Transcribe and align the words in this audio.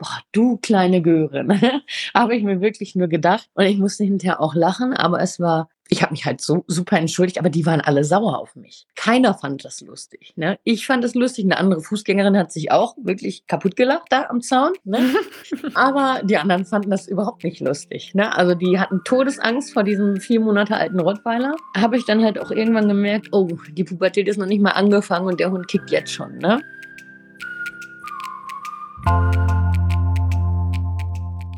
boah, 0.00 0.18
du 0.32 0.56
kleine 0.56 1.02
Göre. 1.02 1.46
Habe 2.14 2.34
ich 2.34 2.42
mir 2.42 2.60
wirklich 2.60 2.96
nur 2.96 3.08
gedacht. 3.08 3.48
Und 3.54 3.66
ich 3.66 3.78
musste 3.78 4.04
hinterher 4.04 4.40
auch 4.40 4.54
lachen, 4.54 4.94
aber 4.94 5.20
es 5.20 5.38
war 5.38 5.68
ich 5.90 6.02
habe 6.02 6.12
mich 6.12 6.24
halt 6.24 6.40
so 6.40 6.64
super 6.68 6.96
entschuldigt, 6.98 7.38
aber 7.38 7.50
die 7.50 7.66
waren 7.66 7.80
alle 7.80 8.04
sauer 8.04 8.38
auf 8.38 8.54
mich. 8.54 8.86
Keiner 8.94 9.34
fand 9.34 9.64
das 9.64 9.80
lustig. 9.80 10.32
Ne? 10.36 10.58
Ich 10.62 10.86
fand 10.86 11.04
es 11.04 11.14
lustig, 11.14 11.44
eine 11.44 11.58
andere 11.58 11.82
Fußgängerin 11.82 12.36
hat 12.38 12.52
sich 12.52 12.70
auch 12.70 12.94
wirklich 13.02 13.46
kaputt 13.48 13.76
gelacht 13.76 14.06
da 14.10 14.26
am 14.28 14.40
Zaun. 14.40 14.72
Ne? 14.84 15.00
aber 15.74 16.20
die 16.22 16.36
anderen 16.36 16.64
fanden 16.64 16.90
das 16.90 17.08
überhaupt 17.08 17.42
nicht 17.42 17.60
lustig. 17.60 18.14
Ne? 18.14 18.34
Also 18.34 18.54
die 18.54 18.78
hatten 18.78 19.02
Todesangst 19.04 19.72
vor 19.72 19.82
diesem 19.82 20.20
vier 20.20 20.40
Monate 20.40 20.76
alten 20.76 21.00
Rottweiler. 21.00 21.56
Habe 21.76 21.96
ich 21.96 22.04
dann 22.04 22.24
halt 22.24 22.38
auch 22.38 22.52
irgendwann 22.52 22.88
gemerkt, 22.88 23.28
oh, 23.32 23.48
die 23.72 23.84
Pubertät 23.84 24.28
ist 24.28 24.38
noch 24.38 24.46
nicht 24.46 24.62
mal 24.62 24.70
angefangen 24.70 25.26
und 25.26 25.40
der 25.40 25.50
Hund 25.50 25.66
kickt 25.66 25.90
jetzt 25.90 26.12
schon. 26.12 26.38
Ne? 26.38 26.60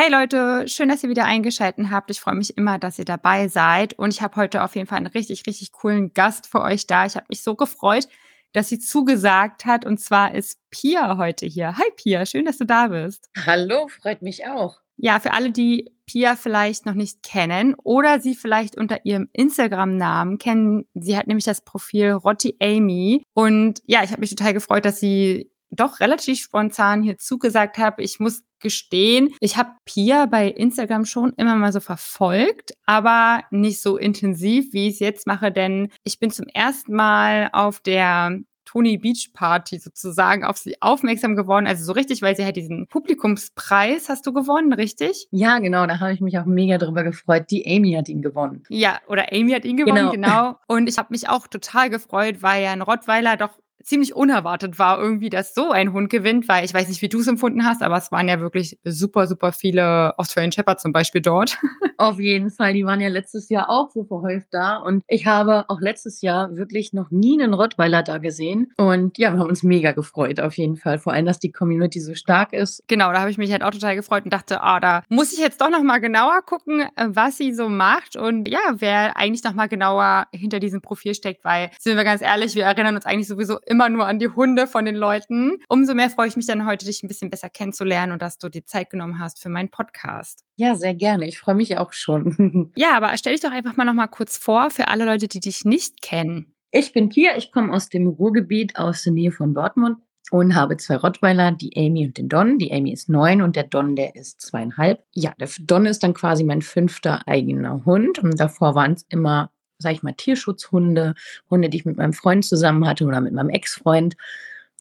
Hey 0.00 0.12
Leute, 0.12 0.68
schön, 0.68 0.88
dass 0.88 1.02
ihr 1.02 1.10
wieder 1.10 1.24
eingeschaltet 1.24 1.88
habt. 1.90 2.08
Ich 2.12 2.20
freue 2.20 2.36
mich 2.36 2.56
immer, 2.56 2.78
dass 2.78 3.00
ihr 3.00 3.04
dabei 3.04 3.48
seid. 3.48 3.94
Und 3.94 4.14
ich 4.14 4.22
habe 4.22 4.36
heute 4.36 4.62
auf 4.62 4.76
jeden 4.76 4.86
Fall 4.86 4.98
einen 4.98 5.08
richtig, 5.08 5.42
richtig 5.48 5.72
coolen 5.72 6.14
Gast 6.14 6.46
für 6.46 6.60
euch 6.60 6.86
da. 6.86 7.04
Ich 7.04 7.16
habe 7.16 7.26
mich 7.28 7.42
so 7.42 7.56
gefreut, 7.56 8.06
dass 8.52 8.68
sie 8.68 8.78
zugesagt 8.78 9.64
hat. 9.64 9.84
Und 9.84 9.98
zwar 9.98 10.36
ist 10.36 10.60
Pia 10.70 11.16
heute 11.16 11.46
hier. 11.46 11.76
Hi 11.76 11.90
Pia, 11.96 12.26
schön, 12.26 12.44
dass 12.44 12.58
du 12.58 12.64
da 12.64 12.86
bist. 12.86 13.28
Hallo, 13.44 13.88
freut 13.88 14.22
mich 14.22 14.46
auch. 14.46 14.78
Ja, 14.98 15.18
für 15.18 15.32
alle, 15.32 15.50
die 15.50 15.90
Pia 16.06 16.36
vielleicht 16.36 16.86
noch 16.86 16.94
nicht 16.94 17.24
kennen 17.24 17.74
oder 17.82 18.20
sie 18.20 18.36
vielleicht 18.36 18.76
unter 18.76 19.04
ihrem 19.04 19.28
Instagram-Namen 19.32 20.38
kennen, 20.38 20.86
sie 20.94 21.16
hat 21.16 21.26
nämlich 21.26 21.44
das 21.44 21.62
Profil 21.62 22.12
Rotti 22.12 22.56
Amy. 22.62 23.24
Und 23.34 23.82
ja, 23.84 24.04
ich 24.04 24.12
habe 24.12 24.20
mich 24.20 24.30
total 24.30 24.54
gefreut, 24.54 24.84
dass 24.84 25.00
sie 25.00 25.50
doch 25.70 26.00
relativ 26.00 26.40
spontan 26.40 27.02
hier 27.02 27.18
zugesagt 27.18 27.78
habe. 27.78 28.02
Ich 28.02 28.20
muss 28.20 28.42
gestehen, 28.60 29.34
ich 29.40 29.56
habe 29.56 29.70
Pia 29.84 30.26
bei 30.26 30.48
Instagram 30.48 31.04
schon 31.04 31.32
immer 31.36 31.54
mal 31.54 31.72
so 31.72 31.80
verfolgt, 31.80 32.72
aber 32.86 33.44
nicht 33.50 33.80
so 33.80 33.96
intensiv, 33.96 34.72
wie 34.72 34.88
ich 34.88 34.94
es 34.94 35.00
jetzt 35.00 35.26
mache, 35.26 35.52
denn 35.52 35.90
ich 36.02 36.18
bin 36.18 36.30
zum 36.30 36.46
ersten 36.46 36.94
Mal 36.94 37.50
auf 37.52 37.80
der 37.80 38.40
Tony 38.68 38.98
Beach 38.98 39.30
Party 39.32 39.78
sozusagen 39.78 40.44
auf 40.44 40.58
sie 40.58 40.76
aufmerksam 40.82 41.36
geworden. 41.36 41.66
Also 41.66 41.84
so 41.84 41.92
richtig, 41.92 42.20
weil 42.20 42.36
sie 42.36 42.44
halt 42.44 42.56
diesen 42.56 42.86
Publikumspreis 42.86 44.10
hast 44.10 44.26
du 44.26 44.34
gewonnen, 44.34 44.74
richtig? 44.74 45.26
Ja, 45.30 45.58
genau. 45.58 45.86
Da 45.86 46.00
habe 46.00 46.12
ich 46.12 46.20
mich 46.20 46.38
auch 46.38 46.44
mega 46.44 46.76
drüber 46.76 47.02
gefreut. 47.02 47.46
Die 47.50 47.66
Amy 47.66 47.92
hat 47.92 48.10
ihn 48.10 48.20
gewonnen. 48.20 48.64
Ja, 48.68 49.00
oder 49.08 49.32
Amy 49.32 49.52
hat 49.52 49.64
ihn 49.64 49.78
gewonnen, 49.78 50.10
genau. 50.10 50.50
genau. 50.50 50.56
Und 50.66 50.86
ich 50.86 50.98
habe 50.98 51.08
mich 51.12 51.30
auch 51.30 51.46
total 51.46 51.88
gefreut, 51.88 52.42
weil 52.42 52.62
ja 52.62 52.72
ein 52.72 52.82
Rottweiler 52.82 53.38
doch 53.38 53.58
ziemlich 53.82 54.14
unerwartet 54.14 54.78
war 54.78 55.00
irgendwie, 55.00 55.30
dass 55.30 55.54
so 55.54 55.70
ein 55.70 55.92
Hund 55.92 56.10
gewinnt, 56.10 56.48
weil 56.48 56.64
ich 56.64 56.74
weiß 56.74 56.88
nicht, 56.88 57.02
wie 57.02 57.08
du 57.08 57.20
es 57.20 57.26
empfunden 57.26 57.64
hast, 57.64 57.82
aber 57.82 57.96
es 57.96 58.12
waren 58.12 58.28
ja 58.28 58.40
wirklich 58.40 58.78
super, 58.84 59.26
super 59.26 59.52
viele 59.52 60.18
Australian 60.18 60.52
Shepherd 60.52 60.80
zum 60.80 60.92
Beispiel 60.92 61.20
dort. 61.20 61.58
Auf 61.98 62.20
jeden 62.20 62.50
Fall, 62.50 62.74
die 62.74 62.84
waren 62.84 63.00
ja 63.00 63.08
letztes 63.08 63.48
Jahr 63.48 63.68
auch 63.68 63.90
so 63.90 64.04
verhäuft 64.04 64.48
da 64.52 64.76
und 64.76 65.02
ich 65.08 65.26
habe 65.26 65.64
auch 65.68 65.80
letztes 65.80 66.22
Jahr 66.22 66.56
wirklich 66.56 66.92
noch 66.92 67.10
nie 67.10 67.40
einen 67.40 67.54
Rottweiler 67.54 68.02
da 68.02 68.18
gesehen 68.18 68.72
und 68.76 69.18
ja, 69.18 69.32
wir 69.32 69.40
haben 69.40 69.48
uns 69.48 69.64
mega 69.64 69.92
gefreut 69.92 70.40
auf 70.40 70.56
jeden 70.56 70.76
Fall, 70.76 70.98
vor 70.98 71.12
allem, 71.12 71.26
dass 71.26 71.40
die 71.40 71.50
Community 71.50 72.00
so 72.00 72.14
stark 72.14 72.52
ist. 72.52 72.84
Genau, 72.86 73.12
da 73.12 73.20
habe 73.20 73.30
ich 73.30 73.38
mich 73.38 73.50
halt 73.50 73.64
auch 73.64 73.70
total 73.70 73.96
gefreut 73.96 74.24
und 74.24 74.32
dachte, 74.32 74.62
ah, 74.62 74.78
da 74.78 75.02
muss 75.08 75.32
ich 75.32 75.38
jetzt 75.38 75.60
doch 75.60 75.70
noch 75.70 75.82
mal 75.82 75.98
genauer 75.98 76.42
gucken, 76.42 76.82
äh, 76.82 77.06
was 77.08 77.36
sie 77.36 77.52
so 77.52 77.68
macht 77.68 78.16
und 78.16 78.48
ja, 78.48 78.60
wer 78.76 79.16
eigentlich 79.16 79.42
noch 79.42 79.54
mal 79.54 79.68
genauer 79.68 80.26
hinter 80.32 80.60
diesem 80.60 80.80
Profil 80.80 81.14
steckt, 81.14 81.44
weil 81.44 81.70
sind 81.80 81.96
wir 81.96 82.04
ganz 82.04 82.22
ehrlich, 82.22 82.54
wir 82.54 82.64
erinnern 82.64 82.94
uns 82.94 83.06
eigentlich 83.06 83.28
sowieso 83.28 83.58
immer 83.68 83.88
nur 83.88 84.06
an 84.06 84.18
die 84.18 84.28
Hunde 84.28 84.66
von 84.66 84.84
den 84.84 84.96
Leuten. 84.96 85.58
Umso 85.68 85.94
mehr 85.94 86.10
freue 86.10 86.28
ich 86.28 86.36
mich 86.36 86.46
dann 86.46 86.66
heute, 86.66 86.86
dich 86.86 87.02
ein 87.02 87.08
bisschen 87.08 87.30
besser 87.30 87.48
kennenzulernen 87.48 88.12
und 88.12 88.22
dass 88.22 88.38
du 88.38 88.48
dir 88.48 88.64
Zeit 88.64 88.90
genommen 88.90 89.18
hast 89.18 89.40
für 89.40 89.48
meinen 89.48 89.70
Podcast. 89.70 90.44
Ja, 90.56 90.74
sehr 90.74 90.94
gerne. 90.94 91.26
Ich 91.28 91.38
freue 91.38 91.54
mich 91.54 91.78
auch 91.78 91.92
schon. 91.92 92.72
ja, 92.76 92.96
aber 92.96 93.16
stell 93.16 93.32
dich 93.32 93.42
doch 93.42 93.52
einfach 93.52 93.76
mal 93.76 93.84
noch 93.84 93.94
mal 93.94 94.08
kurz 94.08 94.36
vor 94.36 94.70
für 94.70 94.88
alle 94.88 95.04
Leute, 95.04 95.28
die 95.28 95.40
dich 95.40 95.64
nicht 95.64 96.02
kennen. 96.02 96.54
Ich 96.70 96.92
bin 96.92 97.08
Pia, 97.08 97.36
ich 97.36 97.52
komme 97.52 97.72
aus 97.72 97.88
dem 97.88 98.08
Ruhrgebiet 98.08 98.76
aus 98.76 99.02
der 99.02 99.12
Nähe 99.12 99.32
von 99.32 99.54
Dortmund 99.54 99.98
und 100.30 100.54
habe 100.54 100.76
zwei 100.76 100.96
Rottweiler, 100.96 101.52
die 101.52 101.74
Amy 101.76 102.06
und 102.06 102.18
den 102.18 102.28
Don. 102.28 102.58
Die 102.58 102.72
Amy 102.72 102.92
ist 102.92 103.08
neun 103.08 103.42
und 103.42 103.56
der 103.56 103.64
Don, 103.64 103.96
der 103.96 104.14
ist 104.14 104.40
zweieinhalb. 104.40 105.02
Ja, 105.14 105.32
der 105.40 105.48
Don 105.60 105.86
ist 105.86 106.02
dann 106.02 106.14
quasi 106.14 106.44
mein 106.44 106.62
fünfter 106.62 107.26
eigener 107.26 107.84
Hund 107.84 108.18
und 108.18 108.38
davor 108.38 108.74
waren 108.74 108.92
es 108.92 109.06
immer 109.08 109.50
sag 109.78 109.92
ich 109.92 110.02
mal, 110.02 110.12
Tierschutzhunde, 110.12 111.14
Hunde, 111.50 111.68
die 111.68 111.78
ich 111.78 111.84
mit 111.84 111.96
meinem 111.96 112.12
Freund 112.12 112.44
zusammen 112.44 112.86
hatte 112.86 113.04
oder 113.04 113.20
mit 113.20 113.32
meinem 113.32 113.50
Ex-Freund. 113.50 114.16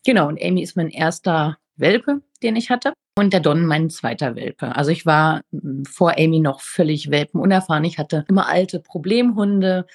Genau, 0.05 0.27
und 0.27 0.41
Amy 0.41 0.63
ist 0.63 0.75
mein 0.75 0.89
erster 0.89 1.57
Welpe, 1.75 2.21
den 2.43 2.55
ich 2.55 2.69
hatte. 2.69 2.93
Und 3.17 3.33
der 3.33 3.39
Don 3.39 3.65
mein 3.65 3.89
zweiter 3.89 4.35
Welpe. 4.35 4.75
Also 4.75 4.91
ich 4.91 5.05
war 5.05 5.41
vor 5.89 6.17
Amy 6.17 6.39
noch 6.39 6.61
völlig 6.61 7.09
welpenunerfahren. 7.09 7.83
Ich 7.83 7.97
hatte 7.97 8.25
immer 8.29 8.47
alte 8.47 8.79
Problemhunde, 8.79 9.87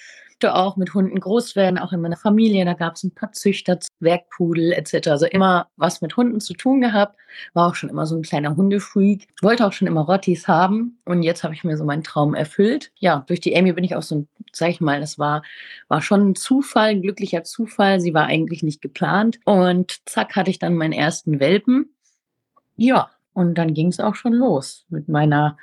durfte 0.43 0.55
auch 0.55 0.77
mit 0.77 0.95
Hunden 0.95 1.19
groß 1.19 1.57
werden, 1.57 1.79
auch 1.79 1.93
in 1.93 2.01
meiner 2.01 2.17
Familie. 2.17 2.65
Da 2.65 2.75
gab 2.75 2.95
es 2.95 3.05
ein 3.05 3.15
paar 3.15 3.33
Züchter, 3.33 3.79
Werkpudel 4.01 4.73
etc. 4.73 5.09
Also 5.09 5.27
immer 5.27 5.69
was 5.77 6.01
mit 6.01 6.17
Hunden 6.17 6.41
zu 6.41 6.55
tun 6.55 6.81
gehabt. 6.81 7.17
War 7.55 7.69
auch 7.69 7.75
schon 7.75 7.91
immer 7.91 8.07
so 8.07 8.17
ein 8.17 8.23
kleiner 8.23 8.57
Hundefreak. 8.57 9.29
Wollte 9.41 9.67
auch 9.67 9.73
schon 9.73 9.89
immer 9.89 10.03
Rottis 10.03 10.49
haben. 10.49 10.99
Und 11.05 11.23
jetzt 11.23 11.45
habe 11.45 11.55
ich 11.55 11.65
mir 11.65 11.77
so 11.77 11.85
meinen 11.85 12.03
Traum 12.03 12.35
erfüllt. 12.35 12.91
Ja, 12.99 13.25
durch 13.27 13.41
die 13.41 13.57
Amy 13.57 13.73
bin 13.73 13.85
ich 13.85 13.95
auch 13.95 14.03
so 14.03 14.17
ein, 14.17 14.29
sag 14.53 14.71
ich 14.71 14.81
mal, 14.81 15.01
das 15.01 15.19
war, 15.19 15.43
war 15.89 16.03
schon 16.03 16.31
ein 16.31 16.35
Zufall, 16.35 16.91
ein 16.91 17.03
glücklicher 17.03 17.45
Zufall. 17.45 18.01
Sie 18.01 18.15
war 18.15 18.27
eigentlich 18.27 18.63
nicht 18.63 18.83
geplant. 18.83 19.39
Und 19.45 20.01
zack, 20.07 20.35
hatte 20.35 20.51
ich 20.51 20.59
dann 20.59 20.75
meinen 20.75 20.93
ersten 20.93 21.41
Welpen. 21.41 21.95
Ja, 22.77 23.11
und 23.35 23.55
dann 23.55 23.75
ging 23.75 23.89
es 23.89 24.01
auch 24.01 24.15
schon 24.15 24.33
los 24.33 24.85
mit 24.91 25.09
meiner 25.09 25.57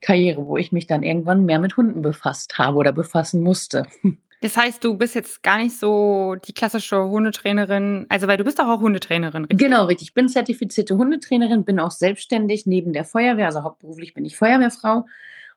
Karriere, 0.00 0.46
wo 0.46 0.56
ich 0.56 0.72
mich 0.72 0.86
dann 0.86 1.02
irgendwann 1.02 1.44
mehr 1.44 1.58
mit 1.58 1.76
Hunden 1.76 2.02
befasst 2.02 2.58
habe 2.58 2.76
oder 2.76 2.92
befassen 2.92 3.42
musste. 3.42 3.86
Das 4.40 4.56
heißt, 4.56 4.84
du 4.84 4.96
bist 4.96 5.14
jetzt 5.14 5.42
gar 5.42 5.58
nicht 5.58 5.78
so 5.78 6.36
die 6.46 6.52
klassische 6.52 7.02
Hundetrainerin, 7.02 8.06
also 8.08 8.26
weil 8.28 8.36
du 8.36 8.44
bist 8.44 8.58
doch 8.58 8.68
auch 8.68 8.80
Hundetrainerin. 8.80 9.44
Richtig? 9.44 9.58
Genau, 9.58 9.86
richtig. 9.86 10.08
Ich 10.08 10.14
bin 10.14 10.28
zertifizierte 10.28 10.96
Hundetrainerin, 10.96 11.64
bin 11.64 11.80
auch 11.80 11.90
selbstständig 11.90 12.66
neben 12.66 12.92
der 12.92 13.04
Feuerwehr, 13.04 13.46
also 13.46 13.62
hauptberuflich 13.62 14.14
bin 14.14 14.24
ich 14.24 14.36
Feuerwehrfrau 14.36 15.06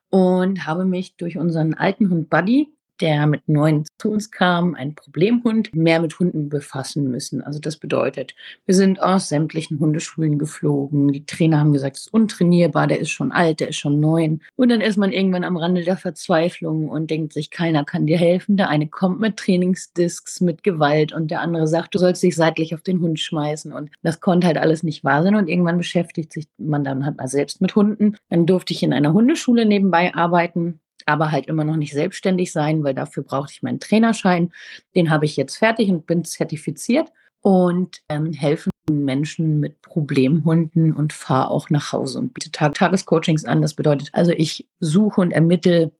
und 0.08 0.66
habe 0.66 0.84
mich 0.84 1.16
durch 1.16 1.36
unseren 1.36 1.74
alten 1.74 2.10
Hund 2.10 2.30
Buddy 2.30 2.72
der 3.00 3.26
mit 3.26 3.48
neun 3.48 3.84
zu 3.98 4.10
uns 4.10 4.30
kam, 4.30 4.74
ein 4.74 4.94
Problemhund, 4.94 5.74
mehr 5.74 6.00
mit 6.00 6.18
Hunden 6.18 6.48
befassen 6.48 7.10
müssen. 7.10 7.42
Also 7.42 7.58
das 7.58 7.76
bedeutet, 7.76 8.34
wir 8.66 8.74
sind 8.74 9.02
aus 9.02 9.28
sämtlichen 9.28 9.78
Hundeschulen 9.78 10.38
geflogen. 10.38 11.12
Die 11.12 11.24
Trainer 11.24 11.60
haben 11.60 11.72
gesagt, 11.72 11.96
es 11.96 12.02
ist 12.04 12.14
untrainierbar, 12.14 12.86
der 12.86 13.00
ist 13.00 13.10
schon 13.10 13.32
alt, 13.32 13.60
der 13.60 13.68
ist 13.68 13.76
schon 13.76 14.00
neun. 14.00 14.42
Und 14.56 14.68
dann 14.68 14.80
ist 14.80 14.96
man 14.96 15.12
irgendwann 15.12 15.44
am 15.44 15.56
Rande 15.56 15.82
der 15.82 15.96
Verzweiflung 15.96 16.88
und 16.88 17.10
denkt 17.10 17.32
sich, 17.32 17.50
keiner 17.50 17.84
kann 17.84 18.06
dir 18.06 18.18
helfen. 18.18 18.56
Der 18.56 18.68
eine 18.68 18.88
kommt 18.88 19.20
mit 19.20 19.36
Trainingsdisks, 19.36 20.40
mit 20.40 20.62
Gewalt 20.62 21.12
und 21.12 21.30
der 21.30 21.40
andere 21.40 21.66
sagt, 21.66 21.94
du 21.94 21.98
sollst 21.98 22.22
dich 22.22 22.36
seitlich 22.36 22.74
auf 22.74 22.82
den 22.82 23.00
Hund 23.00 23.18
schmeißen. 23.20 23.72
Und 23.72 23.90
das 24.02 24.20
konnte 24.20 24.46
halt 24.46 24.58
alles 24.58 24.82
nicht 24.82 25.04
wahr 25.04 25.22
sein. 25.22 25.34
Und 25.34 25.48
irgendwann 25.48 25.78
beschäftigt 25.78 26.32
sich 26.32 26.46
man 26.58 26.84
dann 26.84 27.04
halt 27.04 27.16
mal 27.16 27.28
selbst 27.28 27.60
mit 27.60 27.74
Hunden. 27.74 28.16
Dann 28.28 28.46
durfte 28.46 28.72
ich 28.72 28.82
in 28.82 28.92
einer 28.92 29.12
Hundeschule 29.12 29.64
nebenbei 29.66 30.14
arbeiten 30.14 30.80
aber 31.06 31.30
halt 31.30 31.46
immer 31.46 31.64
noch 31.64 31.76
nicht 31.76 31.92
selbstständig 31.92 32.52
sein, 32.52 32.84
weil 32.84 32.94
dafür 32.94 33.22
brauchte 33.22 33.52
ich 33.52 33.62
meinen 33.62 33.80
Trainerschein. 33.80 34.52
Den 34.94 35.10
habe 35.10 35.24
ich 35.24 35.36
jetzt 35.36 35.56
fertig 35.56 35.90
und 35.90 36.06
bin 36.06 36.24
zertifiziert 36.24 37.08
und 37.42 38.02
ähm, 38.08 38.32
helfen 38.32 38.70
Menschen 38.90 39.60
mit 39.60 39.82
Problemhunden 39.82 40.92
und 40.92 41.12
fahre 41.12 41.50
auch 41.50 41.70
nach 41.70 41.92
Hause 41.92 42.18
und 42.18 42.34
biete 42.34 42.50
Tag 42.50 42.74
Tagescoachings 42.74 43.44
an. 43.44 43.62
Das 43.62 43.74
bedeutet 43.74 44.10
also, 44.12 44.32
ich 44.32 44.66
suche 44.80 45.20
und 45.20 45.30
ermittle 45.30 45.92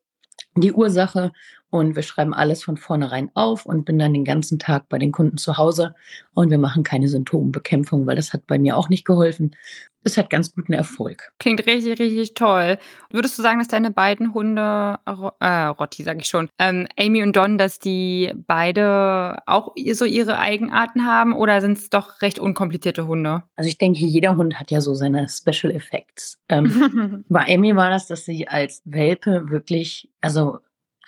die 0.57 0.73
Ursache 0.73 1.33
und 1.71 1.95
wir 1.97 2.03
schreiben 2.03 2.35
alles 2.35 2.65
von 2.65 2.77
vornherein 2.77 3.31
auf 3.35 3.65
und 3.65 3.85
bin 3.85 3.99
dann 3.99 4.13
den 4.13 4.25
ganzen 4.25 4.59
Tag 4.59 4.89
bei 4.89 4.99
den 4.99 5.13
Kunden 5.13 5.39
zu 5.39 5.57
Hause 5.57 5.95
und 6.35 6.51
wir 6.51 6.59
machen 6.59 6.83
keine 6.83 7.09
Symptombekämpfung, 7.09 8.07
weil 8.07 8.17
das 8.17 8.33
hat 8.33 8.47
bei 8.47 8.59
mir 8.59 8.77
auch 8.77 8.89
nicht 8.89 9.05
geholfen. 9.05 9.55
Das 10.03 10.17
hat 10.17 10.31
ganz 10.31 10.55
guten 10.55 10.73
Erfolg. 10.73 11.31
Klingt 11.39 11.67
richtig, 11.67 12.01
richtig 12.01 12.33
toll. 12.33 12.79
Würdest 13.11 13.39
du 13.39 13.43
sagen, 13.43 13.59
dass 13.59 13.69
deine 13.69 13.91
beiden 13.91 14.33
Hunde, 14.33 14.99
äh, 15.41 15.65
Rotti 15.65 16.05
sage 16.05 16.21
ich 16.21 16.27
schon, 16.27 16.49
ähm, 16.59 16.89
Amy 16.99 17.23
und 17.23 17.37
Don, 17.37 17.59
dass 17.59 17.79
die 17.79 18.33
beide 18.47 19.43
auch 19.45 19.75
so 19.93 20.07
ihre 20.07 20.39
Eigenarten 20.39 21.05
haben 21.05 21.35
oder 21.35 21.61
sind 21.61 21.77
es 21.77 21.91
doch 21.91 22.23
recht 22.23 22.39
unkomplizierte 22.39 23.07
Hunde? 23.07 23.43
Also 23.57 23.69
ich 23.69 23.77
denke, 23.77 24.01
jeder 24.01 24.37
Hund 24.37 24.59
hat 24.59 24.71
ja 24.71 24.81
so 24.81 24.95
seine 24.95 25.29
Special 25.29 25.71
Effects. 25.71 26.39
Ähm, 26.49 27.25
bei 27.29 27.45
Amy 27.55 27.77
war 27.77 27.91
das, 27.91 28.07
dass 28.07 28.25
sie 28.25 28.49
als 28.49 28.81
Welpe 28.87 29.51
wirklich, 29.51 30.09
also 30.23 30.61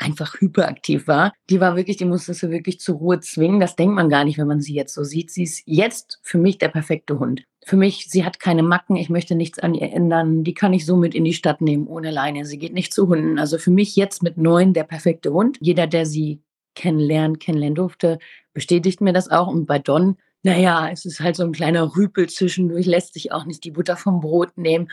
einfach 0.03 0.41
hyperaktiv 0.41 1.07
war. 1.07 1.33
Die 1.49 1.61
war 1.61 1.77
wirklich, 1.77 1.97
die 1.97 2.05
musste 2.05 2.35
sie 2.35 2.51
wirklich 2.51 2.81
zur 2.81 2.97
Ruhe 2.97 3.21
zwingen. 3.21 3.61
Das 3.61 3.77
denkt 3.77 3.95
man 3.95 4.09
gar 4.09 4.25
nicht, 4.25 4.39
wenn 4.39 4.47
man 4.47 4.61
sie 4.61 4.75
jetzt 4.75 4.95
so 4.95 5.05
sieht. 5.05 5.31
Sie 5.31 5.45
ist 5.45 5.63
jetzt 5.67 6.19
für 6.23 6.39
mich 6.39 6.59
der 6.59 6.69
perfekte 6.69 7.19
Hund. 7.19 7.45
Für 7.65 7.77
mich, 7.77 8.09
sie 8.09 8.25
hat 8.25 8.41
keine 8.41 8.63
Macken, 8.63 8.97
ich 8.97 9.09
möchte 9.09 9.37
nichts 9.37 9.61
an 9.61 9.75
ihr 9.75 9.93
ändern. 9.93 10.43
Die 10.43 10.55
kann 10.55 10.73
ich 10.73 10.85
so 10.85 10.97
mit 10.97 11.15
in 11.15 11.25
die 11.25 11.35
Stadt 11.35 11.61
nehmen, 11.61 11.87
ohne 11.87 12.11
Leine. 12.11 12.45
Sie 12.45 12.59
geht 12.59 12.75
nicht 12.75 12.93
zu 12.93 13.09
Hunden. 13.09 13.39
Also 13.39 13.59
für 13.59 13.71
mich 13.71 13.95
jetzt 13.95 14.23
mit 14.23 14.37
neun 14.37 14.73
der 14.75 14.85
perfekte 14.85 15.33
Hund. 15.33 15.59
Jeder, 15.61 15.87
der 15.87 16.07
sie 16.07 16.43
kennenlernen, 16.75 17.39
kennenlernen 17.39 17.77
durfte, 17.77 18.19
bestätigt 18.53 19.01
mir 19.01 19.13
das 19.13 19.31
auch. 19.31 19.47
Und 19.47 19.67
bei 19.67 19.79
Don, 19.79 20.17
naja, 20.43 20.89
es 20.91 21.05
ist 21.05 21.21
halt 21.21 21.37
so 21.37 21.45
ein 21.45 21.53
kleiner 21.53 21.95
Rüpel 21.97 22.29
zwischendurch, 22.29 22.87
lässt 22.87 23.15
sich 23.15 23.31
auch 23.31 23.45
nicht 23.45 23.63
die 23.63 23.71
Butter 23.71 23.97
vom 23.97 24.21
Brot 24.21 24.57
nehmen. 24.57 24.89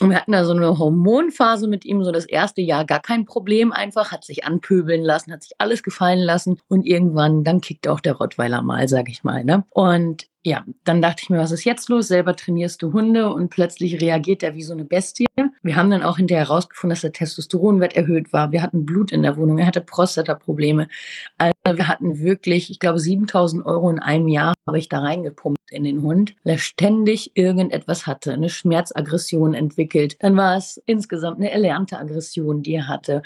Und 0.00 0.10
wir 0.10 0.16
hatten 0.16 0.32
da 0.32 0.44
so 0.44 0.52
eine 0.52 0.78
Hormonphase 0.78 1.68
mit 1.68 1.84
ihm, 1.84 2.02
so 2.02 2.10
das 2.10 2.24
erste 2.24 2.62
Jahr 2.62 2.84
gar 2.84 3.00
kein 3.00 3.26
Problem 3.26 3.72
einfach, 3.72 4.12
hat 4.12 4.24
sich 4.24 4.44
anpöbeln 4.44 5.02
lassen, 5.02 5.32
hat 5.32 5.42
sich 5.42 5.52
alles 5.58 5.82
gefallen 5.82 6.20
lassen 6.20 6.58
und 6.68 6.86
irgendwann, 6.86 7.44
dann 7.44 7.60
kickt 7.60 7.86
auch 7.86 8.00
der 8.00 8.14
Rottweiler 8.14 8.62
mal, 8.62 8.88
sag 8.88 9.08
ich 9.10 9.24
mal. 9.24 9.44
Ne? 9.44 9.64
Und 9.70 10.30
ja, 10.42 10.64
dann 10.84 11.02
dachte 11.02 11.22
ich 11.22 11.28
mir, 11.28 11.38
was 11.38 11.52
ist 11.52 11.64
jetzt 11.64 11.90
los? 11.90 12.08
Selber 12.08 12.34
trainierst 12.34 12.80
du 12.80 12.94
Hunde 12.94 13.30
und 13.30 13.50
plötzlich 13.50 14.00
reagiert 14.00 14.42
er 14.42 14.54
wie 14.54 14.62
so 14.62 14.72
eine 14.72 14.86
Bestie. 14.86 15.26
Wir 15.62 15.76
haben 15.76 15.90
dann 15.90 16.02
auch 16.02 16.16
hinterher 16.16 16.46
herausgefunden, 16.46 16.94
dass 16.94 17.02
der 17.02 17.12
Testosteronwert 17.12 17.94
erhöht 17.94 18.32
war. 18.32 18.50
Wir 18.50 18.62
hatten 18.62 18.86
Blut 18.86 19.12
in 19.12 19.22
der 19.22 19.36
Wohnung, 19.36 19.58
er 19.58 19.66
hatte 19.66 19.82
Prostata-Probleme. 19.82 20.88
Also 21.36 21.52
wir 21.74 21.88
hatten 21.88 22.20
wirklich, 22.20 22.70
ich 22.70 22.78
glaube, 22.78 22.98
7000 22.98 23.66
Euro 23.66 23.90
in 23.90 23.98
einem 23.98 24.28
Jahr 24.28 24.54
habe 24.66 24.78
ich 24.78 24.88
da 24.88 25.00
reingepumpt 25.00 25.59
in 25.70 25.84
den 25.84 26.02
Hund, 26.02 26.34
der 26.44 26.58
ständig 26.58 27.32
irgendetwas 27.34 28.06
hatte, 28.06 28.32
eine 28.32 28.48
Schmerzaggression 28.48 29.54
entwickelt. 29.54 30.16
Dann 30.20 30.36
war 30.36 30.56
es 30.56 30.82
insgesamt 30.86 31.38
eine 31.38 31.50
erlernte 31.50 31.98
Aggression, 31.98 32.62
die 32.62 32.74
er 32.74 32.88
hatte. 32.88 33.22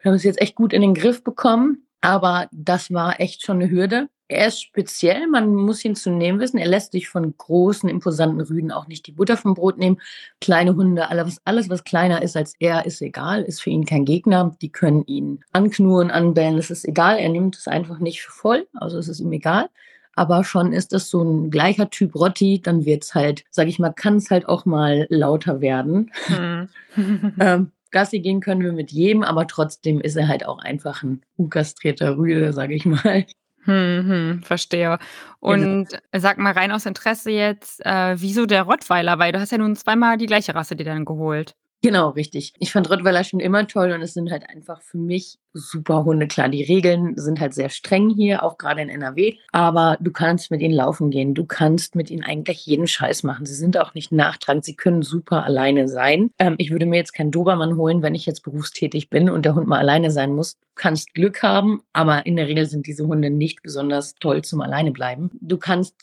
Wir 0.00 0.10
haben 0.10 0.16
es 0.16 0.24
jetzt 0.24 0.40
echt 0.40 0.54
gut 0.54 0.72
in 0.72 0.82
den 0.82 0.94
Griff 0.94 1.24
bekommen. 1.24 1.86
Aber 2.06 2.48
das 2.52 2.92
war 2.92 3.20
echt 3.20 3.44
schon 3.44 3.56
eine 3.56 3.68
Hürde. 3.68 4.08
Er 4.28 4.48
ist 4.48 4.62
speziell, 4.62 5.26
man 5.26 5.54
muss 5.54 5.84
ihn 5.84 5.96
zu 5.96 6.10
nehmen 6.10 6.38
wissen. 6.38 6.58
Er 6.58 6.68
lässt 6.68 6.92
sich 6.92 7.08
von 7.08 7.36
großen, 7.36 7.88
imposanten 7.88 8.40
Rüden 8.40 8.70
auch 8.70 8.86
nicht 8.86 9.06
die 9.06 9.12
Butter 9.12 9.36
vom 9.36 9.54
Brot 9.54 9.78
nehmen. 9.78 10.00
Kleine 10.40 10.76
Hunde, 10.76 11.10
alles, 11.10 11.40
alles, 11.44 11.68
was 11.68 11.84
kleiner 11.84 12.22
ist 12.22 12.36
als 12.36 12.54
er, 12.58 12.86
ist 12.86 13.02
egal, 13.02 13.42
ist 13.42 13.62
für 13.62 13.70
ihn 13.70 13.86
kein 13.86 14.04
Gegner. 14.04 14.56
Die 14.60 14.70
können 14.70 15.04
ihn 15.06 15.44
anknurren, 15.52 16.12
anbellen, 16.12 16.58
es 16.58 16.70
ist 16.70 16.86
egal. 16.86 17.18
Er 17.18 17.28
nimmt 17.28 17.56
es 17.56 17.68
einfach 17.68 17.98
nicht 17.98 18.22
voll, 18.22 18.68
also 18.74 18.98
es 18.98 19.08
ist 19.08 19.20
ihm 19.20 19.32
egal. 19.32 19.68
Aber 20.16 20.42
schon 20.42 20.72
ist 20.72 20.92
das 20.92 21.10
so 21.10 21.22
ein 21.22 21.50
gleicher 21.50 21.90
Typ 21.90 22.14
Rotti, 22.14 22.60
dann 22.60 22.84
wird 22.84 23.04
es 23.04 23.14
halt, 23.14 23.44
sag 23.50 23.68
ich 23.68 23.78
mal, 23.78 23.92
kann 23.92 24.16
es 24.16 24.30
halt 24.30 24.48
auch 24.48 24.64
mal 24.64 25.06
lauter 25.10 25.60
werden. 25.60 26.10
Mhm. 26.28 26.68
ähm, 27.40 27.72
Gassi 27.92 28.20
gehen 28.20 28.40
können 28.40 28.62
wir 28.62 28.72
mit 28.72 28.90
jedem, 28.90 29.22
aber 29.22 29.46
trotzdem 29.46 30.00
ist 30.00 30.16
er 30.16 30.28
halt 30.28 30.46
auch 30.46 30.58
einfach 30.58 31.02
ein 31.02 31.22
unkastrierter 31.36 32.16
Rüde, 32.16 32.52
sage 32.52 32.74
ich 32.74 32.84
mal. 32.84 33.26
Hm, 33.64 34.08
hm, 34.08 34.42
verstehe. 34.42 34.98
Und 35.40 35.88
genau. 35.88 36.00
sag 36.12 36.38
mal 36.38 36.52
rein 36.52 36.72
aus 36.72 36.86
Interesse 36.86 37.30
jetzt, 37.30 37.84
äh, 37.84 38.14
wieso 38.18 38.46
der 38.46 38.62
Rottweiler? 38.62 39.18
Weil 39.18 39.32
du 39.32 39.40
hast 39.40 39.50
ja 39.52 39.58
nun 39.58 39.76
zweimal 39.76 40.18
die 40.18 40.26
gleiche 40.26 40.54
Rasse 40.54 40.76
dir 40.76 40.84
dann 40.84 41.04
geholt. 41.04 41.54
Genau, 41.86 42.08
richtig. 42.08 42.52
Ich 42.58 42.72
fand 42.72 42.90
Rottweiler 42.90 43.22
schon 43.22 43.38
immer 43.38 43.64
toll 43.68 43.92
und 43.92 44.02
es 44.02 44.12
sind 44.12 44.32
halt 44.32 44.50
einfach 44.50 44.82
für 44.82 44.98
mich 44.98 45.38
super 45.52 46.04
Hunde. 46.04 46.26
Klar, 46.26 46.48
die 46.48 46.64
Regeln 46.64 47.16
sind 47.16 47.38
halt 47.38 47.54
sehr 47.54 47.68
streng 47.68 48.10
hier, 48.10 48.42
auch 48.42 48.58
gerade 48.58 48.82
in 48.82 48.88
NRW, 48.88 49.36
aber 49.52 49.96
du 50.00 50.10
kannst 50.10 50.50
mit 50.50 50.62
ihnen 50.62 50.74
laufen 50.74 51.10
gehen. 51.10 51.32
Du 51.32 51.44
kannst 51.46 51.94
mit 51.94 52.10
ihnen 52.10 52.24
eigentlich 52.24 52.66
jeden 52.66 52.88
Scheiß 52.88 53.22
machen. 53.22 53.46
Sie 53.46 53.54
sind 53.54 53.78
auch 53.78 53.94
nicht 53.94 54.10
nachtragend. 54.10 54.64
Sie 54.64 54.74
können 54.74 55.02
super 55.02 55.44
alleine 55.44 55.86
sein. 55.86 56.32
Ähm, 56.40 56.56
ich 56.58 56.72
würde 56.72 56.86
mir 56.86 56.96
jetzt 56.96 57.12
keinen 57.12 57.30
Dobermann 57.30 57.76
holen, 57.76 58.02
wenn 58.02 58.16
ich 58.16 58.26
jetzt 58.26 58.42
berufstätig 58.42 59.08
bin 59.08 59.30
und 59.30 59.44
der 59.44 59.54
Hund 59.54 59.68
mal 59.68 59.78
alleine 59.78 60.10
sein 60.10 60.34
muss. 60.34 60.54
Du 60.54 60.66
kannst 60.74 61.14
Glück 61.14 61.44
haben, 61.44 61.82
aber 61.92 62.26
in 62.26 62.34
der 62.34 62.48
Regel 62.48 62.66
sind 62.66 62.88
diese 62.88 63.06
Hunde 63.06 63.30
nicht 63.30 63.62
besonders 63.62 64.16
toll 64.16 64.42
zum 64.42 64.60
Alleine 64.60 64.90
bleiben. 64.90 65.30
Du 65.40 65.56
kannst 65.56 65.94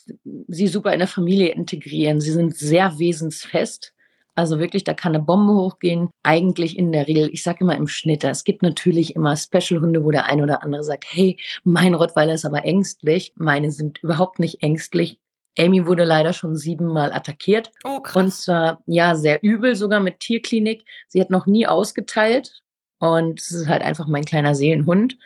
sie 0.48 0.66
super 0.66 0.94
in 0.94 1.00
der 1.00 1.08
Familie 1.08 1.48
integrieren. 1.48 2.22
Sie 2.22 2.32
sind 2.32 2.56
sehr 2.56 2.98
wesensfest. 2.98 3.93
Also 4.34 4.58
wirklich, 4.58 4.84
da 4.84 4.94
kann 4.94 5.14
eine 5.14 5.24
Bombe 5.24 5.54
hochgehen. 5.54 6.10
Eigentlich 6.22 6.76
in 6.76 6.90
der 6.92 7.06
Regel, 7.06 7.30
ich 7.32 7.42
sage 7.42 7.58
immer 7.60 7.76
im 7.76 7.86
Schnitt, 7.86 8.24
es 8.24 8.44
gibt 8.44 8.62
natürlich 8.62 9.14
immer 9.14 9.36
Special-Hunde, 9.36 10.04
wo 10.04 10.10
der 10.10 10.26
ein 10.26 10.42
oder 10.42 10.62
andere 10.62 10.82
sagt, 10.82 11.04
hey, 11.08 11.38
mein 11.62 11.94
Rottweiler 11.94 12.34
ist 12.34 12.44
aber 12.44 12.64
ängstlich. 12.64 13.32
Meine 13.36 13.70
sind 13.70 14.02
überhaupt 14.02 14.40
nicht 14.40 14.62
ängstlich. 14.62 15.18
Amy 15.56 15.86
wurde 15.86 16.04
leider 16.04 16.32
schon 16.32 16.56
siebenmal 16.56 17.12
attackiert. 17.12 17.70
Oh, 17.84 18.00
krass. 18.00 18.16
Und 18.16 18.32
zwar, 18.32 18.82
ja, 18.86 19.14
sehr 19.14 19.42
übel, 19.42 19.76
sogar 19.76 20.00
mit 20.00 20.18
Tierklinik. 20.18 20.84
Sie 21.06 21.20
hat 21.20 21.30
noch 21.30 21.46
nie 21.46 21.66
ausgeteilt. 21.66 22.60
Und 22.98 23.40
es 23.40 23.52
ist 23.52 23.68
halt 23.68 23.82
einfach 23.82 24.08
mein 24.08 24.24
kleiner 24.24 24.54
Seelenhund. 24.54 25.16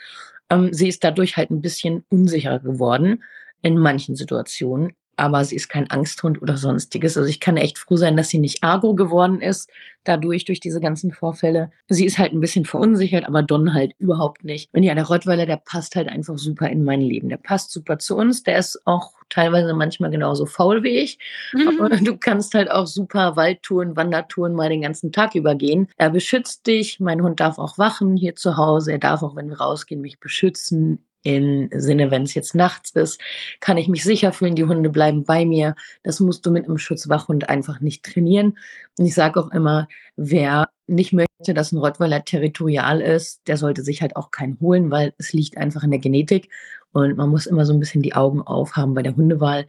Ähm, 0.51 0.73
sie 0.73 0.89
ist 0.89 1.03
dadurch 1.05 1.37
halt 1.37 1.51
ein 1.51 1.63
bisschen 1.63 2.05
unsicher 2.11 2.59
geworden 2.59 3.23
in 3.63 3.79
manchen 3.79 4.17
Situationen 4.17 4.93
aber 5.19 5.45
sie 5.45 5.57
ist 5.57 5.69
kein 5.69 5.91
Angsthund 5.91 6.41
oder 6.41 6.57
sonstiges. 6.57 7.17
Also 7.17 7.29
ich 7.29 7.41
kann 7.41 7.57
echt 7.57 7.79
froh 7.79 7.97
sein, 7.97 8.17
dass 8.17 8.29
sie 8.29 8.39
nicht 8.39 8.63
agro 8.63 8.95
geworden 8.95 9.41
ist, 9.41 9.71
dadurch, 10.05 10.45
durch 10.45 10.61
diese 10.61 10.81
ganzen 10.81 11.13
Vorfälle. 11.13 11.71
Sie 11.89 12.07
ist 12.07 12.19
halt 12.19 12.33
ein 12.33 12.41
bisschen 12.41 12.65
verunsichert, 12.65 13.27
aber 13.27 13.43
Don 13.43 13.75
halt 13.75 13.93
überhaupt 13.99 14.45
nicht. 14.45 14.71
Und 14.73 14.83
ja, 14.83 14.95
der 14.95 15.07
Rottweiler, 15.07 15.47
der 15.47 15.59
passt 15.59 15.97
halt 15.97 16.09
einfach 16.09 16.39
super 16.39 16.69
in 16.69 16.85
mein 16.85 17.01
Leben. 17.01 17.29
Der 17.29 17.37
passt 17.37 17.71
super 17.73 17.99
zu 17.99 18.17
uns. 18.17 18.43
Der 18.43 18.59
ist 18.59 18.81
auch 18.87 19.13
teilweise 19.29 19.75
manchmal 19.75 20.11
genauso 20.11 20.47
faul 20.47 20.83
wie 20.83 20.99
ich. 20.99 21.19
Mhm. 21.53 21.81
Aber 21.81 21.97
du 21.97 22.17
kannst 22.17 22.55
halt 22.55 22.71
auch 22.71 22.87
super 22.87 23.37
Waldtouren, 23.37 23.97
Wandertouren 23.97 24.55
mal 24.55 24.71
den 24.71 24.83
ganzen 24.83 25.13
Tag 25.13 25.35
übergehen. 25.35 25.89
Er 25.97 26.11
beschützt 26.11 26.67
dich. 26.67 27.01
Mein 27.01 27.23
Hund 27.23 27.41
darf 27.41 27.59
auch 27.59 27.77
wachen 27.77 28.17
hier 28.17 28.35
zu 28.35 28.57
Hause. 28.57 28.93
Er 28.93 28.99
darf 28.99 29.23
auch, 29.23 29.37
wenn 29.37 29.51
wir 29.51 29.61
rausgehen, 29.61 30.01
mich 30.01 30.21
beschützen 30.21 31.05
im 31.29 31.69
Sinne, 31.75 32.11
wenn 32.11 32.23
es 32.23 32.33
jetzt 32.33 32.55
nachts 32.55 32.91
ist, 32.93 33.21
kann 33.61 33.77
ich 33.77 33.87
mich 33.89 34.03
sicher 34.03 34.33
fühlen, 34.33 34.55
die 34.55 34.65
Hunde 34.65 34.89
bleiben 34.89 35.25
bei 35.25 35.45
mir. 35.45 35.75
Das 36.03 36.21
musst 36.21 36.47
du 36.47 36.51
mit 36.51 36.65
einem 36.65 36.79
Schutzwachhund 36.79 37.51
einfach 37.51 37.81
nicht 37.81 38.03
trainieren. 38.03 38.57
Und 38.99 39.05
ich 39.05 39.15
sage 39.15 39.39
auch 39.39 39.51
immer, 39.51 39.89
wer 40.17 40.71
nicht 40.87 41.13
möchte, 41.13 41.53
dass 41.53 41.73
ein 41.73 41.79
Rottweiler 41.79 42.25
territorial 42.25 43.03
ist, 43.03 43.47
der 43.47 43.59
sollte 43.59 43.83
sich 43.83 44.01
halt 44.01 44.17
auch 44.17 44.31
keinen 44.31 44.59
holen, 44.61 44.91
weil 44.91 45.13
es 45.19 45.35
liegt 45.35 45.59
einfach 45.59 45.83
in 45.83 45.91
der 45.91 46.01
Genetik. 46.01 46.49
Und 46.93 47.19
man 47.19 47.29
muss 47.29 47.45
immer 47.45 47.67
so 47.67 47.75
ein 47.75 47.81
bisschen 47.81 48.01
die 48.01 48.15
Augen 48.15 48.41
aufhaben 48.41 48.95
bei 48.95 49.03
der 49.03 49.15
Hundewahl. 49.15 49.67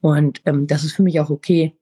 Und 0.00 0.42
ähm, 0.44 0.68
das 0.68 0.84
ist 0.84 0.94
für 0.94 1.02
mich 1.02 1.18
auch 1.18 1.30
okay. 1.30 1.76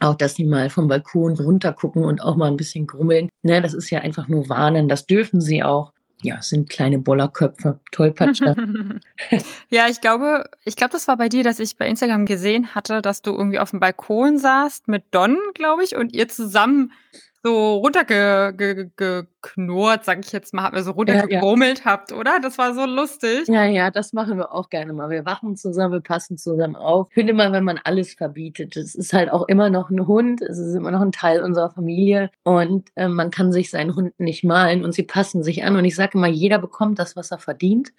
Auch, 0.00 0.14
dass 0.14 0.34
die 0.34 0.44
mal 0.44 0.70
vom 0.70 0.88
Balkon 0.88 1.34
runtergucken 1.34 2.04
und 2.04 2.22
auch 2.22 2.36
mal 2.36 2.48
ein 2.48 2.56
bisschen 2.56 2.86
grummeln. 2.86 3.28
Ne, 3.42 3.60
das 3.60 3.74
ist 3.74 3.90
ja 3.90 4.00
einfach 4.00 4.28
nur 4.28 4.48
warnen. 4.48 4.88
Das 4.88 5.06
dürfen 5.06 5.40
sie 5.42 5.62
auch 5.62 5.92
ja, 6.22 6.40
sind 6.40 6.70
kleine 6.70 6.98
Bollerköpfe, 6.98 7.78
Tollpatscher. 7.92 8.56
ja, 9.68 9.88
ich 9.88 10.00
glaube, 10.00 10.44
ich 10.64 10.76
glaube, 10.76 10.92
das 10.92 11.08
war 11.08 11.16
bei 11.16 11.28
dir, 11.28 11.44
dass 11.44 11.58
ich 11.58 11.76
bei 11.76 11.86
Instagram 11.86 12.26
gesehen 12.26 12.74
hatte, 12.74 13.02
dass 13.02 13.22
du 13.22 13.32
irgendwie 13.32 13.58
auf 13.58 13.70
dem 13.70 13.80
Balkon 13.80 14.38
saßt 14.38 14.88
mit 14.88 15.04
Don, 15.10 15.36
glaube 15.54 15.84
ich, 15.84 15.94
und 15.94 16.14
ihr 16.14 16.28
zusammen 16.28 16.92
so 17.46 17.76
runtergeknurrt, 17.76 20.04
sag 20.04 20.24
ich 20.24 20.32
jetzt 20.32 20.52
mal, 20.52 20.64
habt 20.64 20.76
ihr 20.76 20.82
so 20.82 20.90
runtergerummelt 20.90 21.78
ja, 21.78 21.84
ja. 21.84 21.90
habt, 21.92 22.12
oder? 22.12 22.40
Das 22.40 22.58
war 22.58 22.74
so 22.74 22.84
lustig. 22.84 23.46
Ja, 23.46 23.64
ja, 23.64 23.92
das 23.92 24.12
machen 24.12 24.36
wir 24.36 24.52
auch 24.52 24.68
gerne 24.68 24.92
mal. 24.92 25.10
Wir 25.10 25.24
wachen 25.24 25.56
zusammen, 25.56 25.92
wir 25.92 26.00
passen 26.00 26.38
zusammen 26.38 26.74
auf. 26.74 27.06
Ich 27.10 27.14
finde 27.14 27.34
immer, 27.34 27.52
wenn 27.52 27.62
man 27.62 27.78
alles 27.84 28.14
verbietet, 28.14 28.76
es 28.76 28.96
ist 28.96 29.12
halt 29.12 29.30
auch 29.30 29.46
immer 29.46 29.70
noch 29.70 29.90
ein 29.90 30.08
Hund, 30.08 30.42
es 30.42 30.58
ist 30.58 30.74
immer 30.74 30.90
noch 30.90 31.02
ein 31.02 31.12
Teil 31.12 31.40
unserer 31.40 31.70
Familie 31.70 32.32
und 32.42 32.88
äh, 32.96 33.06
man 33.06 33.30
kann 33.30 33.52
sich 33.52 33.70
seinen 33.70 33.94
Hund 33.94 34.18
nicht 34.18 34.42
malen 34.42 34.84
und 34.84 34.92
sie 34.92 35.04
passen 35.04 35.44
sich 35.44 35.62
an. 35.62 35.76
Und 35.76 35.84
ich 35.84 35.94
sage 35.94 36.18
immer, 36.18 36.26
jeder 36.26 36.58
bekommt 36.58 36.98
das, 36.98 37.14
was 37.14 37.30
er 37.30 37.38
verdient. 37.38 37.92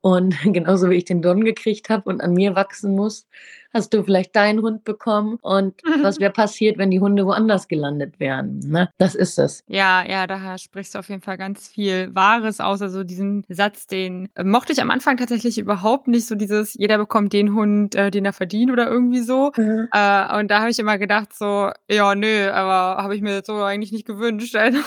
Und 0.00 0.34
genauso 0.44 0.88
wie 0.88 0.96
ich 0.96 1.04
den 1.04 1.20
Don 1.20 1.44
gekriegt 1.44 1.90
habe 1.90 2.08
und 2.08 2.22
an 2.22 2.32
mir 2.32 2.54
wachsen 2.54 2.94
muss, 2.94 3.26
hast 3.74 3.92
du 3.92 4.02
vielleicht 4.02 4.34
deinen 4.36 4.62
Hund 4.62 4.84
bekommen 4.84 5.38
und 5.42 5.74
was 6.02 6.18
wäre 6.20 6.32
passiert, 6.32 6.78
wenn 6.78 6.90
die 6.90 7.00
Hunde 7.00 7.26
woanders 7.26 7.68
gelandet 7.68 8.20
wären. 8.20 8.60
Ne? 8.60 8.88
Das 8.98 9.14
ist 9.14 9.38
es. 9.38 9.64
Ja, 9.66 10.04
ja, 10.06 10.26
da 10.26 10.56
sprichst 10.56 10.94
du 10.94 11.00
auf 11.00 11.08
jeden 11.08 11.22
Fall 11.22 11.36
ganz 11.36 11.68
viel 11.68 12.14
Wahres 12.14 12.60
aus. 12.60 12.80
Also 12.80 13.04
diesen 13.04 13.44
Satz, 13.48 13.86
den 13.86 14.28
äh, 14.34 14.44
mochte 14.44 14.72
ich 14.72 14.80
am 14.80 14.90
Anfang 14.90 15.16
tatsächlich 15.16 15.58
überhaupt 15.58 16.08
nicht. 16.08 16.26
So 16.26 16.34
dieses, 16.34 16.74
jeder 16.74 16.98
bekommt 16.98 17.32
den 17.32 17.54
Hund, 17.54 17.94
äh, 17.94 18.10
den 18.10 18.24
er 18.24 18.32
verdient 18.32 18.70
oder 18.70 18.88
irgendwie 18.88 19.20
so. 19.20 19.52
Mhm. 19.56 19.88
Äh, 19.92 20.38
und 20.38 20.50
da 20.50 20.60
habe 20.60 20.70
ich 20.70 20.78
immer 20.78 20.98
gedacht 20.98 21.34
so, 21.34 21.70
ja, 21.90 22.14
nö, 22.14 22.50
aber 22.50 23.02
habe 23.02 23.16
ich 23.16 23.22
mir 23.22 23.42
so 23.44 23.62
eigentlich 23.62 23.92
nicht 23.92 24.06
gewünscht. 24.06 24.54
Also 24.56 24.78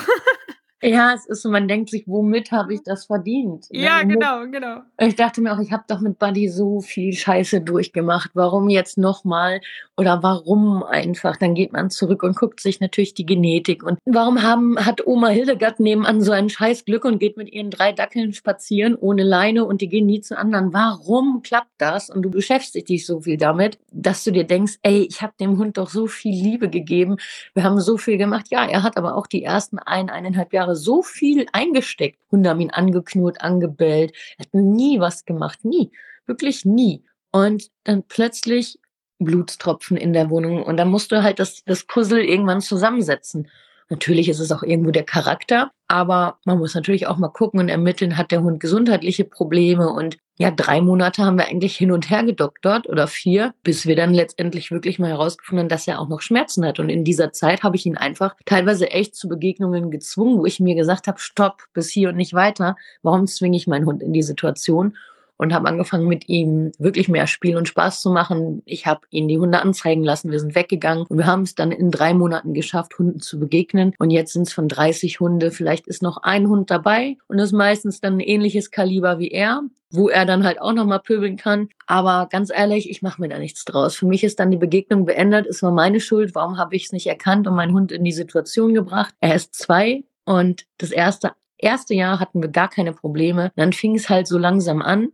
Ja, 0.81 1.13
es 1.15 1.25
ist 1.25 1.41
so, 1.41 1.50
man 1.50 1.67
denkt 1.67 1.89
sich, 1.89 2.03
womit 2.07 2.51
habe 2.51 2.74
ich 2.74 2.84
das 2.84 3.05
verdient? 3.05 3.65
Ja, 3.72 4.01
womit? 4.01 4.15
genau, 4.15 4.46
genau. 4.46 4.81
Ich 5.00 5.15
dachte 5.15 5.41
mir 5.41 5.53
auch, 5.53 5.60
ich 5.60 5.72
habe 5.72 5.84
doch 5.88 6.00
mit 6.01 6.19
Buddy 6.19 6.50
so 6.50 6.81
viel 6.81 7.13
Scheiße 7.13 7.62
durchgemacht. 7.62 8.31
Warum 8.36 8.69
jetzt 8.69 8.98
nochmal? 8.98 9.60
Oder 9.98 10.22
warum 10.22 10.84
einfach? 10.84 11.38
Dann 11.38 11.55
geht 11.55 11.74
man 11.74 11.89
zurück 11.89 12.22
und 12.22 12.36
guckt 12.36 12.60
sich 12.60 12.79
natürlich 12.79 13.15
die 13.15 13.25
Genetik. 13.25 13.81
Und 13.81 13.98
warum 14.05 14.43
haben, 14.43 14.77
hat 14.77 15.05
Oma 15.07 15.29
Hildegard 15.29 15.79
nebenan 15.79 16.22
so 16.22 16.31
ein 16.31 16.50
scheiß 16.50 16.86
Glück 16.86 17.05
und 17.05 17.17
geht 17.17 17.38
mit 17.38 17.51
ihren 17.51 17.72
drei 17.72 17.91
Dackeln 17.91 18.34
spazieren 18.34 18.96
ohne 18.96 19.24
Leine 19.24 19.65
und 19.65 19.81
die 19.81 19.89
gehen 19.89 20.05
nie 20.05 20.22
zu 20.22 20.38
anderen? 20.38 20.74
Warum 20.74 21.41
klappt 21.41 21.72
das? 21.79 22.12
Und 22.12 22.22
du 22.22 22.29
beschäftigst 22.29 22.89
dich 22.89 23.07
so 23.07 23.22
viel 23.22 23.38
damit, 23.38 23.79
dass 23.91 24.24
du 24.24 24.31
dir 24.31 24.43
denkst, 24.43 24.75
ey, 24.84 25.07
ich 25.10 25.24
habe 25.24 25.34
dem 25.39 25.57
Hund 25.57 25.77
doch 25.79 25.89
so 25.89 26.05
viel 26.05 26.36
Liebe 26.36 26.69
gegeben. 26.69 27.17
Wir 27.55 27.63
haben 27.63 27.79
so 27.79 27.98
viel 27.98 28.17
gemacht. 28.17 28.46
Ja, 28.51 28.63
er 28.65 28.84
hat 28.84 28.98
aber 28.98 29.15
auch 29.15 29.25
die 29.25 29.43
ersten 29.43 29.79
ein, 29.79 30.12
eineinhalb 30.12 30.53
Jahre 30.53 30.66
Jahre 30.67 30.75
so 30.75 31.01
viel 31.01 31.45
eingesteckt. 31.53 32.19
Hunde 32.31 32.50
haben 32.50 32.62
ihn 32.62 32.71
angeknurrt, 32.71 33.41
angebellt. 33.41 34.13
Er 34.38 34.45
hat 34.45 34.53
nie 34.53 35.00
was 35.00 35.25
gemacht. 35.25 35.63
Nie. 35.63 35.91
Wirklich 36.25 36.65
nie. 36.65 37.03
Und 37.31 37.69
dann 37.83 38.03
plötzlich 38.03 38.79
Blutstropfen 39.19 39.97
in 39.97 40.13
der 40.13 40.29
Wohnung. 40.29 40.63
Und 40.63 40.77
dann 40.77 40.89
musst 40.89 41.12
du 41.12 41.24
halt 41.24 41.39
das, 41.39 41.63
das 41.65 41.83
Puzzle 41.86 42.24
irgendwann 42.24 42.62
zusammensetzen. 42.62 43.47
Natürlich 43.89 44.27
ist 44.27 44.39
es 44.39 44.51
auch 44.51 44.63
irgendwo 44.63 44.91
der 44.91 45.05
Charakter, 45.05 45.71
aber 45.88 46.39
man 46.43 46.57
muss 46.59 46.75
natürlich 46.75 47.07
auch 47.07 47.17
mal 47.17 47.29
gucken 47.29 47.62
und 47.62 47.69
ermitteln, 47.69 48.17
hat 48.17 48.31
der 48.31 48.43
Hund 48.43 48.59
gesundheitliche 48.59 49.24
Probleme 49.24 49.89
und 49.89 50.17
ja, 50.39 50.51
drei 50.51 50.82
Monate 50.82 51.24
haben 51.24 51.38
wir 51.38 51.48
eigentlich 51.48 51.75
hin 51.75 51.91
und 51.91 52.12
her 52.12 52.24
gedoktert 52.24 52.88
oder 52.88 53.08
vier, 53.08 53.56
bis 53.63 53.88
wir 53.88 53.96
dann 53.96 54.13
letztendlich 54.13 54.70
wirklich 54.70 55.00
mal 55.00 55.10
herausgefunden 55.10 55.63
haben, 55.63 55.70
dass 55.70 55.88
er 55.88 56.00
auch 56.00 56.10
noch 56.10 56.22
Schmerzen 56.22 56.63
hat. 56.63 56.79
Und 56.79 56.89
in 56.89 57.03
dieser 57.03 57.32
Zeit 57.32 57.63
habe 57.63 57.75
ich 57.75 57.88
ihn 57.88 57.98
einfach 57.98 58.36
teilweise 58.46 58.91
echt 58.91 59.15
zu 59.15 59.27
Begegnungen 59.27 59.89
gezwungen, 59.89 60.38
wo 60.38 60.46
ich 60.46 60.60
mir 60.60 60.75
gesagt 60.75 61.08
habe, 61.08 61.20
stopp, 61.20 61.63
bis 61.74 61.89
hier 61.89 62.10
und 62.10 62.17
nicht 62.17 62.34
weiter. 62.34 62.75
Warum 63.01 63.25
zwinge 63.25 63.58
ich 63.58 63.65
meinen 63.65 63.88
Hund 63.88 64.03
in 64.03 64.13
die 64.13 64.22
Situation? 64.22 64.96
Und 65.38 65.53
habe 65.53 65.67
angefangen 65.67 66.08
mit 66.08 66.27
ihm 66.29 66.72
wirklich 66.79 67.10
mehr 67.10 67.27
Spiel 67.27 67.58
und 67.58 67.67
Spaß 67.67 68.01
zu 68.01 68.10
machen. 68.10 68.62
Ich 68.65 68.86
habe 68.86 69.01
ihn 69.10 69.27
die 69.27 69.39
Hunde 69.39 69.62
anzeigen 69.62 70.03
lassen, 70.03 70.32
wir 70.32 70.39
sind 70.39 70.56
weggegangen 70.56 71.06
und 71.08 71.17
wir 71.17 71.25
haben 71.25 71.44
es 71.44 71.56
dann 71.56 71.72
in 71.72 71.91
drei 71.91 72.13
Monaten 72.13 72.53
geschafft, 72.53 72.98
Hunden 72.98 73.20
zu 73.20 73.39
begegnen. 73.39 73.94
Und 74.00 74.10
jetzt 74.10 74.34
sind 74.34 74.48
es 74.48 74.53
von 74.53 74.67
30 74.67 75.20
Hunde, 75.20 75.51
vielleicht 75.51 75.88
ist 75.88 76.01
noch 76.01 76.17
ein 76.17 76.48
Hund 76.48 76.72
dabei 76.72 77.17
und 77.27 77.39
ist 77.39 77.53
meistens 77.53 78.01
dann 78.01 78.15
ein 78.15 78.20
ähnliches 78.22 78.72
Kaliber 78.72 79.20
wie 79.20 79.32
er 79.32 79.63
wo 79.91 80.10
er 80.10 80.25
dann 80.25 80.44
halt 80.44 80.60
auch 80.62 80.74
nochmal 80.74 81.00
pöbeln 81.00 81.38
kann. 81.38 81.70
Aber 81.86 82.27
ganz 82.29 82.51
ehrlich, 82.53 82.89
ich 82.89 83.01
mache 83.01 83.22
mir 83.22 83.29
da 83.29 83.39
nichts 83.39 83.63
draus. 83.65 83.96
Für 83.96 84.06
mich 84.06 84.24
ist 84.24 84.39
dann 84.39 84.51
die 84.51 84.58
Begegnung 84.58 85.06
beendet, 85.06 85.46
es 85.48 85.63
war 85.63 85.72
meine 85.72 86.00
Schuld. 86.00 86.36
Warum 86.36 86.58
habe 86.58 86.75
ich 86.75 86.86
es 86.86 86.91
nicht 86.91 87.08
erkannt 87.08 87.48
und 87.48 87.56
meinen 87.56 87.74
Hund 87.74 87.91
in 87.91 88.03
die 88.03 88.12
Situation 88.12 88.74
gebracht? 88.74 89.15
Er 89.20 89.36
ist 89.36 89.56
zwei 89.56 90.03
und 90.25 90.65
das 90.77 90.91
erste, 90.91 91.32
erste 91.58 91.94
Jahr 91.94 92.20
hatten 92.20 92.41
wir 92.41 92.50
gar 92.50 92.70
keine 92.70 92.94
Probleme. 92.94 93.51
Dann 93.56 93.74
fing 93.74 93.96
es 93.96 94.10
halt 94.10 94.27
so 94.27 94.38
langsam 94.38 94.82
an. 94.82 95.10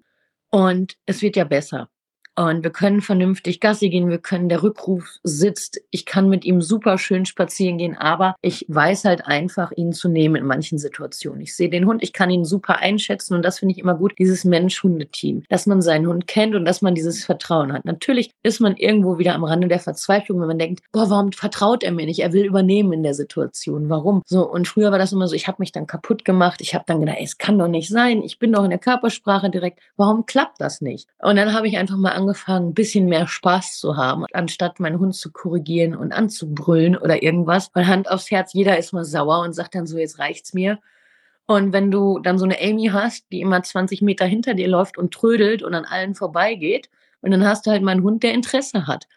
Und 0.53 1.00
es 1.07 1.24
wird 1.24 1.36
ja 1.36 1.45
besser. 1.45 1.89
Und 2.35 2.63
wir 2.63 2.71
können 2.71 3.01
vernünftig 3.01 3.59
Gassi 3.59 3.89
gehen, 3.89 4.09
wir 4.09 4.17
können, 4.17 4.49
der 4.49 4.63
Rückruf 4.63 5.19
sitzt, 5.23 5.79
ich 5.91 6.05
kann 6.05 6.29
mit 6.29 6.45
ihm 6.45 6.61
super 6.61 6.97
schön 6.97 7.25
spazieren 7.25 7.77
gehen, 7.77 7.95
aber 7.95 8.35
ich 8.41 8.65
weiß 8.67 9.05
halt 9.05 9.27
einfach, 9.27 9.71
ihn 9.75 9.93
zu 9.93 10.09
nehmen 10.09 10.37
in 10.37 10.45
manchen 10.45 10.79
Situationen. 10.79 11.41
Ich 11.41 11.55
sehe 11.55 11.69
den 11.69 11.85
Hund, 11.85 12.01
ich 12.01 12.11
kann 12.11 12.31
ihn 12.31 12.43
super 12.43 12.79
einschätzen 12.79 13.35
und 13.35 13.43
das 13.43 13.59
finde 13.59 13.73
ich 13.73 13.79
immer 13.79 13.93
gut, 13.93 14.13
dieses 14.17 14.45
Mensch-Hunde-Team, 14.45 15.43
dass 15.49 15.67
man 15.67 15.83
seinen 15.83 16.07
Hund 16.07 16.25
kennt 16.25 16.55
und 16.55 16.65
dass 16.65 16.81
man 16.81 16.95
dieses 16.95 17.23
Vertrauen 17.23 17.71
hat. 17.71 17.85
Natürlich 17.85 18.31
ist 18.41 18.59
man 18.59 18.77
irgendwo 18.77 19.19
wieder 19.19 19.35
am 19.35 19.43
Rande 19.43 19.67
der 19.67 19.79
Verzweiflung, 19.79 20.41
wenn 20.41 20.47
man 20.47 20.59
denkt, 20.59 20.81
boah, 20.91 21.11
warum 21.11 21.31
vertraut 21.33 21.83
er 21.83 21.91
mir 21.91 22.07
nicht? 22.07 22.21
Er 22.21 22.33
will 22.33 22.45
übernehmen 22.45 22.93
in 22.93 23.03
der 23.03 23.13
Situation. 23.13 23.89
Warum? 23.89 24.23
So, 24.25 24.49
und 24.49 24.67
früher 24.67 24.91
war 24.91 24.97
das 24.97 25.11
immer 25.11 25.27
so, 25.27 25.35
ich 25.35 25.47
habe 25.47 25.57
mich 25.59 25.71
dann 25.71 25.85
kaputt 25.85 26.25
gemacht, 26.25 26.61
ich 26.61 26.73
habe 26.73 26.85
dann 26.87 26.99
gedacht, 26.99 27.17
ey, 27.19 27.25
es 27.25 27.37
kann 27.37 27.59
doch 27.59 27.67
nicht 27.67 27.89
sein, 27.89 28.23
ich 28.23 28.39
bin 28.39 28.51
doch 28.53 28.63
in 28.63 28.71
der 28.71 28.79
Körpersprache 28.79 29.51
direkt, 29.51 29.79
warum 29.97 30.25
klappt 30.25 30.59
das 30.59 30.81
nicht? 30.81 31.07
Und 31.19 31.35
dann 31.35 31.53
habe 31.53 31.67
ich 31.67 31.77
einfach 31.77 31.97
mal 31.97 32.09
angefangen, 32.09 32.23
ein 32.27 32.74
bisschen 32.74 33.06
mehr 33.06 33.27
Spaß 33.27 33.77
zu 33.77 33.98
haben, 33.98 34.25
anstatt 34.34 34.80
meinen 34.80 35.00
Hund 35.00 35.15
zu 35.15 35.32
korrigieren 35.32 35.96
und 35.96 36.12
anzubrüllen 36.13 36.98
oder 36.98 37.24
irgendwas. 37.24 37.72
Weil 37.74 37.88
Hand 37.88 38.10
aufs 38.10 38.32
Herz, 38.32 38.53
jeder 38.53 38.77
ist 38.77 38.94
mal 38.94 39.06
sauer 39.06 39.42
und 39.42 39.53
sagt 39.53 39.75
dann 39.75 39.88
so, 39.88 39.98
jetzt 39.98 40.20
reicht's 40.20 40.53
mir. 40.53 40.80
Und 41.46 41.74
wenn 41.74 41.92
du 41.92 42.20
dann 42.20 42.38
so 42.38 42.46
eine 42.46 42.60
Amy 42.62 42.88
hast, 42.88 43.25
die 43.32 43.42
immer 43.42 43.62
20 43.62 44.01
Meter 44.01 44.25
hinter 44.25 44.53
dir 44.53 44.68
läuft 44.68 44.98
und 44.98 45.13
trödelt 45.13 45.62
und 45.62 45.74
an 45.74 45.86
allen 45.86 46.15
vorbeigeht, 46.15 46.89
und 47.22 47.32
dann 47.32 47.46
hast 47.46 47.65
du 47.65 47.72
halt 47.72 47.82
meinen 47.82 48.03
Hund, 48.03 48.22
der 48.24 48.34
Interesse 48.34 48.86
hat. 48.86 49.08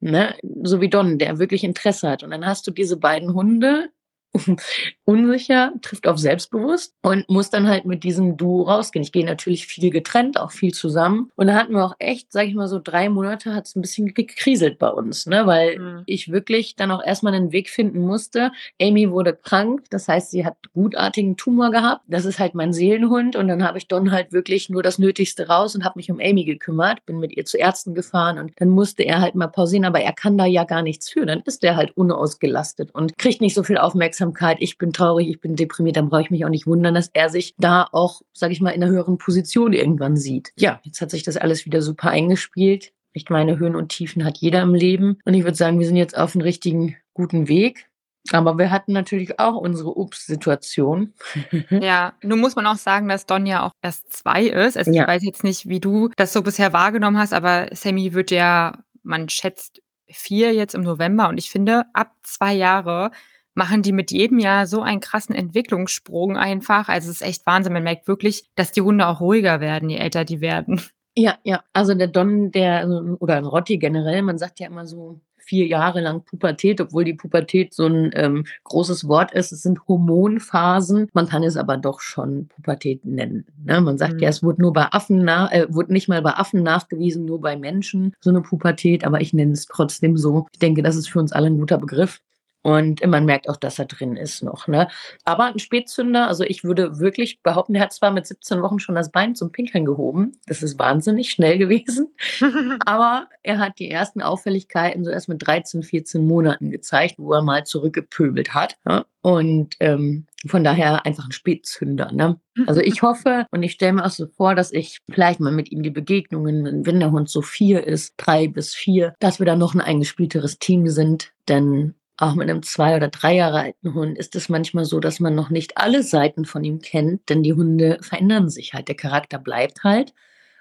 Ne? 0.00 0.34
So 0.62 0.80
wie 0.80 0.90
Don, 0.90 1.18
der 1.18 1.38
wirklich 1.38 1.64
Interesse 1.64 2.10
hat. 2.10 2.22
Und 2.22 2.30
dann 2.30 2.44
hast 2.44 2.66
du 2.66 2.72
diese 2.72 2.96
beiden 2.96 3.32
Hunde, 3.32 3.90
unsicher, 5.04 5.72
trifft 5.82 6.06
auf 6.06 6.18
selbstbewusst 6.18 6.94
und 7.02 7.28
muss 7.28 7.50
dann 7.50 7.68
halt 7.68 7.84
mit 7.84 8.04
diesem 8.04 8.36
Duo 8.36 8.62
rausgehen. 8.62 9.02
Ich 9.02 9.12
gehe 9.12 9.24
natürlich 9.24 9.66
viel 9.66 9.90
getrennt, 9.90 10.38
auch 10.38 10.50
viel 10.50 10.72
zusammen. 10.72 11.30
Und 11.36 11.46
da 11.46 11.54
hatten 11.54 11.74
wir 11.74 11.84
auch 11.84 11.94
echt, 11.98 12.32
sag 12.32 12.46
ich 12.46 12.54
mal 12.54 12.68
so, 12.68 12.80
drei 12.82 13.08
Monate 13.08 13.54
hat 13.54 13.66
es 13.66 13.76
ein 13.76 13.82
bisschen 13.82 14.12
gekriselt 14.14 14.78
bei 14.78 14.88
uns, 14.88 15.26
ne? 15.26 15.46
weil 15.46 15.78
mhm. 15.78 16.02
ich 16.06 16.32
wirklich 16.32 16.76
dann 16.76 16.90
auch 16.90 17.04
erstmal 17.04 17.34
einen 17.34 17.52
Weg 17.52 17.70
finden 17.70 18.00
musste. 18.00 18.50
Amy 18.80 19.10
wurde 19.10 19.34
krank, 19.34 19.84
das 19.90 20.08
heißt, 20.08 20.30
sie 20.30 20.44
hat 20.44 20.56
gutartigen 20.72 21.36
Tumor 21.36 21.70
gehabt. 21.70 22.02
Das 22.08 22.24
ist 22.24 22.38
halt 22.38 22.54
mein 22.54 22.72
Seelenhund. 22.72 23.36
Und 23.36 23.48
dann 23.48 23.62
habe 23.62 23.78
ich 23.78 23.88
Don 23.88 24.10
halt 24.10 24.32
wirklich 24.32 24.68
nur 24.68 24.82
das 24.82 24.98
Nötigste 24.98 25.48
raus 25.48 25.74
und 25.74 25.84
habe 25.84 25.98
mich 25.98 26.10
um 26.10 26.20
Amy 26.20 26.44
gekümmert, 26.44 27.04
bin 27.06 27.18
mit 27.18 27.36
ihr 27.36 27.44
zu 27.44 27.58
Ärzten 27.58 27.94
gefahren 27.94 28.38
und 28.38 28.52
dann 28.56 28.68
musste 28.68 29.04
er 29.04 29.20
halt 29.20 29.34
mal 29.34 29.48
pausieren, 29.48 29.84
aber 29.84 30.00
er 30.00 30.12
kann 30.12 30.36
da 30.38 30.46
ja 30.46 30.64
gar 30.64 30.82
nichts 30.82 31.08
für. 31.08 31.26
Dann 31.26 31.42
ist 31.44 31.62
er 31.62 31.76
halt 31.76 31.96
unausgelastet 31.96 32.90
und 32.94 33.16
kriegt 33.18 33.40
nicht 33.40 33.54
so 33.54 33.62
viel 33.62 33.78
Aufmerksamkeit 33.78 34.23
Aufmerksamkeit, 34.24 34.58
ich 34.60 34.78
bin 34.78 34.92
traurig, 34.92 35.28
ich 35.28 35.40
bin 35.40 35.56
deprimiert, 35.56 35.96
dann 35.96 36.08
brauche 36.08 36.22
ich 36.22 36.30
mich 36.30 36.44
auch 36.44 36.50
nicht 36.50 36.66
wundern, 36.66 36.94
dass 36.94 37.10
er 37.12 37.28
sich 37.28 37.54
da 37.58 37.86
auch, 37.92 38.22
sage 38.32 38.52
ich 38.52 38.60
mal, 38.60 38.70
in 38.70 38.82
einer 38.82 38.92
höheren 38.92 39.18
Position 39.18 39.72
irgendwann 39.72 40.16
sieht. 40.16 40.52
Ja, 40.56 40.80
jetzt 40.82 41.00
hat 41.00 41.10
sich 41.10 41.22
das 41.22 41.36
alles 41.36 41.66
wieder 41.66 41.82
super 41.82 42.10
eingespielt. 42.10 42.92
Ich 43.12 43.30
meine, 43.30 43.58
Höhen 43.58 43.76
und 43.76 43.90
Tiefen 43.90 44.24
hat 44.24 44.38
jeder 44.38 44.62
im 44.62 44.74
Leben. 44.74 45.18
Und 45.24 45.34
ich 45.34 45.44
würde 45.44 45.56
sagen, 45.56 45.78
wir 45.78 45.86
sind 45.86 45.96
jetzt 45.96 46.16
auf 46.16 46.34
einem 46.34 46.42
richtigen, 46.42 46.96
guten 47.12 47.48
Weg. 47.48 47.86
Aber 48.32 48.56
wir 48.56 48.70
hatten 48.70 48.92
natürlich 48.92 49.38
auch 49.38 49.56
unsere 49.56 49.96
Ups-Situation. 49.96 51.12
Ja, 51.70 52.14
nun 52.22 52.40
muss 52.40 52.56
man 52.56 52.66
auch 52.66 52.76
sagen, 52.76 53.08
dass 53.08 53.26
Don 53.26 53.46
ja 53.46 53.66
auch 53.66 53.72
erst 53.82 54.12
zwei 54.12 54.44
ist. 54.44 54.78
Also 54.78 54.90
ja. 54.90 55.02
ich 55.02 55.08
weiß 55.08 55.22
jetzt 55.22 55.44
nicht, 55.44 55.68
wie 55.68 55.80
du 55.80 56.08
das 56.16 56.32
so 56.32 56.42
bisher 56.42 56.72
wahrgenommen 56.72 57.18
hast, 57.18 57.34
aber 57.34 57.68
Sammy 57.72 58.14
wird 58.14 58.30
ja, 58.30 58.78
man 59.02 59.28
schätzt 59.28 59.82
vier 60.08 60.54
jetzt 60.54 60.74
im 60.74 60.82
November 60.82 61.28
und 61.28 61.38
ich 61.38 61.50
finde, 61.50 61.84
ab 61.92 62.12
zwei 62.22 62.54
Jahre 62.54 63.10
machen 63.54 63.82
die 63.82 63.92
mit 63.92 64.10
jedem 64.10 64.38
Jahr 64.38 64.66
so 64.66 64.82
einen 64.82 65.00
krassen 65.00 65.34
Entwicklungssprung 65.34 66.36
einfach. 66.36 66.88
Also 66.88 67.10
es 67.10 67.20
ist 67.20 67.26
echt 67.26 67.46
Wahnsinn. 67.46 67.72
Man 67.72 67.84
merkt 67.84 68.08
wirklich, 68.08 68.44
dass 68.56 68.72
die 68.72 68.82
Hunde 68.82 69.06
auch 69.06 69.20
ruhiger 69.20 69.60
werden, 69.60 69.88
je 69.88 69.98
älter 69.98 70.24
die 70.24 70.40
werden. 70.40 70.80
Ja, 71.16 71.36
ja. 71.44 71.62
Also 71.72 71.94
der 71.94 72.08
Don, 72.08 72.50
der, 72.50 72.80
also, 72.80 73.16
oder 73.20 73.36
ein 73.36 73.44
Rotti 73.44 73.78
generell, 73.78 74.22
man 74.22 74.36
sagt 74.36 74.58
ja 74.58 74.66
immer 74.66 74.84
so 74.84 75.20
vier 75.44 75.66
Jahre 75.66 76.00
lang 76.00 76.24
Pubertät, 76.24 76.80
obwohl 76.80 77.04
die 77.04 77.14
Pubertät 77.14 77.74
so 77.74 77.86
ein 77.86 78.10
ähm, 78.14 78.44
großes 78.64 79.06
Wort 79.06 79.32
ist. 79.32 79.52
Es 79.52 79.62
sind 79.62 79.86
Hormonphasen. 79.86 81.08
Man 81.12 81.28
kann 81.28 81.42
es 81.42 81.56
aber 81.56 81.76
doch 81.76 82.00
schon 82.00 82.48
Pubertät 82.48 83.04
nennen. 83.04 83.46
Ne? 83.64 83.80
Man 83.80 83.98
sagt 83.98 84.14
mhm. 84.14 84.20
ja, 84.20 84.28
es 84.28 84.42
wurde 84.42 84.62
nur 84.62 84.72
bei 84.72 84.86
Affen 84.90 85.24
nach, 85.24 85.52
äh, 85.52 85.66
wurde 85.68 85.92
nicht 85.92 86.08
mal 86.08 86.22
bei 86.22 86.32
Affen 86.32 86.62
nachgewiesen, 86.62 87.24
nur 87.24 87.40
bei 87.40 87.56
Menschen 87.56 88.14
so 88.20 88.30
eine 88.30 88.40
Pubertät, 88.40 89.04
aber 89.04 89.20
ich 89.20 89.32
nenne 89.32 89.52
es 89.52 89.66
trotzdem 89.66 90.16
so. 90.16 90.46
Ich 90.52 90.58
denke, 90.58 90.82
das 90.82 90.96
ist 90.96 91.08
für 91.08 91.20
uns 91.20 91.32
alle 91.32 91.46
ein 91.46 91.58
guter 91.58 91.78
Begriff. 91.78 92.20
Und 92.64 93.06
man 93.06 93.26
merkt 93.26 93.50
auch, 93.50 93.58
dass 93.58 93.78
er 93.78 93.84
drin 93.84 94.16
ist 94.16 94.42
noch. 94.42 94.68
Ne? 94.68 94.88
Aber 95.26 95.44
ein 95.44 95.58
Spätzünder, 95.58 96.28
also 96.28 96.44
ich 96.44 96.64
würde 96.64 96.98
wirklich 96.98 97.42
behaupten, 97.42 97.74
er 97.74 97.82
hat 97.82 97.92
zwar 97.92 98.10
mit 98.10 98.26
17 98.26 98.62
Wochen 98.62 98.78
schon 98.78 98.94
das 98.94 99.12
Bein 99.12 99.34
zum 99.34 99.52
Pinkeln 99.52 99.84
gehoben. 99.84 100.32
Das 100.46 100.62
ist 100.62 100.78
wahnsinnig 100.78 101.30
schnell 101.30 101.58
gewesen. 101.58 102.14
Aber 102.86 103.28
er 103.42 103.58
hat 103.58 103.78
die 103.78 103.90
ersten 103.90 104.22
Auffälligkeiten 104.22 105.04
so 105.04 105.10
erst 105.10 105.28
mit 105.28 105.46
13, 105.46 105.82
14 105.82 106.26
Monaten 106.26 106.70
gezeigt, 106.70 107.16
wo 107.18 107.34
er 107.34 107.42
mal 107.42 107.64
zurückgepöbelt 107.64 108.54
hat. 108.54 108.78
Ja? 108.88 109.04
Und 109.20 109.76
ähm, 109.80 110.24
von 110.46 110.64
daher 110.64 111.04
einfach 111.04 111.26
ein 111.26 111.32
Spätzünder. 111.32 112.12
Ne? 112.12 112.40
Also 112.66 112.80
ich 112.80 113.02
hoffe 113.02 113.44
und 113.50 113.62
ich 113.62 113.72
stelle 113.72 113.92
mir 113.92 114.06
auch 114.06 114.10
so 114.10 114.26
vor, 114.26 114.54
dass 114.54 114.72
ich 114.72 115.00
vielleicht 115.10 115.38
mal 115.38 115.52
mit 115.52 115.70
ihm 115.70 115.82
die 115.82 115.90
Begegnungen, 115.90 116.86
wenn 116.86 116.98
der 116.98 117.10
Hund 117.10 117.28
so 117.28 117.42
vier 117.42 117.86
ist, 117.86 118.14
drei 118.16 118.48
bis 118.48 118.74
vier, 118.74 119.12
dass 119.20 119.38
wir 119.38 119.44
dann 119.44 119.58
noch 119.58 119.74
ein 119.74 119.82
eingespielteres 119.82 120.58
Team 120.58 120.88
sind. 120.88 121.32
Denn 121.46 121.94
auch 122.16 122.34
mit 122.34 122.48
einem 122.48 122.62
zwei 122.62 122.96
oder 122.96 123.08
drei 123.08 123.34
Jahre 123.34 123.60
alten 123.60 123.94
Hund 123.94 124.18
ist 124.18 124.36
es 124.36 124.48
manchmal 124.48 124.84
so, 124.84 125.00
dass 125.00 125.20
man 125.20 125.34
noch 125.34 125.50
nicht 125.50 125.78
alle 125.78 126.02
Seiten 126.02 126.44
von 126.44 126.62
ihm 126.62 126.80
kennt, 126.80 127.28
denn 127.28 127.42
die 127.42 127.54
Hunde 127.54 127.98
verändern 128.02 128.48
sich 128.48 128.72
halt. 128.72 128.88
Der 128.88 128.94
Charakter 128.94 129.38
bleibt 129.38 129.82
halt, 129.82 130.14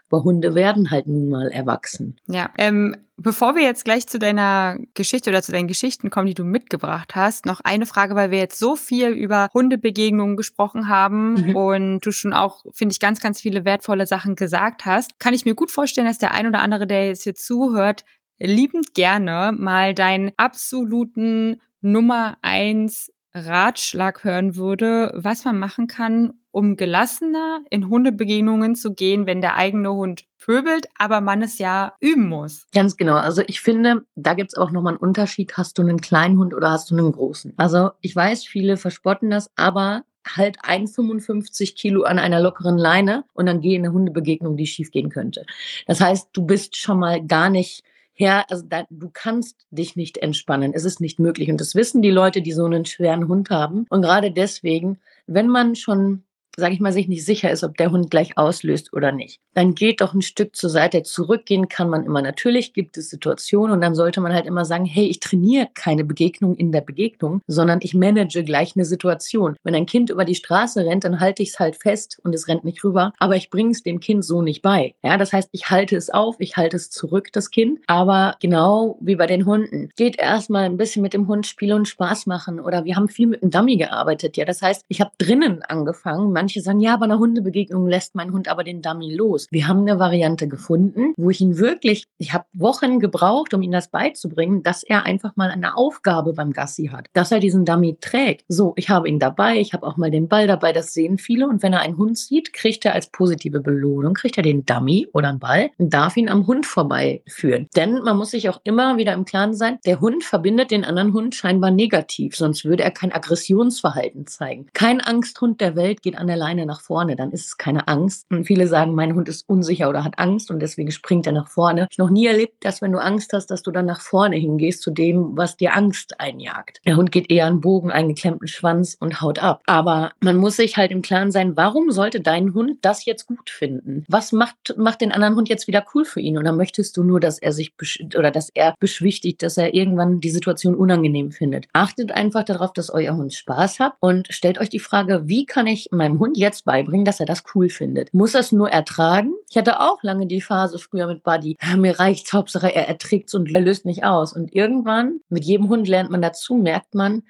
aber 0.10 0.24
Hunde 0.24 0.56
werden 0.56 0.90
halt 0.92 1.08
nun 1.08 1.30
mal 1.30 1.52
erwachsen. 1.52 2.18
Ja, 2.28 2.50
ähm, 2.58 2.96
bevor 3.18 3.56
wir 3.56 3.64
jetzt 3.64 3.86
gleich 3.86 4.08
zu 4.08 4.20
deiner 4.20 4.78
Geschichte 4.94 5.30
oder 5.30 5.44
zu 5.44 5.52
deinen 5.52 5.68
Geschichten 5.68 6.10
kommen, 6.10 6.28
die 6.28 6.34
du 6.34 6.44
mitgebracht 6.44 7.16
hast, 7.16 7.46
noch 7.46 7.62
eine 7.62 7.86
Frage, 7.86 8.16
weil 8.16 8.32
wir 8.32 8.40
jetzt 8.40 8.58
so 8.58 8.76
viel 8.76 9.10
über 9.10 9.50
Hundebegegnungen 9.54 10.38
gesprochen 10.38 10.88
haben 10.88 11.34
mhm. 11.34 11.56
und 11.56 12.00
du 12.02 12.12
schon 12.12 12.34
auch, 12.34 12.64
finde 12.74 12.94
ich, 12.94 13.00
ganz, 13.00 13.22
ganz 13.22 13.42
viele 13.42 13.66
wertvolle 13.66 14.08
Sachen 14.08 14.36
gesagt 14.36 14.86
hast, 14.86 15.20
kann 15.20 15.34
ich 15.34 15.46
mir 15.46 15.56
gut 15.56 15.72
vorstellen, 15.72 16.08
dass 16.08 16.18
der 16.18 16.32
ein 16.32 16.48
oder 16.48 16.60
andere, 16.60 16.88
der 16.88 17.08
jetzt 17.08 17.24
hier 17.24 17.36
zuhört, 17.36 18.06
liebend 18.40 18.94
gerne 18.94 19.54
mal 19.58 19.94
deinen 19.94 20.32
absoluten 20.38 21.62
Nummer 21.82 22.38
eins 22.42 23.12
Ratschlag 23.36 24.24
hören 24.24 24.56
würde, 24.56 25.12
was 25.16 25.44
man 25.44 25.58
machen 25.58 25.88
kann, 25.88 26.34
um 26.52 26.76
gelassener 26.76 27.62
in 27.72 27.90
Hundebegegnungen 27.90 28.76
zu 28.76 28.94
gehen, 28.94 29.26
wenn 29.26 29.42
der 29.42 29.56
eigene 29.56 29.92
Hund 29.92 30.26
pöbelt, 30.38 30.88
aber 30.98 31.20
man 31.20 31.42
es 31.42 31.58
ja 31.58 31.94
üben 32.00 32.30
muss. 32.30 32.68
Ganz 32.74 32.96
genau. 32.96 33.16
Also 33.16 33.42
ich 33.48 33.62
finde, 33.62 34.06
da 34.16 34.36
gibt 34.36 34.52
es 34.52 34.58
auch 34.58 34.70
nochmal 34.70 34.94
einen 34.94 35.02
Unterschied. 35.02 35.58
Hast 35.58 35.78
du 35.78 35.82
einen 35.82 36.00
kleinen 36.00 36.38
Hund 36.38 36.54
oder 36.54 36.70
hast 36.70 36.92
du 36.92 36.98
einen 36.98 37.12
großen? 37.12 37.54
Also 37.58 37.92
ich 38.02 38.16
weiß, 38.16 38.46
viele 38.46 38.78
verspotten 38.78 39.32
das, 39.32 39.50
aber 39.56 40.04
halt 40.26 40.58
ein 40.62 40.88
55 40.88 41.76
Kilo 41.76 42.04
an 42.04 42.20
einer 42.20 42.40
lockeren 42.40 42.78
Leine 42.78 43.26
und 43.34 43.46
dann 43.48 43.62
gehe 43.62 43.76
in 43.76 43.84
eine 43.84 43.94
Hundebegegnung, 43.94 44.56
die 44.56 44.68
schief 44.68 44.92
gehen 44.92 45.10
könnte. 45.10 45.46
Das 45.88 46.00
heißt, 46.02 46.30
du 46.34 46.46
bist 46.46 46.78
schon 46.78 47.00
mal 47.00 47.26
gar 47.26 47.50
nicht 47.50 47.84
her, 48.14 48.46
also 48.50 48.64
da, 48.68 48.86
du 48.90 49.10
kannst 49.12 49.66
dich 49.72 49.96
nicht 49.96 50.18
entspannen. 50.20 50.74
Es 50.74 50.86
ist 50.86 51.02
nicht 51.02 51.20
möglich. 51.20 51.50
Und 51.50 51.60
das 51.60 51.76
wissen 51.76 52.02
die 52.02 52.12
Leute, 52.12 52.42
die 52.42 52.52
so 52.52 52.66
einen 52.66 52.86
schweren 52.86 53.28
Hund 53.28 53.50
haben. 53.50 53.86
Und 53.90 54.02
gerade 54.02 54.32
deswegen, 54.32 55.00
wenn 55.26 55.48
man 55.48 55.76
schon 55.76 56.24
sage 56.58 56.74
ich 56.74 56.80
mal, 56.80 56.94
sich 56.94 57.08
nicht 57.08 57.26
sicher 57.26 57.52
ist, 57.52 57.64
ob 57.64 57.78
der 57.78 57.92
Hund 57.92 58.12
gleich 58.12 58.38
auslöst 58.38 58.94
oder 58.94 59.12
nicht, 59.12 59.40
dann 59.54 59.76
geht 59.76 60.02
doch 60.02 60.14
ein 60.14 60.22
Stück 60.22 60.56
zur 60.56 60.70
Seite. 60.70 61.04
Zurückgehen 61.04 61.68
kann 61.68 61.90
man 61.90 62.06
immer. 62.06 62.22
Natürlich 62.22 62.74
gibt 62.74 62.98
es 62.98 63.10
Situationen 63.10 63.74
und 63.74 63.82
dann 63.82 63.96
sollte 63.96 64.22
man 64.22 64.34
halt 64.34 64.46
immer 64.46 64.66
sagen, 64.66 64.86
hey, 64.86 65.06
ich 65.06 65.20
trainiere 65.20 65.70
keine 65.74 66.04
Begegnung 66.04 66.56
in 66.56 66.72
der 66.72 66.82
Begegnung, 66.82 67.42
sondern 67.48 67.80
ich 67.82 67.94
manage 67.94 68.44
gleich 68.44 68.76
eine 68.76 68.86
Situation. 68.86 69.56
Wenn 69.64 69.76
ein 69.76 69.86
Kind 69.86 70.10
über 70.10 70.26
die 70.26 70.36
Straße 70.36 70.86
rennt, 70.86 71.04
dann 71.04 71.20
halte 71.20 71.44
ich 71.44 71.50
es 71.50 71.60
halt 71.60 71.76
fest 71.76 72.20
und 72.24 72.34
es 72.34 72.48
rennt 72.48 72.64
nicht 72.64 72.84
rüber, 72.84 73.14
aber 73.20 73.36
ich 73.36 73.50
bringe 73.50 73.72
es 73.72 73.84
dem 73.84 74.00
Kind 74.00 74.26
so 74.26 74.42
nicht 74.42 74.62
bei. 74.62 74.96
Ja, 75.04 75.18
das 75.18 75.34
heißt, 75.34 75.50
ich 75.52 75.70
halte 75.70 75.96
es 75.96 76.10
auf, 76.10 76.36
ich 76.40 76.58
halte 76.58 76.78
es 76.78 76.90
zurück, 76.90 77.30
das 77.34 77.52
Kind, 77.52 77.80
aber 77.88 78.36
genau 78.40 78.98
wie 79.02 79.16
bei 79.16 79.28
den 79.28 79.46
Hunden. 79.46 79.90
Geht 79.96 80.20
erstmal 80.20 80.66
ein 80.66 80.78
bisschen 80.78 81.02
mit 81.02 81.14
dem 81.14 81.28
Hund 81.28 81.46
spielen 81.48 81.80
und 81.80 81.88
Spaß 81.88 82.26
machen 82.26 82.60
oder 82.60 82.86
wir 82.86 82.96
haben 82.96 83.08
viel 83.08 83.28
mit 83.28 83.42
dem 83.42 83.52
Dummy 83.52 83.78
gearbeitet. 83.78 84.38
Ja, 84.38 84.46
das 84.46 84.62
heißt, 84.62 84.84
ich 84.88 85.02
habe 85.02 85.12
drinnen 85.18 85.62
angefangen, 85.64 86.32
Manche 86.44 86.60
sagen, 86.60 86.82
ja, 86.82 86.98
bei 86.98 87.06
einer 87.06 87.20
Hundebegegnung 87.20 87.88
lässt 87.88 88.16
mein 88.16 88.34
Hund 88.34 88.50
aber 88.50 88.66
den 88.66 88.82
Dummy 88.82 89.16
los. 89.16 89.48
Wir 89.50 89.66
haben 89.66 89.80
eine 89.80 89.98
Variante 89.98 90.50
gefunden, 90.50 91.14
wo 91.16 91.30
ich 91.30 91.40
ihn 91.40 91.58
wirklich, 91.58 92.04
ich 92.18 92.34
habe 92.34 92.44
Wochen 92.52 93.00
gebraucht, 93.00 93.54
um 93.54 93.62
ihm 93.62 93.72
das 93.72 93.88
beizubringen, 93.88 94.62
dass 94.62 94.84
er 94.84 95.06
einfach 95.06 95.38
mal 95.38 95.50
eine 95.52 95.78
Aufgabe 95.78 96.34
beim 96.34 96.52
Gassi 96.52 96.90
hat, 96.92 97.08
dass 97.14 97.32
er 97.32 97.40
diesen 97.40 97.64
Dummy 97.64 97.96
trägt. 98.02 98.44
So, 98.50 98.74
ich 98.76 98.90
habe 98.90 99.08
ihn 99.08 99.20
dabei, 99.20 99.58
ich 99.58 99.72
habe 99.72 99.88
auch 99.88 99.96
mal 99.96 100.12
den 100.12 100.28
Ball 100.28 100.46
dabei, 100.46 100.74
das 100.74 100.92
sehen 100.92 101.18
viele. 101.18 101.48
Und 101.48 101.64
wenn 101.64 101.72
er 101.72 101.80
einen 101.80 101.96
Hund 101.96 102.18
sieht, 102.18 102.52
kriegt 102.52 102.84
er 102.84 102.94
als 102.94 103.08
positive 103.08 103.62
Belohnung, 103.62 104.14
kriegt 104.14 104.36
er 104.36 104.44
den 104.44 104.66
Dummy 104.66 105.08
oder 105.14 105.30
einen 105.30 105.40
Ball 105.40 105.70
und 105.78 105.94
darf 105.94 106.18
ihn 106.18 106.28
am 106.28 106.46
Hund 106.46 106.66
vorbeiführen. 106.66 107.70
Denn 107.74 108.02
man 108.02 108.18
muss 108.18 108.32
sich 108.32 108.50
auch 108.50 108.60
immer 108.66 108.98
wieder 108.98 109.14
im 109.14 109.24
Klaren 109.24 109.54
sein, 109.54 109.80
der 109.86 110.02
Hund 110.02 110.26
verbindet 110.26 110.72
den 110.72 110.84
anderen 110.84 111.14
Hund 111.14 111.36
scheinbar 111.36 111.72
negativ, 111.72 112.36
sonst 112.36 112.66
würde 112.66 112.84
er 112.84 112.92
kein 112.92 113.14
Aggressionsverhalten 113.14 114.28
zeigen. 114.28 114.66
Kein 114.74 115.00
Angsthund 115.00 115.62
der 115.62 115.78
Welt 115.78 116.02
geht 116.02 116.18
an 116.18 116.28
der 116.28 116.33
der 116.34 116.40
Leine 116.40 116.66
nach 116.66 116.82
vorne, 116.82 117.16
dann 117.16 117.32
ist 117.32 117.46
es 117.46 117.58
keine 117.58 117.88
Angst. 117.88 118.26
Und 118.32 118.46
viele 118.46 118.68
sagen, 118.68 118.96
mein 118.96 119.14
Hund 119.14 119.30
ist 119.30 119.48
unsicher 119.48 119.90
oder 119.90 120.04
hat 120.04 120.18
Angst 120.18 120.50
und 120.50 120.60
deswegen 120.60 120.92
springt 120.92 121.28
er 121.28 121.34
nach 121.34 121.48
vorne. 121.48 121.88
Ich 121.92 122.00
habe 122.00 122.08
noch 122.08 122.14
nie 122.14 122.26
erlebt, 122.26 122.66
dass 122.66 122.82
wenn 122.82 122.92
du 122.92 123.00
Angst 123.00 123.34
hast, 123.34 123.48
dass 123.48 123.62
du 123.62 123.72
dann 123.72 123.86
nach 123.86 124.02
vorne 124.02 124.36
hingehst 124.36 124.82
zu 124.82 124.92
dem, 124.92 125.38
was 125.38 125.58
dir 125.58 125.76
Angst 125.76 126.20
einjagt. 126.20 126.82
Der 126.86 126.96
Hund 126.96 127.12
geht 127.12 127.30
eher 127.30 127.46
an 127.46 127.62
Bogen, 127.62 127.92
eingeklemmten 127.92 128.48
Schwanz 128.48 128.98
und 129.00 129.22
haut 129.22 129.40
ab. 129.40 129.62
Aber 129.68 130.12
man 130.22 130.38
muss 130.38 130.56
sich 130.56 130.78
halt 130.78 130.92
im 130.92 131.04
Klaren 131.04 131.32
sein, 131.32 131.56
warum 131.56 131.92
sollte 131.92 132.20
dein 132.20 132.54
Hund 132.54 132.80
das 132.82 133.06
jetzt 133.06 133.28
gut 133.28 133.50
finden? 133.50 134.06
Was 134.08 134.32
macht, 134.32 134.76
macht 134.78 135.02
den 135.02 135.12
anderen 135.12 135.36
Hund 135.36 135.50
jetzt 135.50 135.68
wieder 135.68 135.86
cool 135.94 136.06
für 136.06 136.20
ihn? 136.20 136.38
Oder 136.38 136.52
möchtest 136.52 136.98
du 136.98 137.04
nur, 137.04 137.20
dass 137.20 137.38
er 137.38 137.54
sich 137.54 137.74
oder 138.18 138.32
dass 138.32 138.50
er 138.54 138.76
beschwichtigt, 138.80 139.44
dass 139.44 139.58
er 139.58 139.74
irgendwann 139.74 140.20
die 140.20 140.32
Situation 140.32 140.76
unangenehm 140.76 141.32
findet? 141.32 141.68
Achtet 141.74 142.12
einfach 142.12 142.44
darauf, 142.44 142.74
dass 142.74 142.90
euer 142.90 143.16
Hund 143.16 143.34
Spaß 143.34 143.80
hat 143.80 143.94
und 144.00 144.28
stellt 144.32 144.60
euch 144.60 144.70
die 144.70 144.80
Frage, 144.80 145.28
wie 145.28 145.46
kann 145.46 145.68
ich 145.68 145.90
meinem 145.92 146.20
Hund 146.20 146.23
jetzt 146.34 146.66
beibringen, 146.66 147.06
dass 147.06 147.20
er 147.20 147.26
das 147.26 147.44
cool 147.54 147.70
findet. 147.70 148.14
Muss 148.14 148.34
er 148.34 148.42
es 148.42 148.52
nur 148.52 148.70
ertragen? 148.70 149.34
Ich 149.50 149.58
hatte 149.58 149.80
auch 149.80 150.02
lange 150.04 150.28
die 150.28 150.42
Phase 150.42 150.80
früher 150.80 151.08
mit 151.08 151.24
Buddy. 151.24 151.58
Ja, 151.62 151.78
mir 151.78 152.00
reicht's, 152.00 152.34
Hauptsache 152.34 152.74
er 152.74 152.88
erträgt's 152.88 153.34
und 153.34 153.54
er 153.54 153.62
löst 153.62 153.86
nicht 153.86 154.04
aus. 154.04 154.34
Und 154.34 154.54
irgendwann, 154.54 155.20
mit 155.30 155.44
jedem 155.44 155.70
Hund 155.70 155.88
lernt 155.88 156.10
man 156.10 156.22
dazu, 156.22 156.56
merkt 156.56 156.96
man, 156.96 157.24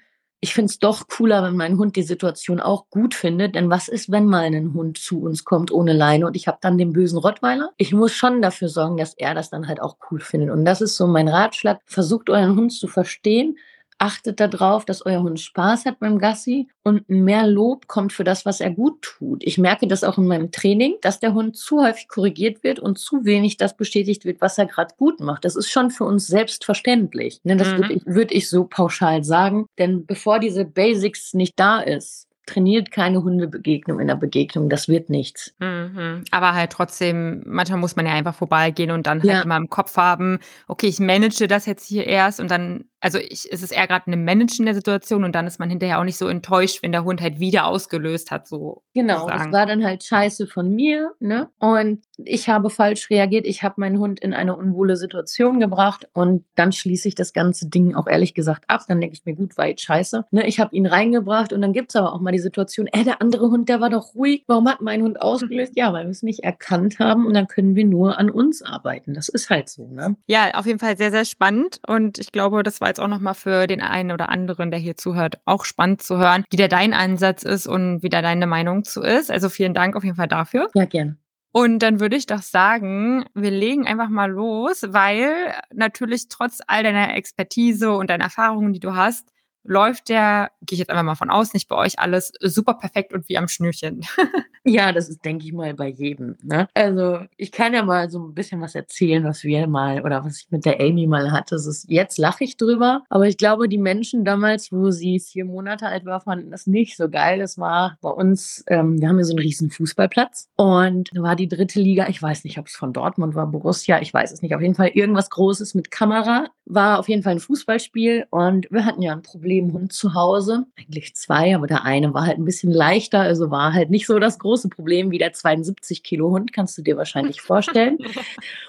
ich 0.44 0.52
finde 0.52 0.70
es 0.70 0.78
doch 0.78 1.08
cooler, 1.08 1.42
wenn 1.42 1.56
mein 1.56 1.78
Hund 1.78 1.96
die 1.96 2.02
Situation 2.02 2.60
auch 2.60 2.90
gut 2.90 3.14
findet. 3.14 3.54
Denn 3.54 3.70
was 3.70 3.88
ist, 3.88 4.12
wenn 4.12 4.26
mal 4.26 4.44
ein 4.44 4.74
Hund 4.74 4.98
zu 4.98 5.22
uns 5.22 5.44
kommt 5.44 5.72
ohne 5.72 5.94
Leine 5.94 6.26
und 6.26 6.36
ich 6.36 6.46
habe 6.48 6.58
dann 6.60 6.76
den 6.76 6.92
bösen 6.92 7.18
Rottweiler? 7.18 7.70
Ich 7.78 7.94
muss 7.94 8.12
schon 8.12 8.42
dafür 8.42 8.68
sorgen, 8.68 8.98
dass 8.98 9.14
er 9.14 9.34
das 9.34 9.48
dann 9.48 9.68
halt 9.68 9.80
auch 9.80 9.96
cool 10.10 10.20
findet. 10.20 10.50
Und 10.50 10.66
das 10.66 10.82
ist 10.82 10.96
so 10.96 11.06
mein 11.06 11.28
Ratschlag. 11.28 11.80
Versucht 11.86 12.28
euren 12.28 12.56
Hund 12.56 12.72
zu 12.74 12.88
verstehen, 12.88 13.56
achtet 13.98 14.40
darauf, 14.40 14.84
dass 14.84 15.04
euer 15.06 15.22
Hund 15.22 15.40
Spaß 15.40 15.84
hat 15.86 15.98
beim 15.98 16.18
Gassi 16.18 16.68
und 16.82 17.08
mehr 17.08 17.46
Lob 17.46 17.86
kommt 17.86 18.12
für 18.12 18.24
das, 18.24 18.44
was 18.44 18.60
er 18.60 18.70
gut 18.70 19.02
tut. 19.02 19.42
Ich 19.44 19.58
merke 19.58 19.86
das 19.86 20.04
auch 20.04 20.18
in 20.18 20.26
meinem 20.26 20.50
Training, 20.50 20.96
dass 21.00 21.20
der 21.20 21.34
Hund 21.34 21.56
zu 21.56 21.82
häufig 21.82 22.08
korrigiert 22.08 22.62
wird 22.64 22.78
und 22.78 22.98
zu 22.98 23.24
wenig 23.24 23.56
das 23.56 23.76
bestätigt 23.76 24.24
wird, 24.24 24.40
was 24.40 24.58
er 24.58 24.66
gerade 24.66 24.94
gut 24.98 25.20
macht. 25.20 25.44
Das 25.44 25.56
ist 25.56 25.70
schon 25.70 25.90
für 25.90 26.04
uns 26.04 26.26
selbstverständlich. 26.26 27.40
Ne, 27.44 27.56
das 27.56 27.68
mhm. 27.68 27.76
würde 27.78 27.92
ich, 27.94 28.02
würd 28.06 28.32
ich 28.32 28.50
so 28.50 28.64
pauschal 28.64 29.24
sagen. 29.24 29.66
Denn 29.78 30.06
bevor 30.06 30.38
diese 30.38 30.64
Basics 30.64 31.34
nicht 31.34 31.54
da 31.56 31.80
ist, 31.80 32.28
trainiert 32.46 32.90
keine 32.90 33.22
Hundebegegnung 33.22 34.00
in 34.00 34.08
der 34.08 34.16
Begegnung, 34.16 34.68
das 34.68 34.88
wird 34.88 35.10
nichts. 35.10 35.54
Mhm. 35.58 36.24
Aber 36.30 36.54
halt 36.54 36.72
trotzdem, 36.72 37.42
manchmal 37.46 37.78
muss 37.78 37.96
man 37.96 38.06
ja 38.06 38.12
einfach 38.12 38.34
vorbeigehen 38.34 38.90
und 38.90 39.06
dann 39.06 39.20
halt 39.20 39.30
ja. 39.30 39.42
immer 39.42 39.56
im 39.56 39.70
Kopf 39.70 39.96
haben, 39.96 40.38
okay, 40.68 40.86
ich 40.86 41.00
manage 41.00 41.48
das 41.48 41.66
jetzt 41.66 41.86
hier 41.86 42.06
erst 42.06 42.40
und 42.40 42.50
dann 42.50 42.84
also 43.04 43.18
ich, 43.18 43.52
es 43.52 43.62
ist 43.62 43.70
eher 43.70 43.86
gerade 43.86 44.06
eine 44.06 44.16
Managen 44.16 44.64
der 44.64 44.74
Situation 44.74 45.24
und 45.24 45.34
dann 45.34 45.46
ist 45.46 45.60
man 45.60 45.68
hinterher 45.68 46.00
auch 46.00 46.04
nicht 46.04 46.16
so 46.16 46.26
enttäuscht, 46.26 46.82
wenn 46.82 46.90
der 46.90 47.04
Hund 47.04 47.20
halt 47.20 47.38
wieder 47.38 47.66
ausgelöst 47.66 48.30
hat. 48.30 48.48
So 48.48 48.82
genau, 48.94 49.28
das 49.28 49.52
war 49.52 49.66
dann 49.66 49.84
halt 49.84 50.02
scheiße 50.04 50.46
von 50.46 50.74
mir, 50.74 51.12
ne? 51.20 51.50
Und 51.58 52.02
ich 52.16 52.48
habe 52.48 52.70
falsch 52.70 53.10
reagiert. 53.10 53.46
Ich 53.46 53.62
habe 53.62 53.74
meinen 53.76 53.98
Hund 53.98 54.20
in 54.20 54.32
eine 54.32 54.56
unwohle 54.56 54.96
Situation 54.96 55.60
gebracht 55.60 56.08
und 56.14 56.46
dann 56.54 56.72
schließe 56.72 57.08
ich 57.08 57.14
das 57.14 57.34
ganze 57.34 57.68
Ding 57.68 57.94
auch 57.94 58.06
ehrlich 58.06 58.32
gesagt 58.32 58.64
ab. 58.68 58.80
Dann 58.88 59.02
denke 59.02 59.14
ich 59.14 59.26
mir, 59.26 59.34
gut, 59.34 59.58
war 59.58 59.66
jetzt 59.66 59.82
scheiße. 59.82 60.24
Ne? 60.30 60.46
Ich 60.46 60.58
habe 60.58 60.74
ihn 60.74 60.86
reingebracht 60.86 61.52
und 61.52 61.60
dann 61.60 61.74
gibt 61.74 61.90
es 61.90 61.96
aber 61.96 62.14
auch 62.14 62.20
mal 62.20 62.32
die 62.32 62.38
Situation, 62.38 62.86
ey, 62.86 63.04
der 63.04 63.20
andere 63.20 63.50
Hund, 63.50 63.68
der 63.68 63.82
war 63.82 63.90
doch 63.90 64.14
ruhig. 64.14 64.44
Warum 64.46 64.66
hat 64.66 64.80
mein 64.80 65.02
Hund 65.02 65.20
ausgelöst? 65.20 65.72
Ja, 65.76 65.92
weil 65.92 66.04
wir 66.04 66.10
es 66.10 66.22
nicht 66.22 66.42
erkannt 66.42 66.98
haben 67.00 67.26
und 67.26 67.34
dann 67.34 67.48
können 67.48 67.76
wir 67.76 67.84
nur 67.84 68.18
an 68.18 68.30
uns 68.30 68.62
arbeiten. 68.62 69.12
Das 69.12 69.28
ist 69.28 69.50
halt 69.50 69.68
so, 69.68 69.88
ne? 69.88 70.16
Ja, 70.26 70.52
auf 70.54 70.64
jeden 70.64 70.78
Fall 70.78 70.96
sehr, 70.96 71.10
sehr 71.10 71.26
spannend 71.26 71.80
und 71.86 72.18
ich 72.18 72.32
glaube, 72.32 72.62
das 72.62 72.80
war 72.80 72.93
jetzt 72.94 73.00
auch 73.00 73.08
nochmal 73.08 73.34
für 73.34 73.66
den 73.66 73.82
einen 73.82 74.12
oder 74.12 74.28
anderen, 74.28 74.70
der 74.70 74.78
hier 74.78 74.96
zuhört, 74.96 75.40
auch 75.44 75.64
spannend 75.64 76.02
zu 76.02 76.16
hören, 76.16 76.44
wie 76.50 76.56
da 76.56 76.68
dein 76.68 76.94
Ansatz 76.94 77.42
ist 77.42 77.66
und 77.66 78.02
wie 78.02 78.08
da 78.08 78.22
deine 78.22 78.46
Meinung 78.46 78.84
zu 78.84 79.02
ist. 79.02 79.30
Also 79.30 79.48
vielen 79.48 79.74
Dank 79.74 79.96
auf 79.96 80.04
jeden 80.04 80.16
Fall 80.16 80.28
dafür. 80.28 80.68
Ja, 80.74 80.84
gerne. 80.84 81.16
Und 81.50 81.80
dann 81.80 82.00
würde 82.00 82.16
ich 82.16 82.26
doch 82.26 82.42
sagen, 82.42 83.24
wir 83.34 83.50
legen 83.50 83.86
einfach 83.86 84.08
mal 84.08 84.30
los, 84.30 84.86
weil 84.88 85.54
natürlich 85.72 86.28
trotz 86.28 86.58
all 86.66 86.82
deiner 86.82 87.14
Expertise 87.14 87.92
und 87.92 88.10
deiner 88.10 88.24
Erfahrungen, 88.24 88.72
die 88.72 88.80
du 88.80 88.94
hast, 88.94 89.28
läuft 89.64 90.08
der, 90.08 90.50
gehe 90.62 90.76
ich 90.76 90.80
jetzt 90.80 90.90
einfach 90.90 91.02
mal 91.02 91.14
von 91.14 91.30
aus, 91.30 91.54
nicht 91.54 91.68
bei 91.68 91.76
euch 91.76 91.98
alles 91.98 92.32
super 92.40 92.74
perfekt 92.74 93.12
und 93.12 93.28
wie 93.28 93.38
am 93.38 93.48
Schnürchen. 93.48 94.02
ja, 94.64 94.92
das 94.92 95.08
ist, 95.08 95.24
denke 95.24 95.44
ich 95.46 95.52
mal, 95.52 95.74
bei 95.74 95.88
jedem. 95.88 96.36
Ne? 96.42 96.68
Also 96.74 97.20
ich 97.36 97.50
kann 97.50 97.74
ja 97.74 97.82
mal 97.82 98.10
so 98.10 98.18
ein 98.18 98.34
bisschen 98.34 98.60
was 98.60 98.74
erzählen, 98.74 99.24
was 99.24 99.42
wir 99.44 99.66
mal 99.66 100.02
oder 100.02 100.24
was 100.24 100.40
ich 100.40 100.50
mit 100.50 100.64
der 100.64 100.80
Amy 100.80 101.06
mal 101.06 101.32
hatte. 101.32 101.54
Das 101.54 101.66
ist, 101.66 101.90
jetzt 101.90 102.18
lache 102.18 102.44
ich 102.44 102.56
drüber, 102.56 103.02
aber 103.08 103.26
ich 103.26 103.36
glaube, 103.36 103.68
die 103.68 103.78
Menschen 103.78 104.24
damals, 104.24 104.70
wo 104.70 104.90
sie 104.90 105.18
vier 105.18 105.44
Monate 105.44 105.86
alt 105.86 106.04
war, 106.04 106.20
fanden 106.20 106.50
das 106.50 106.66
nicht 106.66 106.96
so 106.96 107.08
geil. 107.08 107.38
Das 107.38 107.58
war 107.58 107.96
bei 108.00 108.10
uns, 108.10 108.64
ähm, 108.68 109.00
wir 109.00 109.08
haben 109.08 109.16
hier 109.16 109.24
so 109.24 109.32
einen 109.32 109.44
riesen 109.44 109.70
Fußballplatz 109.70 110.48
und 110.56 111.10
da 111.14 111.22
war 111.22 111.36
die 111.36 111.48
dritte 111.48 111.80
Liga, 111.80 112.08
ich 112.08 112.22
weiß 112.22 112.44
nicht, 112.44 112.58
ob 112.58 112.66
es 112.66 112.76
von 112.76 112.92
Dortmund 112.92 113.34
war, 113.34 113.46
Borussia, 113.46 114.00
ich 114.00 114.12
weiß 114.12 114.32
es 114.32 114.42
nicht. 114.42 114.54
Auf 114.54 114.60
jeden 114.60 114.74
Fall 114.74 114.88
irgendwas 114.88 115.30
Großes 115.30 115.74
mit 115.74 115.90
Kamera, 115.90 116.48
war 116.66 116.98
auf 116.98 117.08
jeden 117.08 117.22
Fall 117.22 117.32
ein 117.32 117.40
Fußballspiel 117.40 118.26
und 118.30 118.70
wir 118.70 118.84
hatten 118.84 119.02
ja 119.02 119.12
ein 119.12 119.22
Problem 119.22 119.53
Problemhund 119.54 119.92
zu 119.92 120.14
Hause. 120.14 120.66
Eigentlich 120.78 121.14
zwei, 121.14 121.54
aber 121.54 121.66
der 121.66 121.84
eine 121.84 122.12
war 122.14 122.26
halt 122.26 122.38
ein 122.38 122.44
bisschen 122.44 122.72
leichter, 122.72 123.20
also 123.20 123.50
war 123.50 123.72
halt 123.72 123.90
nicht 123.90 124.06
so 124.06 124.18
das 124.18 124.38
große 124.38 124.68
Problem 124.68 125.10
wie 125.10 125.18
der 125.18 125.32
72 125.32 126.02
Kilo 126.02 126.30
Hund, 126.30 126.52
kannst 126.52 126.76
du 126.76 126.82
dir 126.82 126.96
wahrscheinlich 126.96 127.40
vorstellen. 127.42 127.98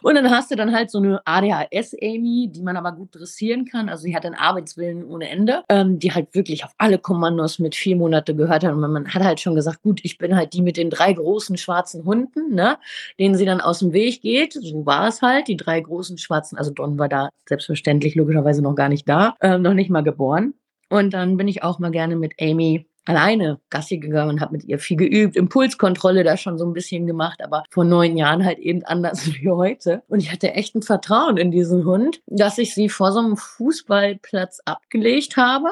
Und 0.02 0.16
dann 0.16 0.30
hast 0.30 0.52
du 0.52 0.56
dann 0.56 0.74
halt 0.74 0.92
so 0.92 1.00
eine 1.00 1.22
ADHS-Amy, 1.26 2.50
die 2.52 2.62
man 2.62 2.78
aber 2.78 2.92
gut 2.92 3.16
dressieren 3.16 3.66
kann. 3.66 3.90
Also 3.90 4.04
sie 4.04 4.16
hat 4.16 4.26
einen 4.26 4.36
Arbeitswillen 4.36 5.04
ohne 5.06 5.30
Ende, 5.30 5.64
ähm, 5.70 6.00
die 6.00 6.14
halt 6.14 6.34
wirklich 6.34 6.64
auf 6.64 6.72
alle 6.78 7.00
Kommandos 7.00 7.60
mit 7.60 7.76
vier 7.76 7.96
Monate 7.96 8.36
gehört 8.36 8.64
hat. 8.64 8.74
Und 8.74 8.82
man 8.82 9.14
hat 9.14 9.24
halt 9.24 9.40
schon 9.40 9.56
gesagt, 9.56 9.82
gut, 9.82 10.02
ich 10.04 10.18
bin 10.18 10.36
halt 10.36 10.54
die 10.54 10.62
mit 10.62 10.78
den 10.78 10.90
drei 10.90 11.14
großen 11.14 11.58
schwarzen 11.58 12.06
Hunden, 12.06 12.54
ne, 12.54 12.78
denen 13.20 13.36
sie 13.36 13.46
dann 13.46 13.62
aus 13.62 13.80
dem 13.80 13.94
Weg 13.94 14.22
geht. 14.22 14.54
So 14.54 14.86
war 14.86 15.08
es 15.08 15.22
halt. 15.22 15.48
Die 15.48 15.58
drei 15.58 15.80
großen 15.80 16.18
schwarzen, 16.18 16.58
also 16.58 16.72
Don 16.72 17.00
war 17.00 17.10
da 17.10 17.30
selbstverständlich 17.48 18.16
logischerweise 18.16 18.62
noch 18.62 18.76
gar 18.76 18.90
nicht 18.90 19.08
da, 19.08 19.36
ähm, 19.42 19.62
noch 19.62 19.74
nicht 19.74 19.90
mal 19.90 20.02
geboren. 20.02 20.54
Und 20.90 21.14
dann 21.14 21.38
bin 21.38 21.48
ich 21.48 21.64
auch 21.64 21.80
mal 21.80 21.92
gerne 21.92 22.16
mit 22.16 22.34
Amy 22.40 22.88
alleine 23.06 23.60
Gassi 23.70 23.98
gegangen 24.00 24.32
und 24.32 24.42
habe 24.42 24.54
mit 24.54 24.64
ihr 24.66 24.80
viel 24.80 24.98
geübt, 24.98 25.36
Impulskontrolle 25.36 26.24
da 26.24 26.38
schon 26.38 26.58
so 26.58 26.66
ein 26.66 26.74
bisschen 26.74 27.06
gemacht, 27.06 27.42
aber 27.44 27.64
vor 27.70 27.86
neun 27.86 28.18
Jahren 28.18 28.44
halt 28.44 28.60
eben 28.60 28.84
anders 28.84 29.28
wie 29.34 29.50
heute. 29.50 30.04
Und 30.08 30.20
ich 30.20 30.32
hatte 30.32 30.54
echt 30.54 30.76
ein 30.76 30.82
Vertrauen 30.82 31.38
in 31.38 31.52
diesen 31.52 31.86
Hund, 31.86 32.22
dass 32.28 32.58
ich 32.58 32.74
sie 32.74 32.90
vor 32.90 33.12
so 33.12 33.20
einem 33.20 33.38
Fußballplatz 33.38 34.60
abgelegt 34.66 35.38
habe 35.38 35.70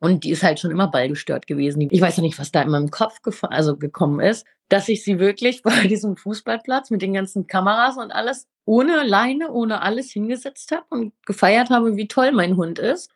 Und 0.00 0.24
die 0.24 0.30
ist 0.30 0.42
halt 0.42 0.60
schon 0.60 0.70
immer 0.70 0.88
ballgestört 0.88 1.46
gewesen. 1.46 1.86
Ich 1.90 2.00
weiß 2.00 2.16
ja 2.16 2.22
nicht, 2.22 2.38
was 2.38 2.50
da 2.50 2.62
in 2.62 2.70
meinem 2.70 2.90
Kopf 2.90 3.20
also 3.42 3.76
gekommen 3.76 4.20
ist, 4.20 4.46
dass 4.68 4.88
ich 4.88 5.04
sie 5.04 5.18
wirklich 5.18 5.62
bei 5.64 5.86
diesem 5.86 6.16
Fußballplatz 6.16 6.90
mit 6.90 7.02
den 7.02 7.12
ganzen 7.12 7.46
Kameras 7.46 7.98
und 7.98 8.10
alles 8.10 8.46
ohne 8.66 9.02
Leine, 9.04 9.52
ohne 9.52 9.82
alles 9.82 10.10
hingesetzt 10.10 10.70
habe 10.72 10.86
und 10.88 11.12
gefeiert 11.26 11.68
habe, 11.68 11.96
wie 11.96 12.08
toll 12.08 12.32
mein 12.32 12.56
Hund 12.56 12.78
ist. 12.78 13.10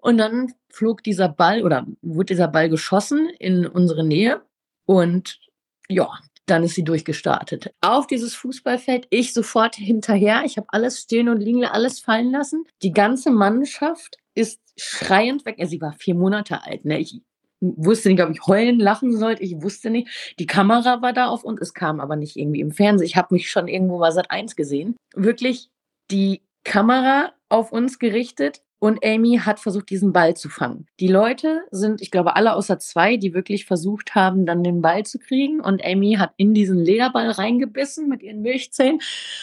Und 0.00 0.18
dann 0.18 0.54
flog 0.70 1.02
dieser 1.02 1.28
Ball 1.28 1.62
oder 1.62 1.86
wurde 2.02 2.34
dieser 2.34 2.48
Ball 2.48 2.68
geschossen 2.68 3.28
in 3.38 3.66
unsere 3.66 4.04
Nähe. 4.04 4.42
Und 4.86 5.40
ja, 5.88 6.08
dann 6.46 6.64
ist 6.64 6.74
sie 6.74 6.84
durchgestartet. 6.84 7.72
Auf 7.80 8.06
dieses 8.06 8.34
Fußballfeld, 8.34 9.06
ich 9.10 9.32
sofort 9.32 9.76
hinterher. 9.76 10.42
Ich 10.44 10.56
habe 10.56 10.66
alles 10.70 11.00
stehen 11.00 11.28
und 11.28 11.40
liegen, 11.40 11.64
alles 11.64 12.00
fallen 12.00 12.32
lassen. 12.32 12.64
Die 12.82 12.92
ganze 12.92 13.30
Mannschaft 13.30 14.16
ist 14.34 14.60
schreiend 14.76 15.44
weg. 15.44 15.56
Sie 15.64 15.80
war 15.80 15.92
vier 15.92 16.14
Monate 16.14 16.64
alt. 16.64 16.84
Ne? 16.84 16.98
Ich 16.98 17.20
wusste 17.60 18.08
nicht, 18.08 18.22
ob 18.22 18.30
ich 18.30 18.46
heulen, 18.46 18.80
lachen 18.80 19.16
sollte. 19.16 19.42
Ich 19.42 19.62
wusste 19.62 19.90
nicht. 19.90 20.34
Die 20.38 20.46
Kamera 20.46 21.02
war 21.02 21.12
da 21.12 21.28
auf 21.28 21.44
uns. 21.44 21.60
Es 21.60 21.74
kam 21.74 22.00
aber 22.00 22.16
nicht 22.16 22.36
irgendwie 22.36 22.60
im 22.60 22.72
Fernsehen. 22.72 23.06
Ich 23.06 23.16
habe 23.16 23.34
mich 23.34 23.50
schon 23.50 23.68
irgendwo 23.68 23.98
bei 23.98 24.10
Sat 24.10 24.30
1 24.30 24.56
gesehen. 24.56 24.96
Wirklich 25.14 25.70
die 26.10 26.42
Kamera 26.64 27.32
auf 27.48 27.72
uns 27.72 27.98
gerichtet 27.98 28.62
und 28.80 29.04
Amy 29.04 29.38
hat 29.44 29.60
versucht, 29.60 29.90
diesen 29.90 30.12
Ball 30.12 30.34
zu 30.34 30.48
fangen. 30.48 30.86
Die 31.00 31.06
Leute 31.06 31.60
sind, 31.70 32.00
ich 32.00 32.10
glaube, 32.10 32.34
alle 32.34 32.54
außer 32.54 32.78
zwei, 32.78 33.18
die 33.18 33.34
wirklich 33.34 33.66
versucht 33.66 34.14
haben, 34.14 34.46
dann 34.46 34.64
den 34.64 34.80
Ball 34.80 35.04
zu 35.04 35.18
kriegen. 35.18 35.60
Und 35.60 35.84
Amy 35.84 36.14
hat 36.18 36.32
in 36.38 36.54
diesen 36.54 36.78
Lederball 36.78 37.30
reingebissen 37.30 38.08
mit 38.08 38.22
ihren 38.22 38.40
Milchzähnen 38.40 39.00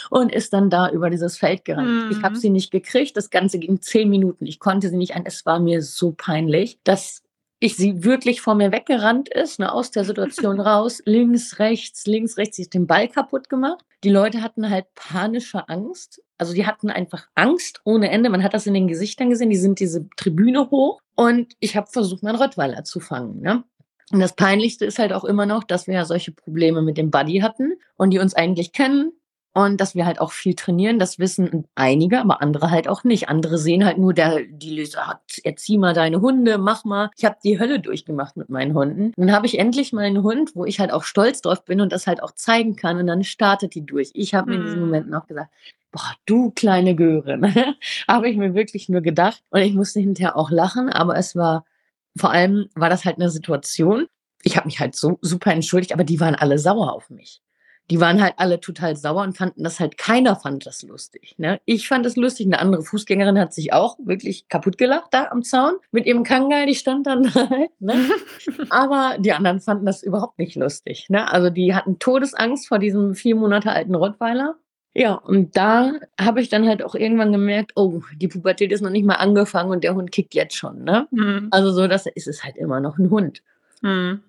und 0.10 0.32
ist 0.32 0.54
dann 0.54 0.72
da 0.72 0.90
über 0.90 1.12
dieses 1.12 1.38
Feld 1.38 1.66
gerannt. 1.66 2.06
Mhm. 2.06 2.12
Ich 2.12 2.24
habe 2.24 2.36
sie 2.36 2.50
nicht 2.50 2.72
gekriegt. 2.72 3.16
Das 3.16 3.30
Ganze 3.30 3.60
ging 3.60 3.80
zehn 3.80 4.10
Minuten. 4.10 4.48
Ich 4.48 4.60
konnte 4.60 4.90
sie 4.90 4.98
nicht 4.98 5.16
ein. 5.16 5.26
Es 5.28 5.46
war 5.46 5.60
mir 5.60 5.84
so 5.84 6.14
peinlich, 6.18 6.80
dass 6.84 7.22
ich 7.60 7.76
sie 7.76 8.04
wirklich 8.04 8.42
vor 8.42 8.56
mir 8.56 8.72
weggerannt 8.72 9.30
ist, 9.30 9.60
ne, 9.60 9.72
aus 9.72 9.92
der 9.92 10.04
Situation 10.04 10.60
raus, 10.60 11.02
links, 11.06 11.60
rechts, 11.60 12.06
links, 12.08 12.38
rechts, 12.38 12.58
sie 12.58 12.66
hat 12.66 12.74
den 12.74 12.88
Ball 12.88 13.08
kaputt 13.08 13.50
gemacht. 13.50 13.86
Die 14.04 14.10
Leute 14.10 14.42
hatten 14.42 14.70
halt 14.70 14.86
panische 14.96 15.68
Angst. 15.70 16.22
Also 16.38 16.54
die 16.54 16.66
hatten 16.66 16.90
einfach 16.90 17.28
Angst 17.36 17.82
ohne 17.84 18.12
Ende. 18.12 18.30
Man 18.30 18.44
hat 18.44 18.54
das 18.54 18.68
in 18.68 18.74
den 18.74 18.88
Gesichtern 18.88 19.30
gesehen. 19.30 19.50
Die 19.50 19.58
sind 19.58 19.80
diese 19.80 20.08
Tribüne 20.16 20.70
hoch 20.70 21.02
und 21.16 21.54
ich 21.60 21.76
habe 21.76 21.88
versucht, 21.88 22.24
meinen 22.24 22.36
Rottweiler 22.36 22.84
zu 22.84 23.00
fangen. 23.00 23.42
Ne? 23.42 23.64
Und 24.12 24.20
das 24.20 24.36
Peinlichste 24.36 24.86
ist 24.86 25.00
halt 25.00 25.14
auch 25.14 25.26
immer 25.26 25.46
noch, 25.46 25.64
dass 25.64 25.88
wir 25.88 25.96
ja 25.96 26.06
solche 26.06 26.32
Probleme 26.32 26.82
mit 26.82 26.98
dem 26.98 27.12
Buddy 27.12 27.40
hatten 27.40 27.74
und 27.96 28.12
die 28.12 28.20
uns 28.20 28.34
eigentlich 28.34 28.72
kennen, 28.72 29.12
und 29.58 29.82
dass 29.82 29.96
wir 29.96 30.06
halt 30.06 30.22
auch 30.22 30.34
viel 30.34 30.54
trainieren, 30.54 31.00
das 31.00 31.18
wissen 31.18 31.66
einige, 31.74 32.20
aber 32.20 32.44
andere 32.44 32.70
halt 32.70 32.88
auch 32.88 33.04
nicht. 33.04 33.28
Andere 33.28 33.58
sehen 33.58 33.86
halt 33.86 33.98
nur, 33.98 34.14
der, 34.14 34.42
die 34.48 34.70
Leser 34.70 35.08
hat, 35.08 35.22
erzieh 35.44 35.80
mal 35.80 35.96
deine 35.96 36.22
Hunde, 36.22 36.60
mach 36.60 36.86
mal. 36.86 37.10
Ich 37.18 37.26
habe 37.26 37.38
die 37.44 37.60
Hölle 37.60 37.80
durchgemacht 37.80 38.38
mit 38.38 38.50
meinen 38.50 38.76
Hunden. 38.76 39.14
Dann 39.18 39.32
habe 39.32 39.48
ich 39.48 39.58
endlich 39.58 39.94
meinen 39.94 40.22
Hund, 40.22 40.52
wo 40.54 40.64
ich 40.64 40.80
halt 40.80 40.94
auch 40.94 41.04
stolz 41.04 41.42
drauf 41.42 41.66
bin 41.66 41.82
und 41.82 41.92
das 41.92 42.06
halt 42.06 42.22
auch 42.22 42.34
zeigen 42.34 42.76
kann. 42.76 43.00
Und 43.00 43.08
dann 43.08 43.24
startet 43.24 43.74
die 43.74 43.84
durch. 43.84 44.12
Ich 44.14 44.36
habe 44.36 44.52
mir 44.52 44.58
in 44.58 44.62
diesem 44.62 44.78
mhm. 44.78 44.86
Moment 44.86 45.10
noch 45.10 45.26
gesagt, 45.26 45.50
boah, 45.92 46.14
du 46.26 46.52
kleine 46.52 46.96
Göre. 46.96 47.40
habe 48.08 48.30
ich 48.30 48.38
mir 48.38 48.54
wirklich 48.54 48.90
nur 48.90 49.02
gedacht. 49.02 49.44
Und 49.50 49.62
ich 49.62 49.74
musste 49.74 50.00
hinterher 50.00 50.38
auch 50.38 50.52
lachen, 50.52 50.90
aber 50.90 51.18
es 51.18 51.36
war, 51.36 51.66
vor 52.18 52.32
allem 52.32 52.70
war 52.76 52.90
das 52.90 53.06
halt 53.06 53.18
eine 53.18 53.30
Situation. 53.30 54.08
Ich 54.44 54.58
habe 54.58 54.68
mich 54.68 54.80
halt 54.80 54.96
so 54.96 55.18
super 55.22 55.52
entschuldigt, 55.52 55.94
aber 55.94 56.04
die 56.04 56.20
waren 56.20 56.36
alle 56.36 56.60
sauer 56.60 56.94
auf 56.94 57.10
mich 57.10 57.42
die 57.90 58.00
waren 58.02 58.22
halt 58.22 58.34
alle 58.38 58.60
total 58.60 58.96
sauer 58.96 59.24
und 59.24 59.38
fanden 59.38 59.64
das 59.64 59.80
halt, 59.80 59.98
keiner 59.98 60.36
fand 60.36 60.66
das 60.66 60.84
lustig. 60.84 61.36
Ne? 61.38 61.60
Ich 61.66 61.88
fand 61.88 62.06
es 62.06 62.16
lustig, 62.16 62.48
eine 62.48 62.60
andere 62.60 62.84
Fußgängerin 62.84 63.40
hat 63.40 63.54
sich 63.54 63.74
auch 63.74 63.98
wirklich 64.00 64.48
kaputt 64.50 64.78
gelacht 64.78 65.14
da 65.14 65.28
am 65.28 65.44
Zaun 65.44 65.76
mit 65.92 66.06
ihrem 66.06 66.24
Kangal, 66.24 66.66
die 66.66 66.76
stand 66.76 67.08
dann 67.08 67.34
halt. 67.36 67.72
Ne? 67.80 68.10
Aber 68.70 69.18
die 69.20 69.32
anderen 69.32 69.62
fanden 69.62 69.86
das 69.86 70.04
überhaupt 70.04 70.38
nicht 70.38 70.56
lustig. 70.56 71.08
Ne? 71.10 71.32
Also 71.32 71.50
die 71.50 71.74
hatten 71.74 72.00
Todesangst 72.00 72.68
vor 72.68 72.80
diesem 72.80 73.16
vier 73.16 73.36
Monate 73.36 73.72
alten 73.72 73.96
Rottweiler. 73.96 74.56
Ja, 75.00 75.14
und 75.14 75.56
da 75.56 75.94
habe 76.20 76.42
ich 76.42 76.50
dann 76.50 76.68
halt 76.68 76.82
auch 76.82 76.96
irgendwann 76.96 77.32
gemerkt, 77.32 77.74
oh, 77.76 78.02
die 78.16 78.28
Pubertät 78.28 78.72
ist 78.72 78.82
noch 78.82 78.90
nicht 78.90 79.06
mal 79.06 79.16
angefangen 79.16 79.70
und 79.70 79.84
der 79.84 79.94
Hund 79.94 80.12
kickt 80.12 80.34
jetzt 80.34 80.56
schon. 80.56 80.84
Ne? 80.84 81.08
Mhm. 81.12 81.50
Also 81.52 81.72
so, 81.72 81.88
das 81.88 82.08
ist 82.08 82.28
es 82.28 82.44
halt 82.44 82.58
immer 82.58 82.80
noch 82.80 82.98
ein 82.98 83.10
Hund. 83.10 83.44
Mhm. 83.82 84.24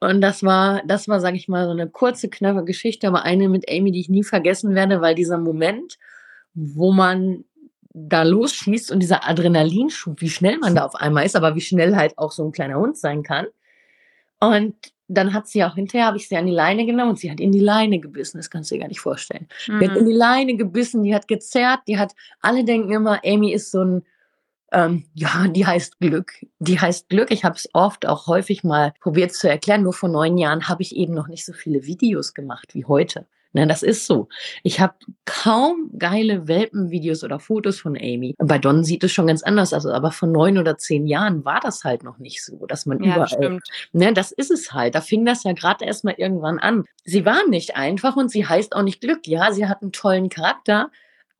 Und 0.00 0.20
das 0.20 0.42
war, 0.42 0.82
das 0.86 1.08
war, 1.08 1.20
sag 1.20 1.34
ich 1.34 1.48
mal, 1.48 1.64
so 1.64 1.70
eine 1.70 1.88
kurze, 1.88 2.28
knappe 2.28 2.64
Geschichte, 2.64 3.08
aber 3.08 3.22
eine 3.22 3.48
mit 3.48 3.70
Amy, 3.70 3.92
die 3.92 4.00
ich 4.00 4.08
nie 4.08 4.24
vergessen 4.24 4.74
werde, 4.74 5.00
weil 5.00 5.14
dieser 5.14 5.38
Moment, 5.38 5.98
wo 6.54 6.92
man 6.92 7.44
da 7.94 8.22
losschießt 8.22 8.92
und 8.92 9.00
dieser 9.00 9.26
Adrenalinschub, 9.26 10.20
wie 10.20 10.28
schnell 10.28 10.58
man 10.58 10.74
da 10.74 10.84
auf 10.84 10.94
einmal 10.96 11.24
ist, 11.24 11.34
aber 11.34 11.54
wie 11.54 11.62
schnell 11.62 11.96
halt 11.96 12.18
auch 12.18 12.30
so 12.30 12.44
ein 12.44 12.52
kleiner 12.52 12.76
Hund 12.76 12.98
sein 12.98 13.22
kann. 13.22 13.46
Und 14.38 14.74
dann 15.08 15.32
hat 15.32 15.46
sie 15.46 15.62
auch 15.64 15.74
hinterher, 15.74 16.06
habe 16.06 16.16
ich 16.16 16.28
sie 16.28 16.36
an 16.36 16.46
die 16.46 16.52
Leine 16.52 16.84
genommen 16.84 17.10
und 17.10 17.18
sie 17.18 17.30
hat 17.30 17.40
in 17.40 17.52
die 17.52 17.60
Leine 17.60 18.00
gebissen. 18.00 18.38
Das 18.38 18.50
kannst 18.50 18.70
du 18.70 18.74
dir 18.74 18.80
gar 18.80 18.88
nicht 18.88 19.00
vorstellen. 19.00 19.46
Mhm. 19.68 19.80
Die 19.80 19.88
hat 19.88 19.96
in 19.96 20.06
die 20.06 20.14
Leine 20.14 20.56
gebissen, 20.56 21.02
die 21.04 21.14
hat 21.14 21.28
gezerrt, 21.28 21.80
die 21.86 21.98
hat, 21.98 22.14
alle 22.40 22.64
denken 22.64 22.90
immer, 22.90 23.20
Amy 23.24 23.52
ist 23.52 23.70
so 23.70 23.82
ein, 23.82 24.02
ähm, 24.72 25.04
ja, 25.14 25.46
die 25.48 25.64
heißt 25.64 26.00
Glück. 26.00 26.32
Die 26.58 26.80
heißt 26.80 27.08
Glück. 27.08 27.30
Ich 27.30 27.44
habe 27.44 27.54
es 27.54 27.68
oft 27.72 28.06
auch 28.06 28.26
häufig 28.26 28.64
mal 28.64 28.92
probiert 29.00 29.32
zu 29.32 29.48
erklären. 29.48 29.84
Nur 29.84 29.92
vor 29.92 30.08
neun 30.08 30.38
Jahren 30.38 30.68
habe 30.68 30.82
ich 30.82 30.96
eben 30.96 31.14
noch 31.14 31.28
nicht 31.28 31.44
so 31.44 31.52
viele 31.52 31.86
Videos 31.86 32.34
gemacht 32.34 32.74
wie 32.74 32.84
heute. 32.84 33.26
Ne, 33.56 33.66
das 33.66 33.82
ist 33.82 34.06
so. 34.06 34.28
Ich 34.64 34.80
habe 34.80 34.92
kaum 35.24 35.90
geile 35.98 36.46
Welpenvideos 36.46 37.24
oder 37.24 37.40
Fotos 37.40 37.80
von 37.80 37.96
Amy. 37.96 38.34
Bei 38.36 38.58
Don 38.58 38.84
sieht 38.84 39.02
es 39.02 39.12
schon 39.12 39.28
ganz 39.28 39.42
anders 39.42 39.72
aus, 39.72 39.86
aber 39.86 40.12
vor 40.12 40.28
neun 40.28 40.58
oder 40.58 40.76
zehn 40.76 41.06
Jahren 41.06 41.42
war 41.46 41.60
das 41.60 41.82
halt 41.82 42.04
noch 42.04 42.18
nicht 42.18 42.44
so, 42.44 42.66
dass 42.66 42.84
man 42.84 43.02
ja, 43.02 43.14
überall. 43.14 43.28
Stimmt. 43.28 43.62
Ne, 43.92 44.12
das 44.12 44.30
ist 44.30 44.50
es 44.50 44.74
halt. 44.74 44.94
Da 44.94 45.00
fing 45.00 45.24
das 45.24 45.42
ja 45.44 45.54
gerade 45.54 45.86
erst 45.86 46.04
mal 46.04 46.14
irgendwann 46.18 46.58
an. 46.58 46.84
Sie 47.04 47.24
war 47.24 47.48
nicht 47.48 47.76
einfach 47.76 48.14
und 48.16 48.30
sie 48.30 48.44
heißt 48.44 48.76
auch 48.76 48.82
nicht 48.82 49.00
Glück. 49.00 49.26
Ja, 49.26 49.50
sie 49.54 49.66
hat 49.66 49.80
einen 49.80 49.92
tollen 49.92 50.28
Charakter, 50.28 50.90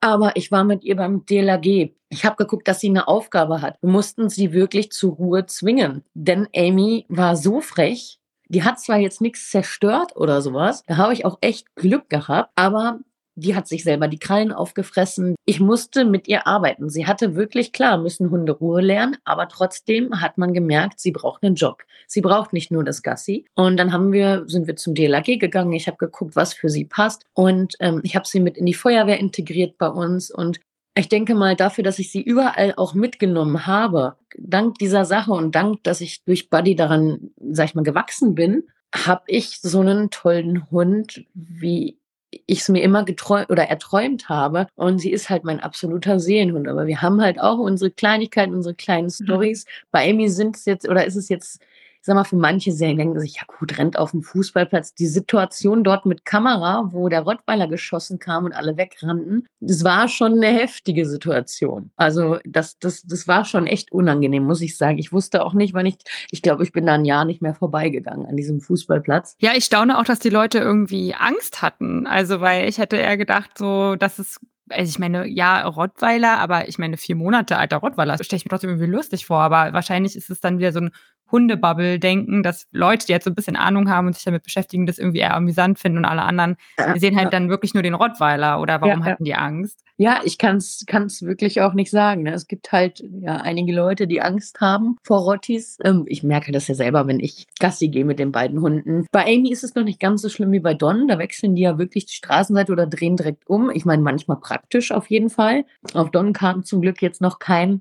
aber 0.01 0.37
ich 0.37 0.51
war 0.51 0.65
mit 0.65 0.85
ihr 0.85 0.97
beim 0.97 1.27
DLAG. 1.27 1.93
Ich 2.09 2.25
habe 2.25 2.37
geguckt, 2.37 2.67
dass 2.67 2.81
sie 2.81 2.89
eine 2.89 3.09
Aufgabe 3.09 3.61
hat. 3.61 3.77
Wir 3.83 3.91
mussten 3.91 4.31
sie 4.31 4.55
wirklich 4.55 4.91
zur 4.91 5.17
Ruhe 5.17 5.45
zwingen. 5.45 6.03
Denn 6.15 6.49
Amy 6.57 7.05
war 7.11 7.37
so 7.37 7.61
frech. 7.61 8.19
Die 8.49 8.65
hat 8.65 8.81
zwar 8.81 8.99
jetzt 8.99 9.21
nichts 9.21 9.51
zerstört 9.51 10.17
oder 10.17 10.41
sowas. 10.43 10.83
Da 10.87 10.97
habe 10.97 11.13
ich 11.13 11.25
auch 11.25 11.39
echt 11.41 11.75
Glück 11.75 12.09
gehabt. 12.09 12.51
Aber 12.55 13.01
die 13.37 13.55
hat 13.55 13.69
sich 13.69 13.85
selber 13.85 14.09
die 14.09 14.19
Krallen 14.19 14.51
aufgefressen. 14.51 15.37
Ich 15.45 15.61
musste 15.61 16.05
mit 16.05 16.27
ihr 16.27 16.47
arbeiten. 16.47 16.89
Sie 16.89 17.07
hatte 17.07 17.35
wirklich, 17.35 17.73
klar, 17.73 17.99
müssen 17.99 18.31
Hunde 18.31 18.53
Ruhe 18.53 18.81
lernen, 18.81 19.19
aber 19.25 19.49
trotzdem 19.49 20.21
hat 20.23 20.39
man 20.39 20.55
gemerkt, 20.55 21.01
sie 21.01 21.13
braucht 21.13 21.45
einen 21.45 21.55
Job. 21.55 21.83
Sie 22.07 22.23
braucht 22.23 22.55
nicht 22.55 22.71
nur 22.71 22.83
das 22.83 23.03
Gassi. 23.03 23.45
Und 23.55 23.77
dann 23.77 23.93
haben 23.93 24.13
wir, 24.13 24.45
sind 24.47 24.67
wir 24.67 24.77
zum 24.77 24.95
DLAG 24.95 25.39
gegangen. 25.39 25.75
Ich 25.75 25.87
habe 25.87 25.99
geguckt, 25.99 26.35
was 26.35 26.55
für 26.55 26.71
sie 26.71 26.87
passt. 26.87 27.27
Und 27.35 27.75
ähm, 27.81 28.01
ich 28.05 28.17
habe 28.17 28.27
sie 28.27 28.41
mit 28.41 28.57
in 28.57 28.65
die 28.65 28.75
Feuerwehr 28.75 29.19
integriert 29.21 29.77
bei 29.77 29.89
uns. 29.89 30.31
Und 30.31 30.61
ich 30.97 31.09
denke 31.09 31.35
mal 31.35 31.57
dafür, 31.57 31.85
dass 31.85 31.99
ich 31.99 32.11
sie 32.11 32.23
überall 32.23 32.75
auch 32.77 32.95
mitgenommen 32.95 33.67
habe, 33.67 34.17
dank 34.39 34.79
dieser 34.79 35.05
Sache 35.05 35.33
und 35.33 35.55
dank, 35.55 35.85
dass 35.85 36.01
ich 36.01 36.25
durch 36.25 36.49
Buddy 36.49 36.75
daran, 36.75 37.31
sag 37.51 37.67
ich 37.67 37.75
mal, 37.75 37.83
gewachsen 37.83 38.35
bin, 38.35 38.65
habe 38.95 39.23
ich 39.27 39.61
so 39.61 39.81
einen 39.81 40.11
tollen 40.11 40.71
Hund 40.71 41.25
wie 41.35 41.99
ich 42.47 42.61
es 42.61 42.69
mir 42.69 42.83
immer 42.83 43.05
geträumt 43.05 43.51
oder 43.51 43.65
erträumt 43.65 44.29
habe. 44.29 44.67
Und 44.75 44.99
sie 44.99 45.11
ist 45.11 45.31
halt 45.31 45.45
mein 45.45 45.61
absoluter 45.61 46.21
Seelenhund. 46.21 46.69
Aber 46.69 46.87
wir 46.87 47.01
haben 47.03 47.21
halt 47.21 47.41
auch 47.41 47.59
unsere 47.59 47.91
Kleinigkeiten, 47.91 48.55
unsere 48.55 48.75
kleinen 48.75 49.07
mhm. 49.07 49.25
Stories. 49.25 49.65
Bei 49.91 50.09
Amy 50.11 50.29
sind 50.29 50.57
es 50.57 50.65
jetzt, 50.65 50.89
oder 50.89 51.07
ist 51.07 51.17
es 51.17 51.29
jetzt 51.29 51.61
sag 52.07 52.15
mal, 52.15 52.25
für 52.25 52.37
manche 52.37 52.73
Serien 52.73 52.99
denken 52.99 53.21
sich, 53.21 53.35
ja 53.35 53.43
gut, 53.47 53.77
rennt 53.79 53.99
auf 53.99 54.13
dem 54.13 54.23
Fußballplatz. 54.23 54.95
Die 54.95 55.09
Situation 55.09 55.83
dort 55.83 56.07
mit 56.07 56.25
Kamera, 56.25 56.89
wo 56.93 57.09
der 57.09 57.23
Rottweiler 57.23 57.67
geschossen 57.67 58.21
kam 58.21 58.45
und 58.45 58.53
alle 58.53 58.77
wegrannten, 58.77 59.47
das 59.61 59.83
war 59.83 60.07
schon 60.07 60.35
eine 60.35 60.47
heftige 60.47 61.05
Situation. 61.05 61.91
Also 61.97 62.39
das, 62.45 62.79
das, 62.79 63.03
das 63.03 63.27
war 63.27 63.45
schon 63.45 63.67
echt 63.67 63.91
unangenehm, 63.91 64.45
muss 64.45 64.61
ich 64.61 64.77
sagen. 64.77 64.99
Ich 64.99 65.13
wusste 65.13 65.45
auch 65.45 65.53
nicht, 65.53 65.75
wann 65.75 65.87
ich, 65.87 65.97
ich 66.31 66.43
glaube, 66.43 66.63
ich 66.63 66.73
bin 66.73 66.87
da 66.87 66.95
ein 66.95 67.05
Jahr 67.05 67.25
nicht 67.25 67.43
mehr 67.43 67.55
vorbeigegangen 67.55 68.27
an 68.27 68.37
diesem 68.37 68.61
Fußballplatz. 68.61 69.35
Ja, 69.41 69.53
ich 69.57 69.65
staune 69.65 69.99
auch, 69.99 70.05
dass 70.05 70.21
die 70.21 70.31
Leute 70.31 70.59
irgendwie 70.59 71.15
Angst 71.15 71.61
hatten. 71.61 72.07
Also, 72.07 72.41
weil 72.41 72.69
ich 72.69 72.79
hätte 72.79 72.97
eher 72.97 73.17
gedacht, 73.17 73.59
so, 73.59 73.97
dass 73.97 74.21
es 74.21 74.39
also 74.69 74.91
ich 74.91 74.99
meine, 74.99 75.29
ja, 75.29 75.67
Rottweiler, 75.67 76.39
aber 76.39 76.69
ich 76.69 76.79
meine, 76.79 76.97
vier 76.97 77.15
Monate 77.15 77.57
alter 77.57 77.77
Rottweiler, 77.77 78.17
das 78.17 78.27
stelle 78.27 78.39
ich 78.39 78.45
mir 78.45 78.51
trotzdem 78.51 78.71
irgendwie 78.71 78.91
lustig 78.91 79.27
vor, 79.27 79.39
aber 79.39 79.73
wahrscheinlich 79.73 80.17
ist 80.17 80.31
es 80.31 80.41
dann 80.41 80.59
wieder 80.59 80.73
so 80.73 80.81
ein 80.81 80.91
Hundebubble 81.31 81.99
denken, 81.99 82.43
dass 82.43 82.67
Leute, 82.71 83.07
die 83.07 83.13
jetzt 83.13 83.25
so 83.25 83.31
ein 83.31 83.35
bisschen 83.35 83.57
Ahnung 83.57 83.91
haben 83.91 84.07
und 84.07 84.15
sich 84.15 84.25
damit 84.25 84.43
beschäftigen, 84.43 84.87
das 84.87 84.99
irgendwie 84.99 85.19
eher 85.19 85.35
amüsant 85.35 85.79
finden 85.79 85.99
und 85.99 86.05
alle 86.05 86.23
anderen 86.23 86.57
ja, 86.79 86.97
sehen 86.99 87.17
halt 87.17 87.27
ja. 87.27 87.31
dann 87.31 87.49
wirklich 87.49 87.75
nur 87.75 87.83
den 87.83 87.95
Rottweiler 87.95 88.61
oder 88.61 88.81
warum 88.81 89.01
ja, 89.01 89.07
hatten 89.07 89.25
die 89.25 89.35
Angst? 89.35 89.83
Ja, 89.99 90.21
ich 90.25 90.37
kann 90.37 90.57
es 90.59 91.23
wirklich 91.23 91.63
auch 91.63 91.73
nicht 91.73 91.91
sagen. 91.91 92.25
Ne? 92.25 92.33
Es 92.35 92.47
gibt 92.47 92.71
halt 92.71 93.03
ja 93.21 93.37
einige 93.37 93.73
Leute, 93.73 94.07
die 94.07 94.21
Angst 94.21 94.61
haben 94.61 94.97
vor 95.03 95.21
Rottis. 95.21 95.79
Ähm, 95.83 96.05
ich 96.07 96.23
merke 96.23 96.53
das 96.53 96.69
ja 96.69 96.75
selber, 96.75 97.07
wenn 97.07 97.19
ich 97.19 97.47
Gassi 97.59 97.89
gehe 97.89 98.05
mit 98.05 98.19
den 98.19 98.31
beiden 98.31 98.61
Hunden. 98.61 99.07
Bei 99.11 99.25
Amy 99.25 99.51
ist 99.51 99.65
es 99.65 99.75
noch 99.75 99.85
nicht 99.85 99.99
ganz 99.99 100.21
so 100.21 100.29
schlimm 100.29 100.53
wie 100.53 100.61
bei 100.61 100.75
Don. 100.75 101.09
Da 101.09 101.19
wechseln 101.19 101.55
die 101.55 101.63
ja 101.63 101.79
wirklich 101.79 102.05
die 102.07 102.15
Straßenseite 102.15 102.73
oder 102.73 102.87
drehen 102.87 103.17
direkt 103.17 103.49
um. 103.49 103.71
Ich 103.71 103.87
meine, 103.87 104.03
manchmal 104.03 104.39
praktisch 104.39 104.93
auf 104.93 105.09
jeden 105.09 105.31
Fall. 105.31 105.65
Auf 105.95 106.11
Don 106.11 106.35
kam 106.35 106.63
zum 106.63 106.83
Glück 106.83 107.01
jetzt 107.01 107.23
noch 107.23 107.39
kein 107.39 107.81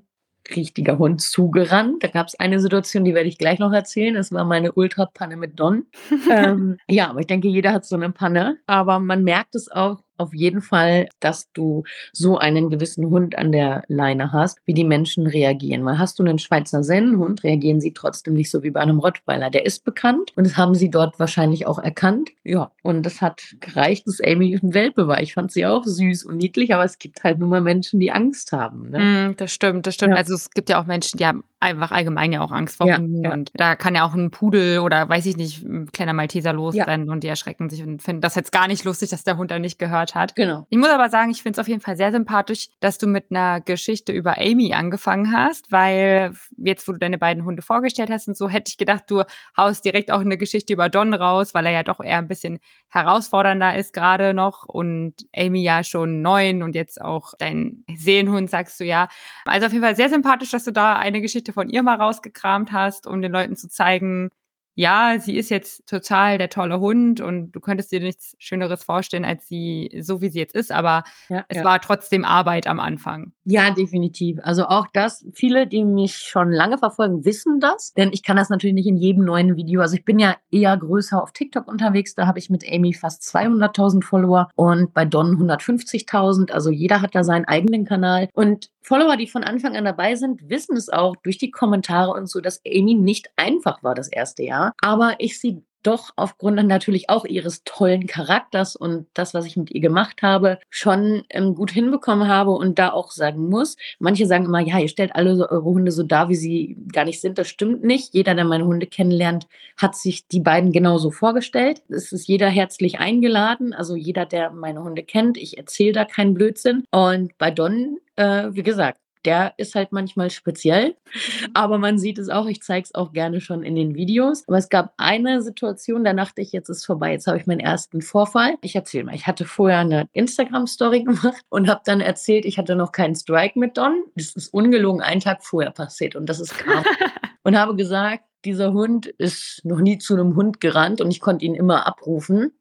richtiger 0.54 0.98
Hund 0.98 1.20
zugerannt. 1.20 2.02
Da 2.02 2.08
gab 2.08 2.28
es 2.28 2.38
eine 2.38 2.60
Situation, 2.60 3.04
die 3.04 3.14
werde 3.14 3.28
ich 3.28 3.38
gleich 3.38 3.58
noch 3.58 3.72
erzählen. 3.72 4.14
Das 4.14 4.32
war 4.32 4.44
meine 4.44 4.72
Ultrapanne 4.72 5.36
mit 5.36 5.58
Don. 5.58 5.86
ähm, 6.30 6.78
ja, 6.88 7.08
aber 7.10 7.20
ich 7.20 7.26
denke, 7.26 7.48
jeder 7.48 7.72
hat 7.72 7.84
so 7.84 7.96
eine 7.96 8.10
Panne. 8.10 8.58
Aber 8.66 8.98
man 9.00 9.24
merkt 9.24 9.54
es 9.54 9.70
auch, 9.70 10.02
auf 10.18 10.34
jeden 10.34 10.60
Fall, 10.60 11.08
dass 11.20 11.50
du 11.52 11.84
so 12.12 12.38
einen 12.38 12.70
gewissen 12.70 13.06
Hund 13.10 13.36
an 13.38 13.52
der 13.52 13.84
Leine 13.88 14.32
hast, 14.32 14.58
wie 14.64 14.74
die 14.74 14.84
Menschen 14.84 15.26
reagieren. 15.26 15.84
Weil 15.84 15.98
hast 15.98 16.18
du 16.18 16.22
einen 16.22 16.38
Schweizer 16.38 16.82
Sennenhund, 16.82 17.44
reagieren 17.44 17.80
sie 17.80 17.92
trotzdem 17.92 18.34
nicht 18.34 18.50
so 18.50 18.62
wie 18.62 18.70
bei 18.70 18.80
einem 18.80 18.98
Rottweiler. 18.98 19.50
Der 19.50 19.66
ist 19.66 19.84
bekannt 19.84 20.32
und 20.36 20.46
das 20.46 20.56
haben 20.56 20.74
sie 20.74 20.90
dort 20.90 21.18
wahrscheinlich 21.18 21.66
auch 21.66 21.78
erkannt. 21.78 22.30
Ja, 22.44 22.70
und 22.82 23.04
das 23.04 23.20
hat 23.20 23.56
gereicht, 23.60 24.06
dass 24.06 24.20
Amy 24.20 24.54
ein 24.54 24.74
Welpe 24.74 25.08
war. 25.08 25.20
Ich 25.20 25.34
fand 25.34 25.52
sie 25.52 25.66
auch 25.66 25.84
süß 25.84 26.24
und 26.24 26.36
niedlich, 26.36 26.74
aber 26.74 26.84
es 26.84 26.98
gibt 26.98 27.24
halt 27.24 27.38
nur 27.38 27.48
mal 27.48 27.60
Menschen, 27.60 28.00
die 28.00 28.12
Angst 28.12 28.52
haben. 28.52 28.90
Ne? 28.90 29.30
Mm, 29.30 29.36
das 29.36 29.52
stimmt, 29.52 29.86
das 29.86 29.94
stimmt. 29.94 30.12
Ja. 30.12 30.16
Also 30.16 30.34
es 30.34 30.50
gibt 30.50 30.68
ja 30.68 30.80
auch 30.80 30.86
Menschen, 30.86 31.18
die 31.18 31.26
haben 31.26 31.44
einfach 31.60 31.90
allgemein 31.90 32.32
ja 32.32 32.42
auch 32.42 32.52
Angst 32.52 32.76
vor 32.76 32.86
ja, 32.86 32.98
Hunden. 32.98 33.24
Ja. 33.24 33.32
Und 33.32 33.50
da 33.54 33.76
kann 33.76 33.94
ja 33.94 34.06
auch 34.06 34.14
ein 34.14 34.30
Pudel 34.30 34.80
oder 34.80 35.08
weiß 35.08 35.26
ich 35.26 35.36
nicht, 35.36 35.64
ein 35.64 35.90
kleiner 35.90 36.12
Malteser 36.12 36.52
losrennen 36.52 37.10
und 37.10 37.24
die 37.24 37.28
erschrecken 37.28 37.70
sich 37.70 37.82
und 37.82 38.02
finden 38.02 38.20
das 38.20 38.34
jetzt 38.34 38.52
gar 38.52 38.68
nicht 38.68 38.84
lustig, 38.84 39.10
dass 39.10 39.24
der 39.24 39.36
Hund 39.36 39.50
da 39.50 39.58
nicht 39.58 39.78
gehört 39.78 40.05
hat. 40.14 40.36
Genau. 40.36 40.66
Ich 40.70 40.78
muss 40.78 40.88
aber 40.88 41.08
sagen, 41.08 41.30
ich 41.30 41.42
finde 41.42 41.56
es 41.56 41.58
auf 41.58 41.68
jeden 41.68 41.80
Fall 41.80 41.96
sehr 41.96 42.12
sympathisch, 42.12 42.68
dass 42.80 42.98
du 42.98 43.06
mit 43.06 43.26
einer 43.30 43.60
Geschichte 43.60 44.12
über 44.12 44.38
Amy 44.38 44.72
angefangen 44.74 45.32
hast, 45.32 45.72
weil 45.72 46.32
jetzt, 46.56 46.86
wo 46.86 46.92
du 46.92 46.98
deine 46.98 47.18
beiden 47.18 47.44
Hunde 47.44 47.62
vorgestellt 47.62 48.10
hast 48.10 48.28
und 48.28 48.36
so, 48.36 48.48
hätte 48.48 48.70
ich 48.70 48.78
gedacht, 48.78 49.04
du 49.08 49.22
haust 49.56 49.84
direkt 49.84 50.10
auch 50.10 50.20
eine 50.20 50.38
Geschichte 50.38 50.72
über 50.72 50.88
Don 50.88 51.14
raus, 51.14 51.54
weil 51.54 51.66
er 51.66 51.72
ja 51.72 51.82
doch 51.82 52.00
eher 52.00 52.18
ein 52.18 52.28
bisschen 52.28 52.58
herausfordernder 52.88 53.76
ist 53.76 53.92
gerade 53.92 54.34
noch 54.34 54.64
und 54.64 55.14
Amy 55.34 55.62
ja 55.62 55.82
schon 55.84 56.22
neun 56.22 56.62
und 56.62 56.74
jetzt 56.74 57.00
auch 57.00 57.34
dein 57.38 57.84
Seelenhund, 57.94 58.50
sagst 58.50 58.80
du 58.80 58.84
ja. 58.84 59.08
Also 59.44 59.66
auf 59.66 59.72
jeden 59.72 59.84
Fall 59.84 59.96
sehr 59.96 60.08
sympathisch, 60.08 60.50
dass 60.50 60.64
du 60.64 60.72
da 60.72 60.96
eine 60.96 61.20
Geschichte 61.20 61.52
von 61.52 61.68
ihr 61.68 61.82
mal 61.82 61.96
rausgekramt 61.96 62.72
hast, 62.72 63.06
um 63.06 63.22
den 63.22 63.32
Leuten 63.32 63.56
zu 63.56 63.68
zeigen, 63.68 64.30
ja, 64.76 65.18
sie 65.18 65.36
ist 65.36 65.48
jetzt 65.48 65.86
total 65.86 66.36
der 66.36 66.50
tolle 66.50 66.78
Hund 66.80 67.22
und 67.22 67.50
du 67.52 67.60
könntest 67.60 67.90
dir 67.90 68.00
nichts 68.00 68.36
Schöneres 68.38 68.84
vorstellen, 68.84 69.24
als 69.24 69.48
sie 69.48 69.90
so 70.02 70.20
wie 70.20 70.28
sie 70.28 70.38
jetzt 70.38 70.54
ist, 70.54 70.70
aber 70.70 71.02
ja, 71.30 71.46
es 71.48 71.56
ja. 71.58 71.64
war 71.64 71.80
trotzdem 71.80 72.26
Arbeit 72.26 72.66
am 72.66 72.78
Anfang. 72.78 73.32
Ja, 73.44 73.70
definitiv. 73.70 74.38
Also 74.42 74.66
auch 74.66 74.86
das, 74.92 75.26
viele, 75.32 75.66
die 75.66 75.82
mich 75.82 76.16
schon 76.16 76.52
lange 76.52 76.76
verfolgen, 76.76 77.24
wissen 77.24 77.58
das, 77.58 77.94
denn 77.94 78.10
ich 78.12 78.22
kann 78.22 78.36
das 78.36 78.50
natürlich 78.50 78.74
nicht 78.74 78.86
in 78.86 78.98
jedem 78.98 79.24
neuen 79.24 79.56
Video. 79.56 79.80
Also 79.80 79.96
ich 79.96 80.04
bin 80.04 80.18
ja 80.18 80.36
eher 80.50 80.76
größer 80.76 81.22
auf 81.22 81.32
TikTok 81.32 81.66
unterwegs, 81.66 82.14
da 82.14 82.26
habe 82.26 82.38
ich 82.38 82.50
mit 82.50 82.62
Amy 82.70 82.92
fast 82.92 83.22
200.000 83.22 84.04
Follower 84.04 84.50
und 84.56 84.92
bei 84.92 85.06
Don 85.06 85.38
150.000. 85.38 86.50
Also 86.52 86.70
jeder 86.70 87.00
hat 87.00 87.14
da 87.14 87.24
seinen 87.24 87.46
eigenen 87.46 87.86
Kanal 87.86 88.28
und 88.34 88.70
Follower, 88.86 89.16
die 89.16 89.26
von 89.26 89.42
Anfang 89.42 89.74
an 89.74 89.84
dabei 89.84 90.14
sind, 90.14 90.48
wissen 90.48 90.76
es 90.76 90.88
auch 90.88 91.16
durch 91.16 91.38
die 91.38 91.50
Kommentare 91.50 92.12
und 92.12 92.28
so, 92.28 92.40
dass 92.40 92.60
Amy 92.64 92.94
nicht 92.94 93.30
einfach 93.34 93.82
war 93.82 93.96
das 93.96 94.06
erste 94.06 94.44
Jahr. 94.44 94.65
Aber 94.80 95.16
ich 95.18 95.40
sie 95.40 95.62
doch 95.86 96.10
aufgrund 96.16 96.56
natürlich 96.66 97.08
auch 97.08 97.24
ihres 97.24 97.62
tollen 97.64 98.06
Charakters 98.06 98.74
und 98.74 99.06
das, 99.14 99.34
was 99.34 99.46
ich 99.46 99.56
mit 99.56 99.70
ihr 99.70 99.80
gemacht 99.80 100.22
habe, 100.22 100.58
schon 100.68 101.22
ähm, 101.30 101.54
gut 101.54 101.70
hinbekommen 101.70 102.26
habe 102.26 102.50
und 102.50 102.78
da 102.78 102.90
auch 102.90 103.12
sagen 103.12 103.48
muss, 103.48 103.76
manche 104.00 104.26
sagen 104.26 104.46
immer, 104.46 104.60
ja, 104.60 104.80
ihr 104.80 104.88
stellt 104.88 105.14
alle 105.14 105.36
so 105.36 105.48
eure 105.48 105.64
Hunde 105.64 105.92
so 105.92 106.02
dar, 106.02 106.28
wie 106.28 106.34
sie 106.34 106.76
gar 106.92 107.04
nicht 107.04 107.20
sind. 107.20 107.38
Das 107.38 107.48
stimmt 107.48 107.84
nicht. 107.84 108.14
Jeder, 108.14 108.34
der 108.34 108.44
meine 108.44 108.66
Hunde 108.66 108.86
kennenlernt, 108.86 109.46
hat 109.76 109.94
sich 109.94 110.26
die 110.26 110.40
beiden 110.40 110.72
genauso 110.72 111.10
vorgestellt. 111.12 111.82
Es 111.88 112.10
ist 112.10 112.26
jeder 112.26 112.48
herzlich 112.48 112.98
eingeladen. 112.98 113.72
Also 113.72 113.94
jeder, 113.94 114.26
der 114.26 114.50
meine 114.50 114.82
Hunde 114.82 115.04
kennt, 115.04 115.36
ich 115.36 115.56
erzähle 115.56 115.92
da 115.92 116.04
keinen 116.04 116.34
Blödsinn. 116.34 116.84
Und 116.90 117.38
bei 117.38 117.52
Don, 117.52 117.98
äh, 118.16 118.48
wie 118.50 118.64
gesagt, 118.64 118.98
der 119.26 119.54
ist 119.56 119.74
halt 119.74 119.92
manchmal 119.92 120.30
speziell, 120.30 120.90
mhm. 120.90 121.50
aber 121.54 121.78
man 121.78 121.98
sieht 121.98 122.18
es 122.18 122.28
auch, 122.28 122.46
ich 122.46 122.62
zeige 122.62 122.84
es 122.84 122.94
auch 122.94 123.12
gerne 123.12 123.40
schon 123.40 123.62
in 123.62 123.74
den 123.74 123.94
Videos. 123.94 124.44
Aber 124.46 124.56
es 124.56 124.68
gab 124.68 124.94
eine 124.96 125.42
Situation, 125.42 126.04
da 126.04 126.12
dachte 126.12 126.40
ich, 126.40 126.52
jetzt 126.52 126.68
ist 126.68 126.86
vorbei, 126.86 127.12
jetzt 127.12 127.26
habe 127.26 127.38
ich 127.38 127.46
meinen 127.46 127.60
ersten 127.60 128.02
Vorfall. 128.02 128.54
Ich 128.62 128.76
erzähle 128.76 129.04
mal, 129.04 129.14
ich 129.14 129.26
hatte 129.26 129.44
vorher 129.44 129.80
eine 129.80 130.08
Instagram-Story 130.12 131.02
gemacht 131.04 131.42
und 131.48 131.68
habe 131.68 131.82
dann 131.84 132.00
erzählt, 132.00 132.44
ich 132.44 132.58
hatte 132.58 132.76
noch 132.76 132.92
keinen 132.92 133.16
Strike 133.16 133.58
mit 133.58 133.76
Don. 133.76 134.04
Das 134.14 134.36
ist 134.36 134.54
ungelogen 134.54 135.02
einen 135.02 135.20
Tag 135.20 135.44
vorher 135.44 135.72
passiert 135.72 136.16
und 136.16 136.26
das 136.26 136.40
ist 136.40 136.56
krass. 136.56 136.84
und 137.42 137.58
habe 137.58 137.74
gesagt, 137.74 138.24
dieser 138.44 138.72
Hund 138.72 139.06
ist 139.06 139.60
noch 139.64 139.80
nie 139.80 139.98
zu 139.98 140.14
einem 140.14 140.36
Hund 140.36 140.60
gerannt 140.60 141.00
und 141.00 141.10
ich 141.10 141.20
konnte 141.20 141.44
ihn 141.44 141.54
immer 141.54 141.86
abrufen. 141.86 142.52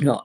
Ja, 0.00 0.24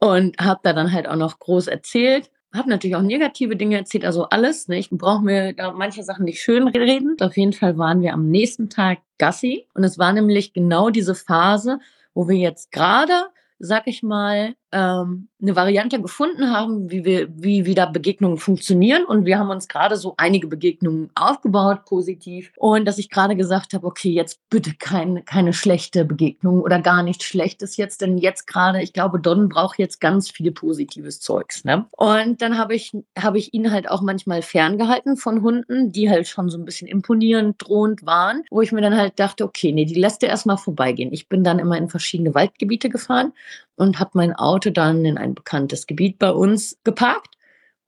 und 0.00 0.36
habe 0.40 0.60
da 0.64 0.72
dann 0.72 0.92
halt 0.92 1.08
auch 1.08 1.16
noch 1.16 1.38
groß 1.38 1.68
erzählt 1.68 2.30
habe 2.54 2.70
natürlich 2.70 2.96
auch 2.96 3.02
negative 3.02 3.56
Dinge 3.56 3.76
erzählt, 3.76 4.04
also 4.04 4.24
alles. 4.24 4.68
Ne? 4.68 4.78
Ich 4.78 4.90
brauche 4.90 5.22
mir 5.22 5.52
da 5.52 5.72
manche 5.72 6.02
Sachen 6.02 6.24
nicht 6.24 6.40
schön 6.40 6.68
reden. 6.68 7.16
Auf 7.20 7.36
jeden 7.36 7.52
Fall 7.52 7.76
waren 7.78 8.00
wir 8.00 8.12
am 8.12 8.30
nächsten 8.30 8.70
Tag 8.70 8.98
Gassi 9.18 9.66
und 9.74 9.84
es 9.84 9.98
war 9.98 10.12
nämlich 10.12 10.52
genau 10.52 10.90
diese 10.90 11.14
Phase, 11.14 11.78
wo 12.14 12.28
wir 12.28 12.36
jetzt 12.36 12.72
gerade 12.72 13.26
sag 13.58 13.86
ich 13.86 14.02
mal, 14.02 14.54
ähm, 14.74 15.28
eine 15.40 15.54
Variante 15.56 16.00
gefunden 16.00 16.50
haben, 16.50 16.90
wie 16.90 17.04
wir, 17.04 17.28
wie 17.30 17.64
wieder 17.64 17.86
Begegnungen 17.86 18.38
funktionieren. 18.38 19.04
Und 19.04 19.24
wir 19.24 19.38
haben 19.38 19.50
uns 19.50 19.68
gerade 19.68 19.96
so 19.96 20.14
einige 20.16 20.48
Begegnungen 20.48 21.10
aufgebaut, 21.14 21.84
positiv. 21.84 22.52
Und 22.56 22.84
dass 22.86 22.98
ich 22.98 23.08
gerade 23.08 23.36
gesagt 23.36 23.72
habe, 23.72 23.86
okay, 23.86 24.10
jetzt 24.10 24.40
bitte 24.50 24.74
keine, 24.76 25.22
keine 25.22 25.52
schlechte 25.52 26.04
Begegnung 26.04 26.60
oder 26.60 26.80
gar 26.80 27.02
nichts 27.02 27.24
Schlechtes 27.24 27.76
jetzt, 27.76 28.00
denn 28.00 28.18
jetzt 28.18 28.46
gerade, 28.46 28.82
ich 28.82 28.92
glaube, 28.92 29.20
Don 29.20 29.48
braucht 29.48 29.78
jetzt 29.78 30.00
ganz 30.00 30.30
viel 30.30 30.50
positives 30.50 31.20
Zeugs. 31.20 31.64
Ne? 31.64 31.86
Und 31.92 32.42
dann 32.42 32.58
habe 32.58 32.74
ich, 32.74 32.92
habe 33.16 33.38
ich 33.38 33.54
ihn 33.54 33.70
halt 33.70 33.88
auch 33.88 34.02
manchmal 34.02 34.42
ferngehalten 34.42 35.16
von 35.16 35.42
Hunden, 35.42 35.92
die 35.92 36.10
halt 36.10 36.26
schon 36.26 36.48
so 36.48 36.58
ein 36.58 36.64
bisschen 36.64 36.88
imponierend, 36.88 37.56
drohend 37.58 38.04
waren, 38.04 38.42
wo 38.50 38.60
ich 38.60 38.72
mir 38.72 38.80
dann 38.80 38.96
halt 38.96 39.20
dachte, 39.20 39.44
okay, 39.44 39.70
nee, 39.70 39.84
die 39.84 39.94
lässt 39.94 40.22
er 40.24 40.30
erstmal 40.30 40.58
vorbeigehen. 40.58 41.12
Ich 41.12 41.28
bin 41.28 41.44
dann 41.44 41.60
immer 41.60 41.76
in 41.76 41.88
verschiedene 41.88 42.34
Waldgebiete 42.34 42.88
gefahren 42.88 43.32
und 43.76 43.98
habe 43.98 44.10
mein 44.14 44.34
Auto 44.34 44.70
dann 44.70 45.04
in 45.04 45.18
ein 45.18 45.34
bekanntes 45.34 45.86
Gebiet 45.86 46.18
bei 46.18 46.30
uns 46.30 46.78
geparkt 46.84 47.36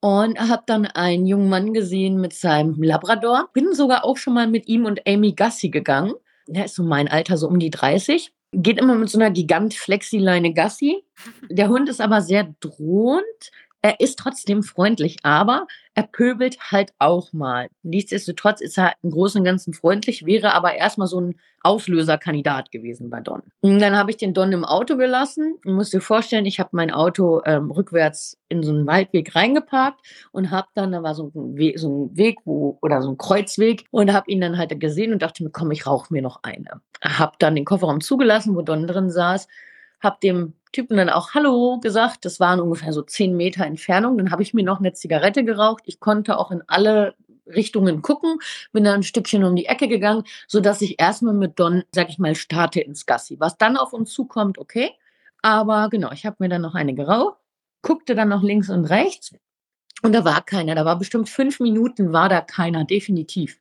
und 0.00 0.38
habe 0.38 0.62
dann 0.66 0.86
einen 0.86 1.26
jungen 1.26 1.48
Mann 1.48 1.72
gesehen 1.72 2.20
mit 2.20 2.32
seinem 2.32 2.82
Labrador. 2.82 3.48
Bin 3.52 3.74
sogar 3.74 4.04
auch 4.04 4.16
schon 4.16 4.34
mal 4.34 4.46
mit 4.46 4.68
ihm 4.68 4.84
und 4.84 5.06
Amy 5.06 5.32
Gassi 5.32 5.70
gegangen. 5.70 6.14
Der 6.46 6.66
ist 6.66 6.74
so 6.74 6.82
mein 6.82 7.08
Alter, 7.08 7.36
so 7.36 7.48
um 7.48 7.58
die 7.58 7.70
30. 7.70 8.32
Geht 8.52 8.78
immer 8.78 8.94
mit 8.94 9.08
so 9.10 9.18
einer 9.18 9.30
gigant 9.30 9.74
Flexileine 9.74 10.52
Gassi. 10.54 11.02
Der 11.50 11.68
Hund 11.68 11.88
ist 11.88 12.00
aber 12.00 12.22
sehr 12.22 12.54
drohend. 12.60 13.50
Er 13.86 14.00
ist 14.00 14.18
trotzdem 14.18 14.64
freundlich, 14.64 15.18
aber 15.22 15.68
er 15.94 16.02
pöbelt 16.02 16.58
halt 16.72 16.92
auch 16.98 17.32
mal. 17.32 17.68
Nichtsdestotrotz 17.84 18.60
ist 18.60 18.76
er 18.76 18.94
im 19.04 19.12
Großen 19.12 19.40
und 19.40 19.44
Ganzen 19.44 19.74
freundlich, 19.74 20.26
wäre 20.26 20.54
aber 20.54 20.74
erstmal 20.74 21.06
so 21.06 21.20
ein 21.20 21.36
Auslöserkandidat 21.62 22.72
gewesen 22.72 23.10
bei 23.10 23.20
Don. 23.20 23.44
Und 23.60 23.78
dann 23.78 23.94
habe 23.96 24.10
ich 24.10 24.16
den 24.16 24.34
Don 24.34 24.50
im 24.50 24.64
Auto 24.64 24.96
gelassen 24.96 25.54
und 25.64 25.74
muss 25.74 25.90
dir 25.90 26.00
vorstellen, 26.00 26.46
ich 26.46 26.58
habe 26.58 26.70
mein 26.72 26.90
Auto 26.90 27.42
ähm, 27.44 27.70
rückwärts 27.70 28.36
in 28.48 28.64
so 28.64 28.72
einen 28.72 28.88
Waldweg 28.88 29.36
reingeparkt 29.36 30.00
und 30.32 30.50
habe 30.50 30.66
dann, 30.74 30.90
da 30.90 31.04
war 31.04 31.14
so 31.14 31.30
ein 31.32 31.56
Weg, 31.56 31.78
so 31.78 32.06
ein 32.06 32.16
Weg 32.16 32.38
wo, 32.44 32.78
oder 32.82 33.02
so 33.02 33.10
ein 33.10 33.18
Kreuzweg 33.18 33.84
und 33.92 34.12
habe 34.12 34.28
ihn 34.28 34.40
dann 34.40 34.58
halt 34.58 34.80
gesehen 34.80 35.12
und 35.12 35.22
dachte 35.22 35.44
mir, 35.44 35.50
komm, 35.50 35.70
ich 35.70 35.86
rauche 35.86 36.12
mir 36.12 36.22
noch 36.22 36.40
eine. 36.42 36.80
Habe 37.04 37.36
dann 37.38 37.54
den 37.54 37.64
Kofferraum 37.64 38.00
zugelassen, 38.00 38.56
wo 38.56 38.62
Don 38.62 38.88
drin 38.88 39.10
saß, 39.10 39.46
habe 40.00 40.16
dem 40.20 40.54
Typen 40.76 40.98
dann 40.98 41.08
auch 41.08 41.32
Hallo 41.32 41.80
gesagt. 41.80 42.26
Das 42.26 42.38
waren 42.38 42.60
ungefähr 42.60 42.92
so 42.92 43.00
zehn 43.00 43.34
Meter 43.34 43.64
Entfernung. 43.64 44.18
Dann 44.18 44.30
habe 44.30 44.42
ich 44.42 44.52
mir 44.52 44.62
noch 44.62 44.78
eine 44.78 44.92
Zigarette 44.92 45.42
geraucht. 45.42 45.84
Ich 45.86 46.00
konnte 46.00 46.36
auch 46.36 46.50
in 46.50 46.62
alle 46.66 47.14
Richtungen 47.46 48.02
gucken, 48.02 48.40
bin 48.72 48.84
dann 48.84 48.96
ein 48.96 49.02
Stückchen 49.02 49.42
um 49.44 49.56
die 49.56 49.66
Ecke 49.66 49.88
gegangen, 49.88 50.24
sodass 50.48 50.82
ich 50.82 51.00
erstmal 51.00 51.32
mit 51.32 51.58
Don, 51.58 51.84
sag 51.92 52.10
ich 52.10 52.18
mal, 52.18 52.34
starte 52.34 52.80
ins 52.80 53.06
Gassi. 53.06 53.40
Was 53.40 53.56
dann 53.56 53.78
auf 53.78 53.94
uns 53.94 54.12
zukommt, 54.12 54.58
okay. 54.58 54.90
Aber 55.40 55.88
genau, 55.88 56.12
ich 56.12 56.26
habe 56.26 56.36
mir 56.40 56.50
dann 56.50 56.62
noch 56.62 56.74
eine 56.74 56.92
geraucht, 56.92 57.38
guckte 57.80 58.14
dann 58.14 58.28
noch 58.28 58.42
links 58.42 58.68
und 58.68 58.84
rechts 58.86 59.32
und 60.02 60.12
da 60.12 60.24
war 60.24 60.44
keiner. 60.44 60.74
Da 60.74 60.84
war 60.84 60.98
bestimmt 60.98 61.30
fünf 61.30 61.60
Minuten, 61.60 62.12
war 62.12 62.28
da 62.28 62.42
keiner, 62.42 62.84
definitiv. 62.84 63.60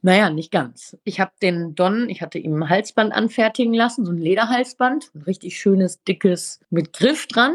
Naja, 0.00 0.30
nicht 0.30 0.52
ganz. 0.52 0.96
Ich 1.02 1.18
habe 1.18 1.32
den 1.42 1.74
Don, 1.74 2.08
ich 2.08 2.22
hatte 2.22 2.38
ihm 2.38 2.62
ein 2.62 2.68
Halsband 2.68 3.12
anfertigen 3.12 3.74
lassen, 3.74 4.04
so 4.06 4.12
ein 4.12 4.18
Lederhalsband, 4.18 5.10
ein 5.14 5.22
richtig 5.22 5.58
schönes, 5.58 6.02
dickes 6.04 6.60
mit 6.70 6.92
Griff 6.92 7.26
dran, 7.26 7.54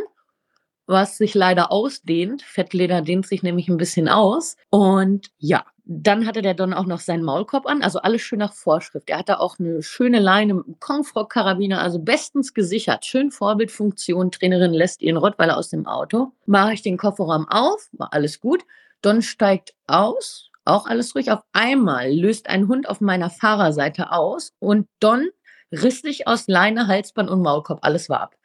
was 0.86 1.18
sich 1.18 1.34
leider 1.36 1.72
ausdehnt. 1.72 2.42
Fettleder 2.42 3.02
dehnt 3.02 3.26
sich 3.26 3.44
nämlich 3.44 3.70
ein 3.70 3.78
bisschen 3.78 4.10
aus. 4.10 4.58
Und 4.70 5.32
ja, 5.38 5.66
dann 5.86 6.26
hatte 6.28 6.42
der 6.42 6.54
Don 6.54 6.74
auch 6.74 6.86
noch 6.86 7.00
seinen 7.00 7.24
Maulkorb 7.24 7.66
an, 7.66 7.82
also 7.82 8.00
alles 8.00 8.22
schön 8.22 8.40
nach 8.40 8.54
Vorschrift. 8.54 9.10
Er 9.10 9.20
hatte 9.20 9.40
auch 9.40 9.58
eine 9.60 9.82
schöne 9.82 10.20
Leine 10.20 10.56
mit 10.56 10.66
einem 10.66 10.80
Kongfrog-Karabiner, 10.80 11.82
also 11.82 12.00
bestens 12.00 12.54
gesichert. 12.54 13.06
Schön 13.06 13.32
Vorbildfunktion. 13.32 14.32
Trainerin 14.32 14.74
lässt 14.74 15.02
ihren 15.02 15.18
Rottweiler 15.18 15.58
aus 15.58 15.70
dem 15.70 15.86
Auto. 15.86 16.32
Mache 16.46 16.74
ich 16.74 16.82
den 16.82 16.98
Kofferraum 16.98 17.48
auf, 17.50 17.90
war 17.94 18.12
alles 18.12 18.42
gut. 18.42 18.64
Don 19.02 19.22
steigt 19.22 19.74
aus, 19.88 20.50
auch 20.66 20.86
alles 20.88 21.16
ruhig. 21.16 21.32
Auf 21.32 21.42
einmal 21.54 22.12
löst 22.12 22.48
ein 22.48 22.68
Hund 22.68 22.88
auf 22.90 23.02
meiner 23.02 23.30
Fahrerseite 23.30 24.12
aus 24.12 24.54
und 24.60 24.88
Don 25.00 25.30
riss 25.72 26.02
sich 26.02 26.28
aus 26.28 26.48
Leine, 26.48 26.88
Halsband 26.88 27.30
und 27.30 27.42
Maulkorb. 27.42 27.80
Alles 27.82 28.10
war 28.10 28.22
ab. 28.22 28.36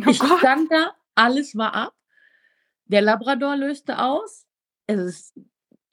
Oh 0.00 0.10
ich 0.10 0.18
Gott. 0.18 0.38
stand 0.38 0.70
da, 0.70 0.92
alles 1.14 1.56
war 1.56 1.74
ab. 1.74 1.94
Der 2.86 3.02
Labrador 3.02 3.56
löste 3.56 3.98
aus. 3.98 4.46
Es 4.86 4.98
ist 4.98 5.34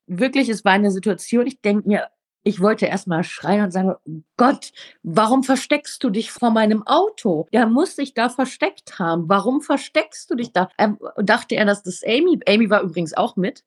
wirklich, 0.05 0.49
es 0.49 0.63
war 0.63 0.73
eine 0.73 0.91
Situation, 0.91 1.47
ich 1.47 1.61
denke 1.61 1.87
mir, 1.87 2.09
ich 2.43 2.59
wollte 2.59 2.85
erst 2.85 3.07
mal 3.07 3.23
schreien 3.23 3.63
und 3.63 3.71
sagen, 3.71 3.95
Gott, 4.35 4.73
warum 5.01 5.43
versteckst 5.43 6.03
du 6.03 6.09
dich 6.09 6.31
vor 6.31 6.51
meinem 6.51 6.85
Auto? 6.85 7.47
Der 7.53 7.67
muss 7.67 7.95
sich 7.95 8.13
da 8.13 8.29
versteckt 8.29 8.99
haben. 8.99 9.29
Warum 9.29 9.61
versteckst 9.61 10.29
du 10.29 10.35
dich 10.35 10.51
da? 10.51 10.69
Er 10.77 10.97
dachte 11.17 11.55
er, 11.55 11.65
dass 11.65 11.83
das 11.83 12.03
Amy, 12.03 12.39
Amy 12.47 12.69
war 12.69 12.81
übrigens 12.81 13.13
auch 13.13 13.37
mit, 13.37 13.63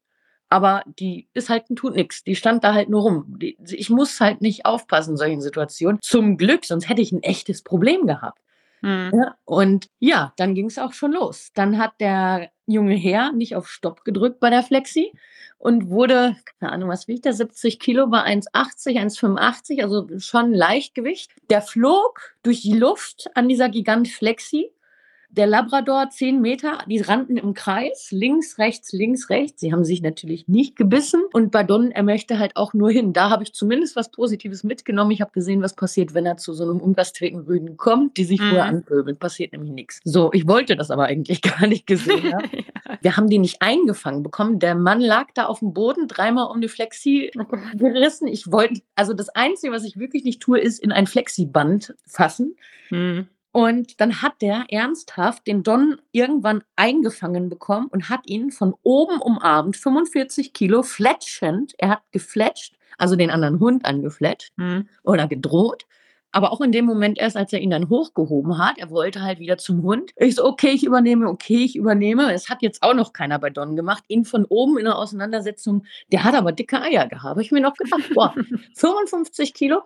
aber 0.49 0.83
die 0.99 1.29
ist 1.35 1.49
halt 1.49 1.65
tut 1.75 1.95
nichts. 1.95 2.23
Die 2.25 2.37
stand 2.37 2.65
da 2.65 2.75
halt 2.75 2.89
nur 2.89 3.03
rum. 3.03 3.39
Die, 3.39 3.57
ich 3.69 3.91
muss 3.91 4.21
halt 4.21 4.41
nicht 4.41 4.65
aufpassen 4.65 5.13
in 5.13 5.17
solchen 5.17 5.41
Situationen. 5.41 6.01
Zum 6.03 6.37
Glück, 6.37 6.65
sonst 6.65 6.89
hätte 6.89 7.03
ich 7.03 7.13
ein 7.13 7.23
echtes 7.23 7.63
Problem 7.63 8.07
gehabt. 8.07 8.41
Mhm. 8.83 9.11
Ja, 9.15 9.35
und 9.45 9.89
ja, 9.99 10.33
dann 10.37 10.55
ging 10.55 10.67
es 10.67 10.79
auch 10.79 10.93
schon 10.93 11.13
los. 11.13 11.51
Dann 11.55 11.79
hat 11.79 11.95
der 12.01 12.51
junge 12.67 12.95
Herr 12.95 13.33
nicht 13.33 13.57
auf 13.57 13.69
Stopp 13.69 14.05
gedrückt 14.05 14.41
bei 14.41 14.51
der 14.51 14.63
Flexi 14.63 15.13
und 15.59 15.89
wurde, 15.89 16.37
keine 16.61 16.73
Ahnung, 16.73 16.91
was 16.91 17.09
wiegt 17.09 17.25
der, 17.25 17.33
70 17.33 17.79
Kilo 17.79 18.07
bei 18.09 18.25
1,80, 18.25 18.99
1,85, 19.01 19.83
also 19.83 20.07
schon 20.19 20.53
Leichtgewicht. 20.53 21.33
Der 21.51 21.63
flog 21.63 22.35
durch 22.43 22.63
die 22.63 22.77
Luft 22.77 23.29
an 23.35 23.49
dieser 23.49 23.69
Gigant 23.69 24.09
Flexi 24.09 24.71
der 25.37 25.46
Labrador 25.46 26.09
zehn 26.11 26.40
Meter, 26.40 26.79
die 26.87 27.01
rannten 27.01 27.37
im 27.37 27.53
Kreis, 27.53 28.09
links, 28.11 28.59
rechts, 28.59 28.92
links, 28.92 29.29
rechts. 29.29 29.61
Sie 29.61 29.72
haben 29.72 29.85
sich 29.85 30.01
natürlich 30.01 30.49
nicht 30.49 30.77
gebissen. 30.77 31.22
Und 31.33 31.51
bei 31.53 31.62
Don, 31.62 31.90
er 31.90 32.03
möchte 32.03 32.38
halt 32.38 32.57
auch 32.57 32.72
nur 32.72 32.90
hin. 32.90 33.12
Da 33.12 33.29
habe 33.29 33.42
ich 33.42 33.53
zumindest 33.53 33.96
was 33.96 34.11
Positives 34.11 34.64
mitgenommen. 34.64 35.11
Ich 35.11 35.20
habe 35.20 35.33
gesehen, 35.33 35.62
was 35.62 35.75
passiert, 35.75 36.14
wenn 36.14 36.25
er 36.25 36.38
zu 36.38 36.55
so 36.55 36.64
einem 36.64 36.81
ungastrigen 36.81 37.40
Rüden 37.40 37.77
kommt, 37.77 38.16
die 38.16 38.25
sich 38.25 38.40
mhm. 38.40 38.44
vorher 38.44 38.64
anpöbeln. 38.64 39.18
Passiert 39.18 39.53
nämlich 39.53 39.72
nichts. 39.72 40.01
So, 40.05 40.31
ich 40.33 40.49
wollte 40.49 40.75
das 40.75 40.90
aber 40.90 41.05
eigentlich 41.05 41.42
gar 41.42 41.66
nicht 41.66 41.87
gesehen 41.87 42.33
haben. 42.33 42.49
ja. 42.53 42.99
Wir 43.03 43.16
haben 43.16 43.29
die 43.29 43.38
nicht 43.38 43.61
eingefangen 43.61 44.22
bekommen. 44.22 44.59
Der 44.59 44.75
Mann 44.75 45.01
lag 45.01 45.29
da 45.35 45.46
auf 45.46 45.59
dem 45.59 45.75
Boden, 45.75 46.09
dreimal 46.09 46.51
um 46.51 46.61
die 46.61 46.68
Flexi 46.68 47.31
gerissen. 47.75 48.27
Ich 48.27 48.51
wollte, 48.51 48.81
also 48.94 49.12
das 49.12 49.29
Einzige, 49.29 49.72
was 49.72 49.85
ich 49.85 49.99
wirklich 49.99 50.25
nicht 50.25 50.40
tue, 50.40 50.59
ist 50.59 50.83
in 50.83 50.92
ein 50.92 51.07
Flexiband 51.07 51.94
fassen. 52.07 52.57
Mhm. 52.90 53.29
Und 53.57 54.03
dann 54.03 54.21
hat 54.21 54.42
der 54.42 54.66
ernsthaft 54.69 55.47
den 55.47 55.62
Don 55.62 55.99
irgendwann 56.12 56.62
eingefangen 56.77 57.49
bekommen 57.49 57.87
und 57.87 58.11
hat 58.11 58.29
ihn 58.29 58.51
von 58.51 58.75
oben 58.83 59.19
umarmt, 59.19 59.79
45 59.79 60.53
Kilo, 60.53 60.83
fletschend. 60.83 61.73
Er 61.79 61.88
hat 61.88 62.03
gefletscht, 62.12 62.75
also 62.99 63.16
den 63.16 63.31
anderen 63.31 63.59
Hund 63.59 63.87
angefletscht 63.87 64.53
mhm. 64.59 64.90
oder 65.05 65.27
gedroht. 65.27 65.87
Aber 66.33 66.53
auch 66.53 66.61
in 66.61 66.71
dem 66.71 66.85
Moment 66.85 67.16
erst, 67.16 67.35
als 67.35 67.51
er 67.55 67.61
ihn 67.61 67.71
dann 67.71 67.88
hochgehoben 67.88 68.59
hat, 68.59 68.77
er 68.77 68.90
wollte 68.90 69.23
halt 69.23 69.38
wieder 69.38 69.57
zum 69.57 69.83
Hund. 69.83 70.12
Ich 70.16 70.35
so, 70.35 70.45
okay, 70.45 70.73
ich 70.73 70.85
übernehme, 70.85 71.27
okay, 71.27 71.64
ich 71.64 71.77
übernehme. 71.77 72.35
Es 72.35 72.51
hat 72.51 72.61
jetzt 72.61 72.83
auch 72.83 72.92
noch 72.92 73.14
keiner 73.14 73.38
bei 73.38 73.49
Don 73.49 73.75
gemacht. 73.75 74.05
Ihn 74.09 74.27
von 74.27 74.45
oben 74.45 74.77
in 74.77 74.85
der 74.85 74.99
Auseinandersetzung, 74.99 75.87
der 76.12 76.25
hat 76.25 76.35
aber 76.35 76.53
dicke 76.53 76.83
Eier 76.83 77.09
gehabt. 77.09 77.40
Ich 77.40 77.53
mir 77.53 77.62
noch 77.62 77.73
gedacht, 77.73 78.12
boah, 78.12 78.35
55 78.77 79.55
Kilo. 79.55 79.81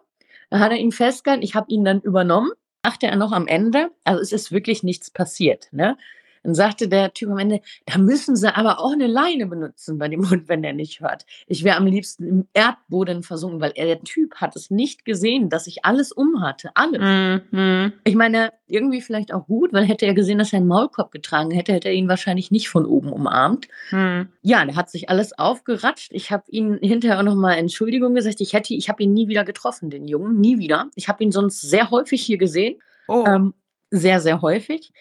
Da 0.50 0.58
hat 0.58 0.72
er 0.72 0.78
ihn 0.78 0.90
festgehalten. 0.90 1.44
Ich 1.44 1.54
habe 1.54 1.70
ihn 1.70 1.84
dann 1.84 2.00
übernommen 2.00 2.50
sagte 2.84 3.06
er 3.06 3.16
noch 3.16 3.32
am 3.32 3.46
Ende, 3.46 3.90
also 4.04 4.20
es 4.22 4.32
ist 4.32 4.52
wirklich 4.52 4.82
nichts 4.82 5.10
passiert. 5.10 5.68
Ne? 5.72 5.96
Dann 6.42 6.54
sagte 6.54 6.88
der 6.88 7.12
Typ 7.12 7.30
am 7.30 7.38
Ende, 7.38 7.60
da 7.86 7.98
müssen 7.98 8.34
sie 8.36 8.54
aber 8.54 8.80
auch 8.80 8.92
eine 8.92 9.06
Leine 9.06 9.46
benutzen 9.46 9.98
bei 9.98 10.08
dem 10.08 10.28
Hund, 10.30 10.48
wenn 10.48 10.62
der 10.62 10.72
nicht 10.72 11.00
hört. 11.00 11.26
Ich 11.46 11.64
wäre 11.64 11.76
am 11.76 11.86
liebsten 11.86 12.26
im 12.26 12.48
Erdboden 12.54 13.22
versunken, 13.22 13.60
weil 13.60 13.72
er, 13.74 13.86
der 13.86 14.00
Typ 14.02 14.36
hat 14.36 14.56
es 14.56 14.70
nicht 14.70 15.04
gesehen, 15.04 15.50
dass 15.50 15.66
ich 15.66 15.84
alles 15.84 16.12
umhatte. 16.12 16.70
Alles. 16.74 17.42
Mhm. 17.50 17.92
Ich 18.04 18.14
meine, 18.14 18.52
irgendwie 18.66 19.02
vielleicht 19.02 19.34
auch 19.34 19.46
gut, 19.46 19.72
weil 19.72 19.84
hätte 19.84 20.06
er 20.06 20.14
gesehen, 20.14 20.38
dass 20.38 20.52
er 20.52 20.58
einen 20.58 20.68
Maulkorb 20.68 21.10
getragen 21.10 21.50
hätte, 21.50 21.72
hätte 21.72 21.88
er 21.88 21.94
ihn 21.94 22.08
wahrscheinlich 22.08 22.50
nicht 22.50 22.68
von 22.68 22.86
oben 22.86 23.12
umarmt. 23.12 23.68
Mhm. 23.90 24.28
Ja, 24.42 24.64
der 24.64 24.76
hat 24.76 24.90
sich 24.90 25.10
alles 25.10 25.38
aufgeratscht. 25.38 26.12
Ich 26.12 26.30
habe 26.30 26.44
ihn 26.48 26.78
hinterher 26.80 27.18
auch 27.18 27.24
nochmal 27.24 27.58
Entschuldigung 27.58 28.14
gesagt. 28.14 28.40
Ich 28.40 28.54
hätte, 28.54 28.74
ich 28.74 28.88
habe 28.88 29.02
ihn 29.02 29.12
nie 29.12 29.28
wieder 29.28 29.44
getroffen, 29.44 29.90
den 29.90 30.08
Jungen, 30.08 30.40
nie 30.40 30.58
wieder. 30.58 30.90
Ich 30.94 31.08
habe 31.08 31.22
ihn 31.22 31.32
sonst 31.32 31.60
sehr 31.60 31.90
häufig 31.90 32.22
hier 32.22 32.38
gesehen. 32.38 32.80
Oh. 33.08 33.24
Ähm, 33.26 33.54
sehr, 33.90 34.20
sehr 34.20 34.40
häufig 34.40 34.92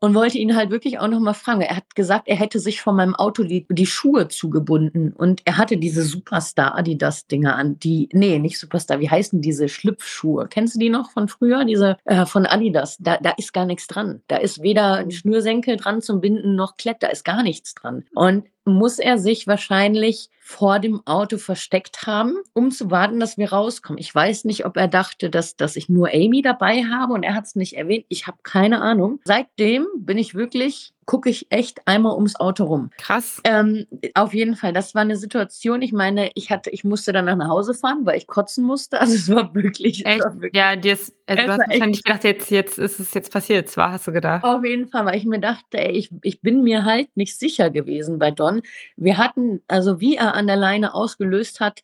und 0.00 0.14
wollte 0.14 0.38
ihn 0.38 0.56
halt 0.56 0.70
wirklich 0.70 0.98
auch 0.98 1.08
nochmal 1.08 1.34
fragen. 1.34 1.62
Er 1.62 1.76
hat 1.76 1.94
gesagt, 1.94 2.28
er 2.28 2.36
hätte 2.36 2.58
sich 2.58 2.80
von 2.80 2.96
meinem 2.96 3.14
Auto 3.14 3.44
die, 3.44 3.66
die 3.70 3.86
Schuhe 3.86 4.28
zugebunden 4.28 5.12
und 5.12 5.42
er 5.44 5.58
hatte 5.58 5.76
diese 5.76 6.02
Superstar 6.02 6.76
Adidas 6.76 7.26
Dinger 7.26 7.56
an, 7.56 7.78
die, 7.78 8.08
nee, 8.12 8.38
nicht 8.38 8.58
Superstar, 8.58 9.00
wie 9.00 9.10
heißen 9.10 9.40
diese 9.40 9.68
Schlüpfschuhe? 9.68 10.48
Kennst 10.48 10.74
du 10.74 10.78
die 10.78 10.90
noch 10.90 11.10
von 11.10 11.28
früher? 11.28 11.64
Diese 11.64 11.96
äh, 12.04 12.26
von 12.26 12.46
Adidas. 12.46 12.96
Da, 12.98 13.16
da 13.18 13.30
ist 13.36 13.52
gar 13.52 13.64
nichts 13.64 13.86
dran. 13.86 14.22
Da 14.28 14.36
ist 14.36 14.62
weder 14.62 14.94
ein 14.94 15.10
Schnürsenkel 15.10 15.76
dran 15.76 16.02
zum 16.02 16.20
Binden 16.20 16.54
noch 16.54 16.76
Klett, 16.76 16.98
da 17.00 17.08
ist 17.08 17.24
gar 17.24 17.42
nichts 17.42 17.74
dran. 17.74 18.04
Und 18.14 18.44
muss 18.66 18.98
er 18.98 19.18
sich 19.18 19.46
wahrscheinlich 19.46 20.28
vor 20.40 20.78
dem 20.78 21.06
Auto 21.06 21.38
versteckt 21.38 22.06
haben, 22.06 22.36
um 22.52 22.70
zu 22.70 22.90
warten, 22.90 23.20
dass 23.20 23.38
wir 23.38 23.52
rauskommen. 23.52 23.98
Ich 23.98 24.14
weiß 24.14 24.44
nicht, 24.44 24.66
ob 24.66 24.76
er 24.76 24.88
dachte, 24.88 25.30
dass, 25.30 25.56
dass 25.56 25.76
ich 25.76 25.88
nur 25.88 26.08
Amy 26.12 26.42
dabei 26.42 26.84
habe 26.84 27.14
und 27.14 27.22
er 27.22 27.34
hat 27.34 27.44
es 27.44 27.54
nicht 27.54 27.76
erwähnt. 27.76 28.06
Ich 28.08 28.26
habe 28.26 28.38
keine 28.42 28.80
Ahnung. 28.80 29.20
Seitdem 29.24 29.86
bin 29.96 30.18
ich 30.18 30.34
wirklich 30.34 30.92
gucke 31.06 31.30
ich 31.30 31.46
echt 31.50 31.86
einmal 31.86 32.14
ums 32.14 32.36
Auto 32.36 32.64
rum. 32.64 32.90
Krass. 32.98 33.40
Ähm, 33.44 33.86
auf 34.14 34.34
jeden 34.34 34.56
Fall, 34.56 34.72
das 34.72 34.94
war 34.94 35.02
eine 35.02 35.16
Situation. 35.16 35.80
Ich 35.80 35.92
meine, 35.92 36.30
ich 36.34 36.50
hatte, 36.50 36.70
ich 36.70 36.82
musste 36.84 37.12
dann 37.12 37.24
nach 37.24 37.48
Hause 37.48 37.74
fahren, 37.74 38.00
weil 38.04 38.18
ich 38.18 38.26
kotzen 38.26 38.64
musste. 38.64 39.00
Also 39.06 39.14
es 39.14 39.28
war 39.30 39.54
wirklich. 39.54 40.04
Echt? 40.04 40.24
War 40.24 40.34
wirklich 40.34 40.60
ja, 40.60 40.74
dir 40.74 40.94
ist, 40.94 41.14
also 41.26 41.44
du 41.44 41.52
hast 41.52 41.58
wahrscheinlich 41.60 42.02
gedacht, 42.02 42.24
jetzt, 42.24 42.50
jetzt 42.50 42.76
ist 42.76 42.98
es 42.98 43.14
jetzt 43.14 43.32
passiert. 43.32 43.68
Zwar 43.68 43.92
hast 43.92 44.08
du 44.08 44.12
gedacht. 44.12 44.42
Auf 44.42 44.64
jeden 44.64 44.88
Fall, 44.88 45.06
weil 45.06 45.16
ich 45.16 45.24
mir 45.24 45.38
dachte, 45.38 45.78
ey, 45.78 45.92
ich, 45.92 46.10
ich 46.22 46.40
bin 46.40 46.64
mir 46.64 46.84
halt 46.84 47.16
nicht 47.16 47.38
sicher 47.38 47.70
gewesen 47.70 48.18
bei 48.18 48.32
Don. 48.32 48.62
Wir 48.96 49.16
hatten, 49.16 49.62
also 49.68 50.00
wie 50.00 50.16
er 50.16 50.34
an 50.34 50.48
der 50.48 50.56
Leine 50.56 50.92
ausgelöst 50.92 51.60
hat, 51.60 51.82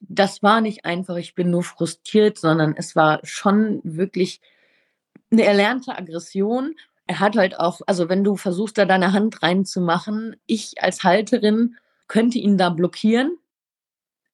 das 0.00 0.42
war 0.42 0.60
nicht 0.60 0.84
einfach, 0.84 1.16
ich 1.16 1.36
bin 1.36 1.50
nur 1.50 1.62
frustriert, 1.62 2.38
sondern 2.38 2.74
es 2.76 2.96
war 2.96 3.20
schon 3.22 3.80
wirklich 3.84 4.40
eine 5.30 5.44
erlernte 5.44 5.96
Aggression 5.96 6.74
er 7.06 7.20
hat 7.20 7.36
halt 7.36 7.58
auch, 7.58 7.80
also 7.86 8.08
wenn 8.08 8.24
du 8.24 8.36
versuchst, 8.36 8.78
da 8.78 8.84
deine 8.84 9.12
Hand 9.12 9.42
reinzumachen, 9.42 10.36
ich 10.46 10.82
als 10.82 11.04
Halterin 11.04 11.76
könnte 12.08 12.38
ihn 12.38 12.56
da 12.56 12.70
blockieren. 12.70 13.36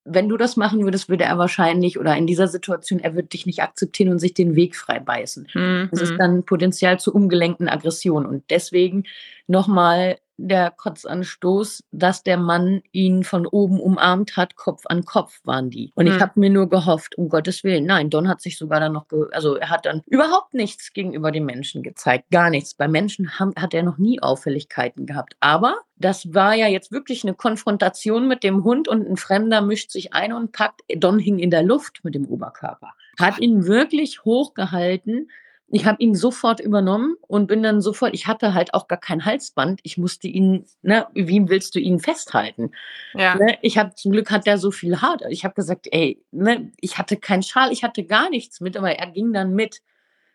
Wenn 0.03 0.29
du 0.29 0.37
das 0.37 0.57
machen 0.57 0.83
würdest, 0.83 1.09
würde 1.09 1.25
er 1.25 1.37
wahrscheinlich 1.37 1.99
oder 1.99 2.15
in 2.17 2.25
dieser 2.25 2.47
Situation, 2.47 2.99
er 2.99 3.13
würde 3.13 3.27
dich 3.27 3.45
nicht 3.45 3.61
akzeptieren 3.61 4.09
und 4.09 4.19
sich 4.19 4.33
den 4.33 4.55
Weg 4.55 4.75
frei 4.75 4.99
beißen. 4.99 5.47
Mhm. 5.53 5.89
Das 5.91 6.01
ist 6.01 6.15
dann 6.17 6.43
Potenzial 6.43 6.99
zu 6.99 7.13
umgelenkten 7.13 7.69
Aggressionen. 7.69 8.27
Und 8.27 8.43
deswegen 8.49 9.03
nochmal 9.47 10.17
der 10.47 10.71
Kotzanstoß, 10.71 11.83
dass 11.91 12.23
der 12.23 12.37
Mann 12.37 12.81
ihn 12.91 13.23
von 13.23 13.45
oben 13.45 13.79
umarmt 13.79 14.37
hat, 14.37 14.55
Kopf 14.55 14.83
an 14.85 15.05
Kopf 15.05 15.39
waren 15.43 15.69
die. 15.69 15.91
Und 15.95 16.07
mhm. 16.07 16.15
ich 16.15 16.21
habe 16.21 16.39
mir 16.39 16.49
nur 16.49 16.69
gehofft, 16.69 17.17
um 17.17 17.29
Gottes 17.29 17.63
Willen, 17.63 17.85
nein, 17.85 18.09
Don 18.09 18.27
hat 18.27 18.41
sich 18.41 18.57
sogar 18.57 18.79
dann 18.79 18.93
noch, 18.93 19.05
also 19.31 19.55
er 19.55 19.69
hat 19.69 19.85
dann 19.85 20.01
überhaupt 20.07 20.53
nichts 20.53 20.93
gegenüber 20.93 21.31
den 21.31 21.45
Menschen 21.45 21.83
gezeigt, 21.83 22.31
gar 22.31 22.49
nichts. 22.49 22.73
Bei 22.73 22.87
Menschen 22.87 23.39
haben, 23.39 23.53
hat 23.57 23.73
er 23.73 23.83
noch 23.83 23.97
nie 23.97 24.21
Auffälligkeiten 24.21 25.05
gehabt. 25.05 25.35
Aber 25.39 25.77
das 25.97 26.33
war 26.33 26.55
ja 26.55 26.67
jetzt 26.67 26.91
wirklich 26.91 27.23
eine 27.23 27.35
Konfrontation 27.35 28.27
mit 28.27 28.43
dem 28.43 28.63
Hund 28.63 28.87
und 28.87 29.07
ein 29.07 29.17
Fremder 29.17 29.61
mischt 29.61 29.91
sich 29.91 30.13
ein 30.13 30.33
und 30.33 30.51
packt. 30.51 30.81
Don 30.95 31.19
hing 31.19 31.39
in 31.39 31.51
der 31.51 31.63
Luft 31.63 32.03
mit 32.03 32.15
dem 32.15 32.25
Oberkörper. 32.25 32.93
Hat 33.19 33.39
ihn 33.39 33.65
wirklich 33.65 34.25
hochgehalten 34.25 35.29
ich 35.73 35.85
habe 35.85 36.01
ihn 36.01 36.15
sofort 36.15 36.59
übernommen 36.59 37.15
und 37.27 37.47
bin 37.47 37.63
dann 37.63 37.81
sofort, 37.81 38.13
ich 38.13 38.27
hatte 38.27 38.53
halt 38.53 38.73
auch 38.73 38.87
gar 38.87 38.99
kein 38.99 39.25
Halsband. 39.25 39.79
Ich 39.83 39.97
musste 39.97 40.27
ihn, 40.27 40.65
ne, 40.81 41.07
wie 41.13 41.47
willst 41.47 41.75
du 41.75 41.79
ihn 41.79 41.99
festhalten? 41.99 42.71
Ja. 43.13 43.35
Ne, 43.35 43.57
ich 43.61 43.77
habe 43.77 43.95
zum 43.95 44.11
Glück 44.11 44.31
hat 44.31 44.47
er 44.47 44.57
so 44.57 44.71
viel 44.71 45.01
Haut. 45.01 45.21
Ich 45.29 45.45
habe 45.45 45.53
gesagt, 45.53 45.87
ey, 45.91 46.21
ne, 46.31 46.71
ich 46.81 46.97
hatte 46.97 47.15
keinen 47.15 47.43
Schal, 47.43 47.71
ich 47.71 47.83
hatte 47.83 48.03
gar 48.03 48.29
nichts 48.29 48.59
mit, 48.59 48.75
aber 48.75 48.91
er 48.91 49.07
ging 49.11 49.31
dann 49.31 49.53
mit. 49.53 49.81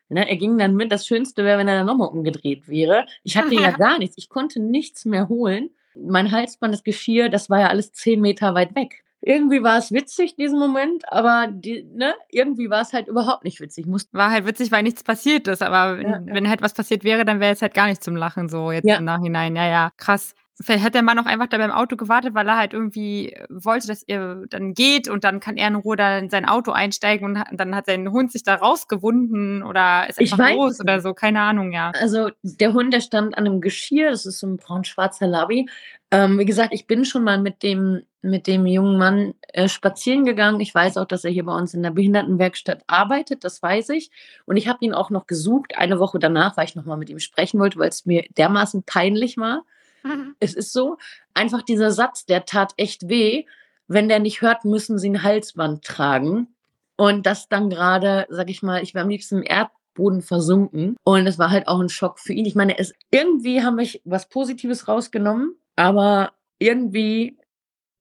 Ne, 0.08 0.28
er 0.28 0.36
ging 0.36 0.56
dann 0.56 0.74
mit. 0.74 0.90
Das 0.90 1.06
Schönste 1.06 1.44
wäre, 1.44 1.58
wenn 1.58 1.68
er 1.68 1.78
dann 1.78 1.86
nochmal 1.86 2.08
umgedreht 2.08 2.68
wäre. 2.68 3.06
Ich 3.22 3.36
hatte 3.36 3.54
ja 3.60 3.72
gar 3.72 3.98
nichts. 3.98 4.16
Ich 4.16 4.30
konnte 4.30 4.60
nichts 4.60 5.04
mehr 5.04 5.28
holen. 5.28 5.70
Mein 5.94 6.30
Halsband, 6.30 6.72
das 6.72 6.84
Geschirr, 6.84 7.28
das 7.28 7.50
war 7.50 7.60
ja 7.60 7.68
alles 7.68 7.92
zehn 7.92 8.20
Meter 8.20 8.54
weit 8.54 8.74
weg 8.74 9.02
irgendwie 9.20 9.62
war 9.62 9.78
es 9.78 9.90
witzig, 9.92 10.36
diesen 10.36 10.58
Moment, 10.58 11.04
aber 11.10 11.48
die, 11.50 11.84
ne, 11.94 12.14
irgendwie 12.30 12.70
war 12.70 12.82
es 12.82 12.92
halt 12.92 13.08
überhaupt 13.08 13.44
nicht 13.44 13.60
witzig. 13.60 13.86
Musste 13.86 14.16
war 14.16 14.30
halt 14.30 14.46
witzig, 14.46 14.70
weil 14.70 14.82
nichts 14.82 15.02
passiert 15.02 15.48
ist, 15.48 15.62
aber 15.62 16.00
ja, 16.00 16.20
wenn 16.24 16.44
ja. 16.44 16.50
halt 16.50 16.62
was 16.62 16.74
passiert 16.74 17.02
wäre, 17.02 17.24
dann 17.24 17.40
wäre 17.40 17.52
es 17.52 17.62
halt 17.62 17.74
gar 17.74 17.86
nicht 17.86 18.04
zum 18.04 18.16
Lachen, 18.16 18.48
so 18.48 18.70
jetzt 18.70 18.86
ja. 18.86 18.96
im 18.96 19.04
Nachhinein. 19.04 19.56
Ja, 19.56 19.66
ja, 19.66 19.90
krass. 19.96 20.34
Vielleicht 20.58 20.82
hat 20.82 20.94
der 20.94 21.02
Mann 21.02 21.18
auch 21.18 21.26
einfach 21.26 21.48
da 21.48 21.58
beim 21.58 21.70
Auto 21.70 21.96
gewartet, 21.96 22.32
weil 22.34 22.48
er 22.48 22.56
halt 22.56 22.72
irgendwie 22.72 23.36
wollte, 23.50 23.88
dass 23.88 24.02
ihr 24.06 24.44
dann 24.48 24.72
geht 24.72 25.06
und 25.06 25.22
dann 25.22 25.38
kann 25.38 25.58
er 25.58 25.68
in 25.68 25.74
Ruhe 25.74 25.96
da 25.96 26.16
in 26.16 26.30
sein 26.30 26.46
Auto 26.46 26.72
einsteigen 26.72 27.26
und 27.26 27.44
dann 27.52 27.76
hat 27.76 27.84
sein 27.84 28.10
Hund 28.10 28.32
sich 28.32 28.42
da 28.42 28.54
rausgewunden 28.54 29.62
oder 29.62 30.08
ist 30.08 30.18
einfach 30.18 30.52
los 30.52 30.80
oder 30.80 31.00
so, 31.02 31.12
keine 31.12 31.42
Ahnung, 31.42 31.72
ja. 31.72 31.90
Also 32.00 32.30
der 32.42 32.72
Hund, 32.72 32.94
der 32.94 33.02
stand 33.02 33.36
an 33.36 33.46
einem 33.46 33.60
Geschirr, 33.60 34.10
das 34.10 34.24
ist 34.24 34.38
so 34.38 34.46
ein 34.46 34.56
braun-schwarzer 34.56 35.26
Labby. 35.26 35.68
Ähm, 36.10 36.38
wie 36.38 36.46
gesagt, 36.46 36.72
ich 36.72 36.86
bin 36.86 37.04
schon 37.04 37.24
mal 37.24 37.38
mit 37.38 37.62
dem, 37.62 38.02
mit 38.22 38.46
dem 38.46 38.64
jungen 38.64 38.96
Mann 38.96 39.34
äh, 39.48 39.68
spazieren 39.68 40.24
gegangen. 40.24 40.60
Ich 40.60 40.74
weiß 40.74 40.96
auch, 40.96 41.04
dass 41.04 41.24
er 41.24 41.32
hier 41.32 41.44
bei 41.44 41.54
uns 41.54 41.74
in 41.74 41.82
der 41.82 41.90
Behindertenwerkstatt 41.90 42.82
arbeitet, 42.86 43.44
das 43.44 43.62
weiß 43.62 43.90
ich. 43.90 44.10
Und 44.46 44.56
ich 44.56 44.68
habe 44.68 44.78
ihn 44.84 44.94
auch 44.94 45.10
noch 45.10 45.26
gesucht, 45.26 45.76
eine 45.76 45.98
Woche 45.98 46.18
danach, 46.18 46.56
weil 46.56 46.64
ich 46.64 46.76
noch 46.76 46.86
mal 46.86 46.96
mit 46.96 47.10
ihm 47.10 47.18
sprechen 47.18 47.60
wollte, 47.60 47.78
weil 47.78 47.90
es 47.90 48.06
mir 48.06 48.24
dermaßen 48.38 48.84
peinlich 48.84 49.36
war. 49.36 49.64
Mhm. 50.06 50.36
Es 50.40 50.54
ist 50.54 50.72
so, 50.72 50.96
einfach 51.34 51.62
dieser 51.62 51.90
Satz, 51.90 52.26
der 52.26 52.44
tat 52.44 52.72
echt 52.76 53.08
weh. 53.08 53.44
wenn 53.88 54.08
der 54.08 54.18
nicht 54.18 54.40
hört, 54.42 54.64
müssen 54.64 54.98
sie 54.98 55.10
ein 55.10 55.22
Halsband 55.22 55.84
tragen. 55.84 56.48
Und 56.96 57.24
das 57.24 57.48
dann 57.48 57.70
gerade, 57.70 58.26
sag 58.30 58.50
ich 58.50 58.62
mal, 58.62 58.82
ich 58.82 58.94
wäre 58.94 59.04
am 59.04 59.10
liebsten 59.10 59.36
im 59.36 59.42
Erdboden 59.44 60.22
versunken. 60.22 60.96
Und 61.04 61.26
es 61.26 61.38
war 61.38 61.50
halt 61.50 61.68
auch 61.68 61.78
ein 61.78 61.88
Schock 61.88 62.18
für 62.18 62.32
ihn. 62.32 62.46
Ich 62.46 62.56
meine, 62.56 62.78
es 62.78 62.94
irgendwie 63.12 63.62
haben 63.62 63.78
wir 63.78 63.88
was 64.04 64.28
Positives 64.28 64.88
rausgenommen, 64.88 65.54
aber 65.76 66.32
irgendwie 66.58 67.38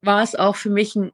war 0.01 0.24
es 0.24 0.36
auch 0.36 0.56
für 0.56 0.70
mich 0.70 0.95
ein 0.95 1.12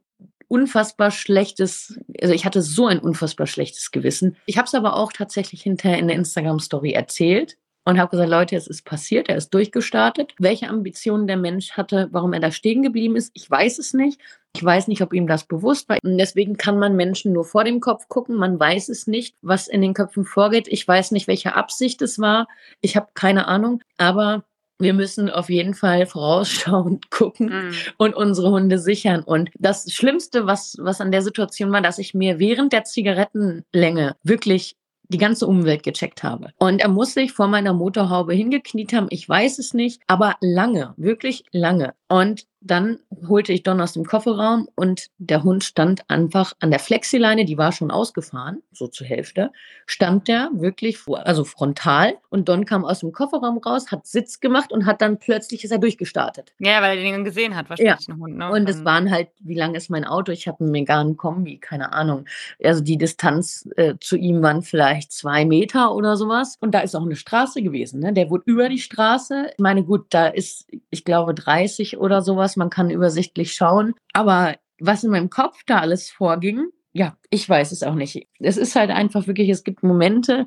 unfassbar 0.48 1.10
schlechtes, 1.10 1.98
also 2.20 2.34
ich 2.34 2.44
hatte 2.44 2.60
so 2.60 2.86
ein 2.86 2.98
unfassbar 2.98 3.46
schlechtes 3.46 3.90
Gewissen. 3.90 4.36
Ich 4.46 4.58
habe 4.58 4.66
es 4.66 4.74
aber 4.74 4.96
auch 4.96 5.12
tatsächlich 5.12 5.62
hinterher 5.62 5.98
in 5.98 6.08
der 6.08 6.16
Instagram-Story 6.16 6.92
erzählt 6.92 7.56
und 7.84 7.98
habe 7.98 8.10
gesagt, 8.10 8.30
Leute, 8.30 8.56
es 8.56 8.66
ist 8.66 8.84
passiert, 8.84 9.28
er 9.28 9.36
ist 9.36 9.50
durchgestartet. 9.50 10.34
Welche 10.38 10.68
Ambitionen 10.68 11.26
der 11.26 11.36
Mensch 11.36 11.72
hatte, 11.72 12.08
warum 12.12 12.32
er 12.32 12.40
da 12.40 12.50
stehen 12.50 12.82
geblieben 12.82 13.16
ist, 13.16 13.30
ich 13.34 13.50
weiß 13.50 13.78
es 13.78 13.92
nicht. 13.92 14.20
Ich 14.54 14.62
weiß 14.62 14.88
nicht, 14.88 15.00
ob 15.02 15.14
ihm 15.14 15.26
das 15.26 15.44
bewusst 15.44 15.88
war. 15.88 15.98
Und 16.02 16.18
deswegen 16.18 16.56
kann 16.56 16.78
man 16.78 16.94
Menschen 16.94 17.32
nur 17.32 17.44
vor 17.44 17.64
dem 17.64 17.80
Kopf 17.80 18.08
gucken. 18.08 18.36
Man 18.36 18.60
weiß 18.60 18.90
es 18.90 19.06
nicht, 19.06 19.34
was 19.40 19.66
in 19.66 19.80
den 19.80 19.94
Köpfen 19.94 20.24
vorgeht. 20.24 20.68
Ich 20.68 20.86
weiß 20.86 21.10
nicht, 21.12 21.26
welche 21.26 21.56
Absicht 21.56 22.02
es 22.02 22.18
war. 22.18 22.46
Ich 22.82 22.94
habe 22.94 23.08
keine 23.14 23.48
Ahnung. 23.48 23.80
Aber 23.96 24.44
wir 24.78 24.94
müssen 24.94 25.30
auf 25.30 25.48
jeden 25.48 25.74
Fall 25.74 26.06
vorausschauend 26.06 27.10
gucken 27.10 27.46
mm. 27.46 27.72
und 27.98 28.14
unsere 28.14 28.50
Hunde 28.50 28.78
sichern. 28.78 29.22
Und 29.22 29.50
das 29.58 29.90
Schlimmste, 29.92 30.46
was, 30.46 30.76
was 30.78 31.00
an 31.00 31.12
der 31.12 31.22
Situation 31.22 31.72
war, 31.72 31.80
dass 31.80 31.98
ich 31.98 32.14
mir 32.14 32.38
während 32.38 32.72
der 32.72 32.84
Zigarettenlänge 32.84 34.16
wirklich 34.22 34.76
die 35.12 35.18
ganze 35.18 35.46
Umwelt 35.46 35.82
gecheckt 35.82 36.22
habe. 36.22 36.50
Und 36.58 36.80
er 36.80 36.88
muss 36.88 37.14
sich 37.14 37.32
vor 37.32 37.46
meiner 37.46 37.72
Motorhaube 37.72 38.34
hingekniet 38.34 38.92
haben. 38.92 39.06
Ich 39.10 39.28
weiß 39.28 39.58
es 39.58 39.74
nicht, 39.74 40.02
aber 40.06 40.36
lange, 40.40 40.94
wirklich 40.96 41.44
lange. 41.52 41.94
Und 42.08 42.46
dann 42.64 42.98
holte 43.28 43.52
ich 43.52 43.62
Don 43.62 43.80
aus 43.80 43.92
dem 43.92 44.04
Kofferraum 44.04 44.68
und 44.74 45.08
der 45.18 45.42
Hund 45.42 45.64
stand 45.64 46.08
einfach 46.08 46.52
an 46.60 46.70
der 46.70 46.78
Flexileine, 46.78 47.44
die 47.44 47.58
war 47.58 47.72
schon 47.72 47.90
ausgefahren, 47.90 48.62
so 48.72 48.86
zur 48.86 49.06
Hälfte, 49.06 49.50
stand 49.86 50.28
der 50.28 50.50
wirklich 50.54 50.98
vor, 50.98 51.26
also 51.26 51.44
frontal 51.44 52.14
und 52.30 52.48
Don 52.48 52.64
kam 52.64 52.84
aus 52.84 53.00
dem 53.00 53.12
Kofferraum 53.12 53.58
raus, 53.58 53.90
hat 53.90 54.06
Sitz 54.06 54.40
gemacht 54.40 54.72
und 54.72 54.86
hat 54.86 55.02
dann 55.02 55.18
plötzlich 55.18 55.64
ist 55.64 55.70
er 55.70 55.78
durchgestartet. 55.78 56.52
Ja, 56.58 56.80
weil 56.82 56.98
er 56.98 57.02
den 57.02 57.24
gesehen 57.24 57.56
hat, 57.56 57.68
wahrscheinlich 57.68 58.06
ja. 58.06 58.14
ein 58.14 58.20
Hund. 58.20 58.36
Ne? 58.36 58.50
Und 58.50 58.68
es 58.68 58.84
waren 58.84 59.10
halt, 59.10 59.28
wie 59.40 59.54
lang 59.54 59.74
ist 59.74 59.90
mein 59.90 60.04
Auto? 60.04 60.32
Ich 60.32 60.46
habe 60.48 60.60
einen 60.60 60.70
Megan 60.70 61.16
Kombi, 61.16 61.58
keine 61.58 61.92
Ahnung. 61.92 62.26
Also 62.62 62.82
die 62.82 62.96
Distanz 62.96 63.68
äh, 63.76 63.94
zu 64.00 64.16
ihm 64.16 64.42
waren 64.42 64.62
vielleicht 64.62 65.12
zwei 65.12 65.44
Meter 65.44 65.94
oder 65.94 66.16
sowas. 66.16 66.56
Und 66.60 66.72
da 66.72 66.80
ist 66.80 66.94
auch 66.94 67.02
eine 67.02 67.16
Straße 67.16 67.62
gewesen. 67.62 68.00
Ne? 68.00 68.12
Der 68.12 68.30
wurde 68.30 68.44
über 68.46 68.68
die 68.68 68.78
Straße. 68.78 69.50
Ich 69.52 69.58
meine, 69.58 69.84
gut, 69.84 70.06
da 70.10 70.28
ist, 70.28 70.68
ich 70.90 71.04
glaube, 71.04 71.34
30 71.34 71.98
oder 71.98 72.22
sowas 72.22 72.51
was, 72.52 72.56
man 72.56 72.70
kann 72.70 72.90
übersichtlich 72.90 73.52
schauen. 73.54 73.94
Aber 74.12 74.56
was 74.80 75.04
in 75.04 75.10
meinem 75.10 75.30
Kopf 75.30 75.62
da 75.66 75.78
alles 75.78 76.10
vorging, 76.10 76.66
ja, 76.92 77.16
ich 77.30 77.48
weiß 77.48 77.72
es 77.72 77.82
auch 77.82 77.94
nicht. 77.94 78.28
Es 78.38 78.56
ist 78.56 78.76
halt 78.76 78.90
einfach 78.90 79.26
wirklich, 79.26 79.48
es 79.48 79.64
gibt 79.64 79.82
Momente, 79.82 80.46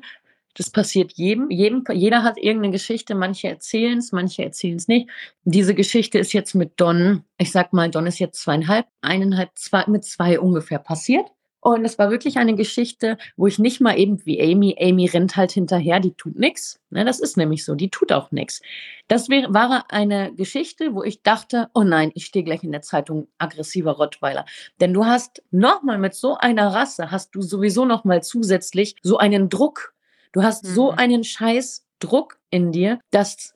das 0.54 0.70
passiert 0.70 1.12
jedem, 1.16 1.50
jedem, 1.50 1.84
jeder 1.92 2.22
hat 2.22 2.38
irgendeine 2.38 2.72
Geschichte, 2.72 3.14
manche 3.14 3.48
erzählen 3.48 3.98
es, 3.98 4.12
manche 4.12 4.42
erzählen 4.42 4.76
es 4.76 4.88
nicht. 4.88 5.10
Diese 5.44 5.74
Geschichte 5.74 6.18
ist 6.18 6.32
jetzt 6.32 6.54
mit 6.54 6.80
Don, 6.80 7.24
ich 7.36 7.52
sag 7.52 7.72
mal, 7.72 7.90
Don 7.90 8.06
ist 8.06 8.20
jetzt 8.20 8.40
zweieinhalb, 8.40 8.86
eineinhalb, 9.02 9.50
zwei, 9.56 9.84
mit 9.86 10.04
zwei 10.04 10.40
ungefähr 10.40 10.78
passiert. 10.78 11.26
Und 11.60 11.84
es 11.84 11.98
war 11.98 12.10
wirklich 12.10 12.38
eine 12.38 12.54
Geschichte, 12.54 13.18
wo 13.36 13.46
ich 13.46 13.58
nicht 13.58 13.80
mal 13.80 13.98
eben 13.98 14.24
wie 14.24 14.40
Amy, 14.40 14.76
Amy 14.80 15.06
rennt 15.06 15.36
halt 15.36 15.50
hinterher, 15.50 15.98
die 15.98 16.12
tut 16.12 16.38
nichts. 16.38 16.80
Ne, 16.90 17.04
das 17.04 17.18
ist 17.18 17.36
nämlich 17.36 17.64
so, 17.64 17.74
die 17.74 17.90
tut 17.90 18.12
auch 18.12 18.30
nichts. 18.30 18.62
Das 19.08 19.28
wär, 19.28 19.52
war 19.52 19.86
eine 19.88 20.32
Geschichte, 20.34 20.94
wo 20.94 21.02
ich 21.02 21.22
dachte, 21.22 21.68
oh 21.74 21.82
nein, 21.82 22.12
ich 22.14 22.26
stehe 22.26 22.44
gleich 22.44 22.62
in 22.62 22.70
der 22.70 22.82
Zeitung 22.82 23.26
aggressiver 23.38 23.92
Rottweiler. 23.92 24.44
Denn 24.80 24.94
du 24.94 25.06
hast 25.06 25.42
nochmal 25.50 25.98
mit 25.98 26.14
so 26.14 26.36
einer 26.36 26.68
Rasse, 26.68 27.10
hast 27.10 27.34
du 27.34 27.42
sowieso 27.42 27.84
nochmal 27.84 28.22
zusätzlich 28.22 28.94
so 29.02 29.18
einen 29.18 29.48
Druck. 29.48 29.92
Du 30.32 30.44
hast 30.44 30.64
mhm. 30.64 30.68
so 30.68 30.90
einen 30.92 31.24
scheiß 31.24 31.84
Druck 31.98 32.38
in 32.50 32.70
dir, 32.70 33.00
dass 33.10 33.55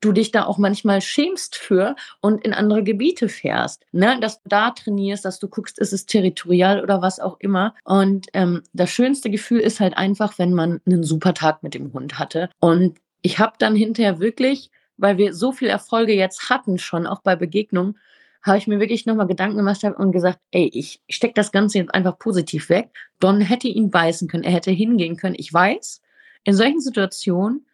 du 0.00 0.12
dich 0.12 0.30
da 0.30 0.44
auch 0.44 0.58
manchmal 0.58 1.00
schämst 1.00 1.56
für 1.56 1.94
und 2.20 2.44
in 2.44 2.54
andere 2.54 2.82
Gebiete 2.82 3.28
fährst. 3.28 3.84
Ne? 3.92 4.18
Dass 4.20 4.42
du 4.42 4.48
da 4.48 4.70
trainierst, 4.70 5.24
dass 5.24 5.38
du 5.38 5.48
guckst, 5.48 5.78
ist 5.78 5.92
es 5.92 6.06
territorial 6.06 6.82
oder 6.82 7.02
was 7.02 7.20
auch 7.20 7.38
immer. 7.40 7.74
Und 7.84 8.28
ähm, 8.32 8.62
das 8.72 8.90
schönste 8.90 9.30
Gefühl 9.30 9.60
ist 9.60 9.80
halt 9.80 9.96
einfach, 9.96 10.38
wenn 10.38 10.54
man 10.54 10.80
einen 10.86 11.04
super 11.04 11.34
Tag 11.34 11.62
mit 11.62 11.74
dem 11.74 11.92
Hund 11.92 12.18
hatte. 12.18 12.50
Und 12.60 12.98
ich 13.22 13.38
habe 13.38 13.54
dann 13.58 13.76
hinterher 13.76 14.20
wirklich, 14.20 14.70
weil 14.96 15.18
wir 15.18 15.34
so 15.34 15.52
viel 15.52 15.68
Erfolge 15.68 16.14
jetzt 16.14 16.48
hatten 16.48 16.78
schon, 16.78 17.06
auch 17.06 17.20
bei 17.22 17.36
Begegnungen, 17.36 17.98
habe 18.42 18.56
ich 18.56 18.66
mir 18.66 18.80
wirklich 18.80 19.04
nochmal 19.04 19.26
Gedanken 19.26 19.58
gemacht 19.58 19.84
und 19.84 20.12
gesagt, 20.12 20.38
ey, 20.50 20.70
ich 20.72 21.02
stecke 21.10 21.34
das 21.34 21.52
Ganze 21.52 21.78
jetzt 21.78 21.94
einfach 21.94 22.18
positiv 22.18 22.70
weg. 22.70 22.90
Don 23.18 23.42
hätte 23.42 23.68
ihn 23.68 23.90
beißen 23.90 24.28
können, 24.28 24.44
er 24.44 24.52
hätte 24.52 24.70
hingehen 24.70 25.16
können. 25.16 25.36
Ich 25.38 25.52
weiß, 25.52 26.00
in 26.44 26.54
solchen 26.54 26.80
Situationen, 26.80 27.66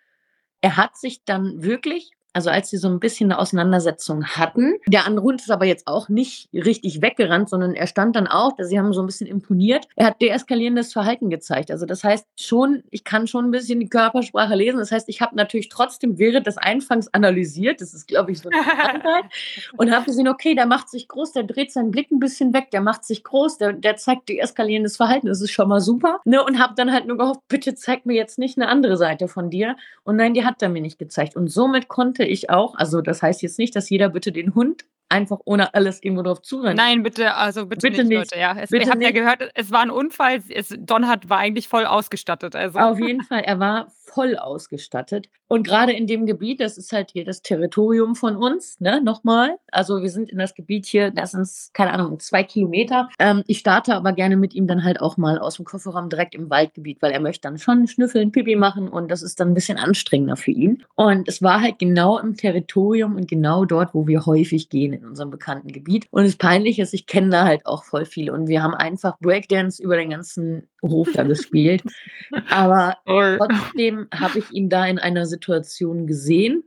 er 0.60 0.76
hat 0.76 0.96
sich 0.96 1.24
dann 1.24 1.62
wirklich 1.62 2.15
also 2.36 2.50
als 2.50 2.68
sie 2.68 2.76
so 2.76 2.88
ein 2.88 3.00
bisschen 3.00 3.32
eine 3.32 3.40
Auseinandersetzung 3.40 4.26
hatten. 4.26 4.74
Der 4.86 5.06
andere 5.06 5.24
Hund 5.24 5.40
ist 5.40 5.50
aber 5.50 5.64
jetzt 5.64 5.86
auch 5.86 6.10
nicht 6.10 6.50
richtig 6.52 7.00
weggerannt, 7.00 7.48
sondern 7.48 7.72
er 7.72 7.86
stand 7.86 8.14
dann 8.14 8.26
auch, 8.26 8.52
sie 8.58 8.78
haben 8.78 8.92
so 8.92 9.00
ein 9.00 9.06
bisschen 9.06 9.26
imponiert. 9.26 9.88
Er 9.96 10.08
hat 10.08 10.20
deeskalierendes 10.20 10.92
Verhalten 10.92 11.30
gezeigt. 11.30 11.70
Also 11.70 11.86
das 11.86 12.04
heißt 12.04 12.26
schon, 12.38 12.82
ich 12.90 13.04
kann 13.04 13.26
schon 13.26 13.46
ein 13.46 13.50
bisschen 13.52 13.80
die 13.80 13.88
Körpersprache 13.88 14.54
lesen. 14.54 14.76
Das 14.76 14.92
heißt, 14.92 15.08
ich 15.08 15.22
habe 15.22 15.34
natürlich 15.34 15.70
trotzdem 15.70 16.18
während 16.18 16.46
des 16.46 16.58
Einfangs 16.58 17.08
analysiert. 17.14 17.80
Das 17.80 17.94
ist, 17.94 18.06
glaube 18.06 18.32
ich, 18.32 18.40
so 18.40 18.50
eine 18.50 19.22
und 19.78 19.90
habe 19.90 20.04
gesehen, 20.04 20.28
okay, 20.28 20.54
der 20.54 20.66
macht 20.66 20.90
sich 20.90 21.08
groß, 21.08 21.32
der 21.32 21.44
dreht 21.44 21.72
seinen 21.72 21.90
Blick 21.90 22.10
ein 22.10 22.18
bisschen 22.18 22.52
weg, 22.52 22.70
der 22.70 22.82
macht 22.82 23.06
sich 23.06 23.24
groß, 23.24 23.56
der, 23.56 23.72
der 23.72 23.96
zeigt 23.96 24.28
deeskalierendes 24.28 24.98
Verhalten. 24.98 25.28
Das 25.28 25.40
ist 25.40 25.52
schon 25.52 25.70
mal 25.70 25.80
super. 25.80 26.20
Ne? 26.26 26.44
Und 26.44 26.58
habe 26.58 26.74
dann 26.76 26.92
halt 26.92 27.06
nur 27.06 27.16
gehofft, 27.16 27.40
bitte 27.48 27.74
zeig 27.74 28.04
mir 28.04 28.14
jetzt 28.14 28.38
nicht 28.38 28.58
eine 28.58 28.68
andere 28.68 28.98
Seite 28.98 29.26
von 29.26 29.48
dir. 29.48 29.74
Und 30.04 30.16
nein, 30.16 30.34
die 30.34 30.44
hat 30.44 30.60
er 30.60 30.68
mir 30.68 30.82
nicht 30.82 30.98
gezeigt. 30.98 31.34
Und 31.34 31.48
somit 31.48 31.88
konnte 31.88 32.25
ich 32.26 32.50
auch. 32.50 32.74
Also 32.76 33.00
das 33.00 33.22
heißt 33.22 33.42
jetzt 33.42 33.58
nicht, 33.58 33.74
dass 33.76 33.90
jeder 33.90 34.08
bitte 34.08 34.32
den 34.32 34.54
Hund 34.54 34.84
einfach 35.08 35.38
ohne 35.44 35.74
alles 35.74 36.02
irgendwo 36.02 36.22
drauf 36.22 36.42
zurennen. 36.42 36.76
Nein, 36.76 37.02
bitte, 37.02 37.34
also 37.34 37.66
bitte, 37.66 37.88
bitte 37.88 38.04
nicht, 38.04 38.08
nicht, 38.08 38.32
Leute. 38.32 38.40
Ja, 38.40 38.56
es, 38.58 38.70
bitte 38.70 38.84
ich 38.84 38.90
habe 38.90 39.02
ja 39.02 39.12
gehört, 39.12 39.50
es 39.54 39.70
war 39.70 39.80
ein 39.80 39.90
Unfall. 39.90 40.42
Es, 40.48 40.74
Don 40.78 41.06
hat, 41.06 41.28
war 41.28 41.38
eigentlich 41.38 41.68
voll 41.68 41.86
ausgestattet. 41.86 42.56
Also. 42.56 42.78
Auf 42.78 42.98
jeden 42.98 43.22
Fall, 43.22 43.40
er 43.40 43.60
war 43.60 43.92
voll 44.16 44.38
ausgestattet. 44.38 45.28
Und 45.46 45.66
gerade 45.66 45.92
in 45.92 46.06
dem 46.06 46.24
Gebiet, 46.24 46.60
das 46.60 46.78
ist 46.78 46.90
halt 46.90 47.10
hier 47.12 47.26
das 47.26 47.42
Territorium 47.42 48.16
von 48.16 48.34
uns, 48.34 48.80
ne, 48.80 49.02
nochmal. 49.02 49.58
Also 49.70 50.00
wir 50.00 50.08
sind 50.08 50.30
in 50.30 50.38
das 50.38 50.54
Gebiet 50.54 50.86
hier, 50.86 51.10
das 51.10 51.32
sind, 51.32 51.46
keine 51.74 51.92
Ahnung, 51.92 52.18
zwei 52.18 52.42
Kilometer. 52.42 53.10
Ähm, 53.18 53.44
ich 53.46 53.58
starte 53.58 53.94
aber 53.94 54.14
gerne 54.14 54.38
mit 54.38 54.54
ihm 54.54 54.66
dann 54.66 54.84
halt 54.84 55.02
auch 55.02 55.18
mal 55.18 55.38
aus 55.38 55.56
dem 55.56 55.66
Kofferraum 55.66 56.08
direkt 56.08 56.34
im 56.34 56.48
Waldgebiet, 56.48 57.02
weil 57.02 57.12
er 57.12 57.20
möchte 57.20 57.42
dann 57.42 57.58
schon 57.58 57.86
schnüffeln, 57.86 58.32
Pipi 58.32 58.56
machen 58.56 58.88
und 58.88 59.10
das 59.10 59.22
ist 59.22 59.38
dann 59.38 59.48
ein 59.48 59.54
bisschen 59.54 59.76
anstrengender 59.76 60.36
für 60.36 60.52
ihn. 60.52 60.82
Und 60.94 61.28
es 61.28 61.42
war 61.42 61.60
halt 61.60 61.78
genau 61.78 62.18
im 62.18 62.38
Territorium 62.38 63.16
und 63.16 63.28
genau 63.28 63.66
dort, 63.66 63.92
wo 63.92 64.06
wir 64.06 64.24
häufig 64.24 64.70
gehen 64.70 64.94
in 64.94 65.04
unserem 65.04 65.30
bekannten 65.30 65.68
Gebiet. 65.68 66.06
Und 66.10 66.24
das 66.24 66.36
Peinliche 66.36 66.80
ist, 66.82 66.94
ich 66.94 67.06
kenne 67.06 67.28
da 67.28 67.44
halt 67.44 67.66
auch 67.66 67.84
voll 67.84 68.06
viel 68.06 68.30
und 68.30 68.48
wir 68.48 68.62
haben 68.62 68.74
einfach 68.74 69.18
Breakdance 69.20 69.82
über 69.82 69.96
den 69.96 70.08
ganzen 70.08 70.68
Hof 70.82 71.08
da 71.12 71.22
gespielt. 71.22 71.82
Aber 72.50 72.96
trotzdem 73.04 74.05
habe 74.14 74.38
ich 74.38 74.50
ihn 74.52 74.68
da 74.68 74.86
in 74.86 74.98
einer 74.98 75.26
Situation 75.26 76.06
gesehen, 76.06 76.64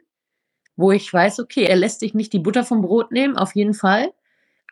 wo 0.75 0.91
ich 0.91 1.11
weiß, 1.11 1.39
okay, 1.39 1.65
er 1.65 1.75
lässt 1.75 1.99
sich 1.99 2.13
nicht 2.13 2.31
die 2.33 2.39
Butter 2.39 2.63
vom 2.63 2.81
Brot 2.81 3.11
nehmen, 3.11 3.37
auf 3.37 3.55
jeden 3.55 3.73
Fall. 3.73 4.13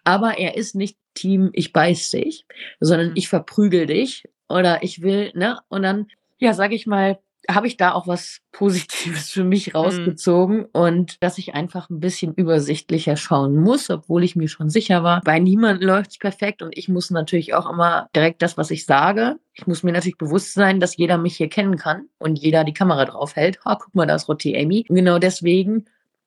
Aber 0.04 0.38
er 0.38 0.56
ist 0.56 0.74
nicht 0.74 0.98
Team, 1.14 1.50
ich 1.54 1.74
beiß 1.74 2.12
dich, 2.12 2.46
sondern 2.80 3.10
mhm. 3.10 3.16
ich 3.16 3.28
verprügel 3.28 3.88
dich 3.88 4.24
oder 4.48 4.84
ich 4.84 5.02
will, 5.02 5.32
ne? 5.34 5.60
Und 5.68 5.82
dann, 5.84 6.08
ja, 6.38 6.54
sage 6.54 6.76
ich 6.76 6.88
mal, 6.88 7.20
habe 7.50 7.68
ich 7.68 7.78
da 7.78 7.94
auch 7.94 8.08
was 8.08 8.40
Positives 8.52 9.30
für 9.30 9.44
mich 9.44 9.68
mhm. 9.68 9.80
rausgezogen 9.80 10.58
mhm. 10.58 10.66
und 10.74 11.24
dass 11.24 11.38
ich 11.38 11.54
einfach 11.54 11.90
ein 11.90 12.00
bisschen 12.00 12.34
übersichtlicher 12.34 13.16
schauen 13.16 13.56
muss, 13.56 13.90
obwohl 13.90 14.24
ich 14.24 14.36
mir 14.36 14.48
schon 14.48 14.70
sicher 14.70 15.04
war, 15.04 15.22
bei 15.22 15.40
niemandem 15.40 15.88
läuft 15.88 16.12
es 16.12 16.18
perfekt 16.18 16.62
und 16.62 16.78
ich 16.78 16.90
muss 16.90 17.10
natürlich 17.10 17.54
auch 17.54 17.70
immer 17.70 18.10
direkt 18.16 18.42
das, 18.42 18.58
was 18.58 18.72
ich 18.72 18.86
sage. 18.86 19.38
Ich 19.54 19.68
muss 19.68 19.84
mir 19.84 19.92
natürlich 19.92 20.18
bewusst 20.18 20.54
sein, 20.54 20.80
dass 20.80 20.98
jeder 20.98 21.18
mich 21.18 21.38
hier 21.38 21.50
kennen 21.50 21.78
kann 21.78 22.08
und 22.20 22.38
jeder 22.38 22.64
die 22.64 22.74
Kamera 22.74 23.06
drauf 23.06 23.36
hält. 23.36 23.60
Ha, 23.66 23.78
guck 23.82 23.96
mal, 23.96 24.06
da 24.06 24.16
ist 24.16 24.28
Rotti 24.28 24.56
Amy. 24.58 24.86
Und 24.90 24.96
genau 24.96 25.20
deswegen 25.20 25.86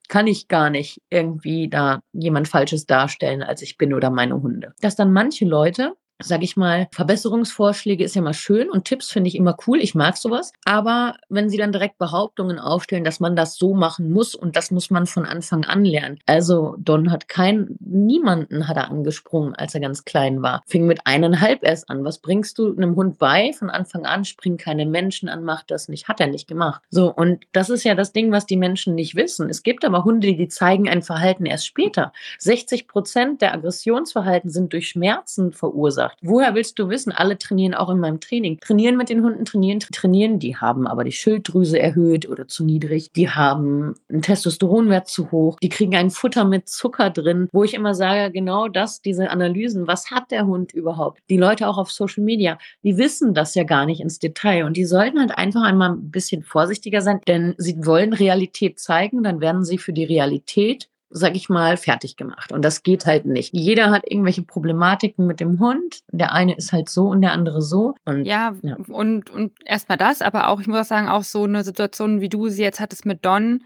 kann 0.08 0.26
ich 0.26 0.48
gar 0.48 0.70
nicht 0.70 1.00
irgendwie 1.08 1.68
da 1.68 2.00
jemand 2.12 2.48
Falsches 2.48 2.84
darstellen, 2.84 3.42
als 3.42 3.62
ich 3.62 3.78
bin 3.78 3.94
oder 3.94 4.10
meine 4.10 4.42
Hunde. 4.42 4.74
Dass 4.80 4.96
dann 4.96 5.12
manche 5.12 5.44
Leute 5.44 5.94
sage 6.22 6.44
ich 6.44 6.56
mal, 6.56 6.88
Verbesserungsvorschläge 6.92 8.04
ist 8.04 8.14
ja 8.14 8.22
mal 8.22 8.34
schön 8.34 8.70
und 8.70 8.84
Tipps 8.84 9.10
finde 9.10 9.28
ich 9.28 9.36
immer 9.36 9.56
cool. 9.66 9.80
Ich 9.80 9.94
mag 9.94 10.16
sowas. 10.16 10.52
Aber 10.64 11.16
wenn 11.28 11.48
sie 11.48 11.56
dann 11.56 11.72
direkt 11.72 11.98
Behauptungen 11.98 12.58
aufstellen, 12.58 13.04
dass 13.04 13.20
man 13.20 13.36
das 13.36 13.56
so 13.56 13.74
machen 13.74 14.12
muss 14.12 14.34
und 14.34 14.56
das 14.56 14.70
muss 14.70 14.90
man 14.90 15.06
von 15.06 15.24
Anfang 15.24 15.64
an 15.64 15.84
lernen. 15.84 16.18
Also 16.26 16.76
Don 16.78 17.10
hat 17.10 17.28
kein, 17.28 17.76
niemanden 17.80 18.68
hat 18.68 18.76
er 18.76 18.90
angesprungen, 18.90 19.54
als 19.54 19.74
er 19.74 19.80
ganz 19.80 20.04
klein 20.04 20.42
war. 20.42 20.62
Fing 20.66 20.86
mit 20.86 21.00
eineinhalb 21.06 21.64
erst 21.64 21.90
an. 21.90 22.04
Was 22.04 22.18
bringst 22.18 22.58
du 22.58 22.74
einem 22.76 22.96
Hund 22.96 23.18
bei? 23.18 23.52
Von 23.52 23.70
Anfang 23.70 24.06
an 24.06 24.24
springen 24.24 24.56
keine 24.56 24.86
Menschen 24.86 25.28
an, 25.28 25.44
macht 25.44 25.70
das 25.70 25.88
nicht. 25.88 26.08
Hat 26.08 26.20
er 26.20 26.26
nicht 26.26 26.48
gemacht. 26.48 26.82
So, 26.90 27.12
und 27.12 27.44
das 27.52 27.70
ist 27.70 27.84
ja 27.84 27.94
das 27.94 28.12
Ding, 28.12 28.32
was 28.32 28.46
die 28.46 28.56
Menschen 28.56 28.94
nicht 28.94 29.14
wissen. 29.14 29.48
Es 29.48 29.62
gibt 29.62 29.84
aber 29.84 30.04
Hunde, 30.04 30.34
die 30.34 30.48
zeigen 30.48 30.88
ein 30.88 31.02
Verhalten 31.02 31.46
erst 31.46 31.66
später. 31.66 32.12
60 32.38 32.88
Prozent 32.88 33.42
der 33.42 33.54
Aggressionsverhalten 33.54 34.50
sind 34.50 34.72
durch 34.72 34.88
Schmerzen 34.88 35.52
verursacht. 35.52 36.09
Woher 36.22 36.54
willst 36.54 36.78
du 36.78 36.88
wissen? 36.88 37.12
Alle 37.12 37.38
trainieren 37.38 37.74
auch 37.74 37.90
in 37.90 37.98
meinem 37.98 38.20
Training. 38.20 38.58
Trainieren 38.60 38.96
mit 38.96 39.08
den 39.08 39.22
Hunden, 39.22 39.44
trainieren, 39.44 39.80
trainieren. 39.80 40.38
Die 40.38 40.56
haben 40.56 40.86
aber 40.86 41.04
die 41.04 41.12
Schilddrüse 41.12 41.78
erhöht 41.78 42.28
oder 42.28 42.48
zu 42.48 42.64
niedrig. 42.64 43.10
Die 43.12 43.30
haben 43.30 43.94
einen 44.08 44.22
Testosteronwert 44.22 45.08
zu 45.08 45.30
hoch. 45.30 45.58
Die 45.60 45.68
kriegen 45.68 45.94
ein 45.94 46.10
Futter 46.10 46.44
mit 46.44 46.68
Zucker 46.68 47.10
drin, 47.10 47.48
wo 47.52 47.64
ich 47.64 47.74
immer 47.74 47.94
sage, 47.94 48.32
genau 48.32 48.68
das, 48.68 49.00
diese 49.00 49.30
Analysen. 49.30 49.86
Was 49.86 50.10
hat 50.10 50.30
der 50.30 50.46
Hund 50.46 50.72
überhaupt? 50.72 51.20
Die 51.30 51.36
Leute 51.36 51.68
auch 51.68 51.78
auf 51.78 51.90
Social 51.90 52.24
Media, 52.24 52.58
die 52.82 52.96
wissen 52.96 53.34
das 53.34 53.54
ja 53.54 53.64
gar 53.64 53.86
nicht 53.86 54.00
ins 54.00 54.18
Detail 54.18 54.64
und 54.64 54.76
die 54.76 54.84
sollten 54.84 55.20
halt 55.20 55.36
einfach 55.36 55.62
einmal 55.62 55.90
ein 55.90 56.10
bisschen 56.10 56.42
vorsichtiger 56.42 57.02
sein, 57.02 57.20
denn 57.26 57.54
sie 57.58 57.84
wollen 57.84 58.12
Realität 58.12 58.78
zeigen, 58.78 59.22
dann 59.22 59.40
werden 59.40 59.64
sie 59.64 59.78
für 59.78 59.92
die 59.92 60.04
Realität 60.04 60.88
sag 61.10 61.34
ich 61.34 61.48
mal, 61.48 61.76
fertig 61.76 62.16
gemacht. 62.16 62.52
Und 62.52 62.64
das 62.64 62.82
geht 62.82 63.04
halt 63.04 63.26
nicht. 63.26 63.52
Jeder 63.52 63.90
hat 63.90 64.02
irgendwelche 64.06 64.42
Problematiken 64.42 65.26
mit 65.26 65.40
dem 65.40 65.58
Hund. 65.58 66.00
Der 66.12 66.32
eine 66.32 66.54
ist 66.56 66.72
halt 66.72 66.88
so 66.88 67.08
und 67.08 67.20
der 67.20 67.32
andere 67.32 67.60
so. 67.62 67.94
Und, 68.04 68.24
ja, 68.24 68.54
ja, 68.62 68.76
und, 68.88 69.28
und 69.28 69.52
erstmal 69.64 69.98
das, 69.98 70.22
aber 70.22 70.48
auch, 70.48 70.60
ich 70.60 70.68
muss 70.68 70.78
auch 70.78 70.84
sagen, 70.84 71.08
auch 71.08 71.24
so 71.24 71.44
eine 71.44 71.64
Situation, 71.64 72.20
wie 72.20 72.28
du 72.28 72.48
sie 72.48 72.62
jetzt 72.62 72.80
hattest 72.80 73.06
mit 73.06 73.24
Don 73.24 73.64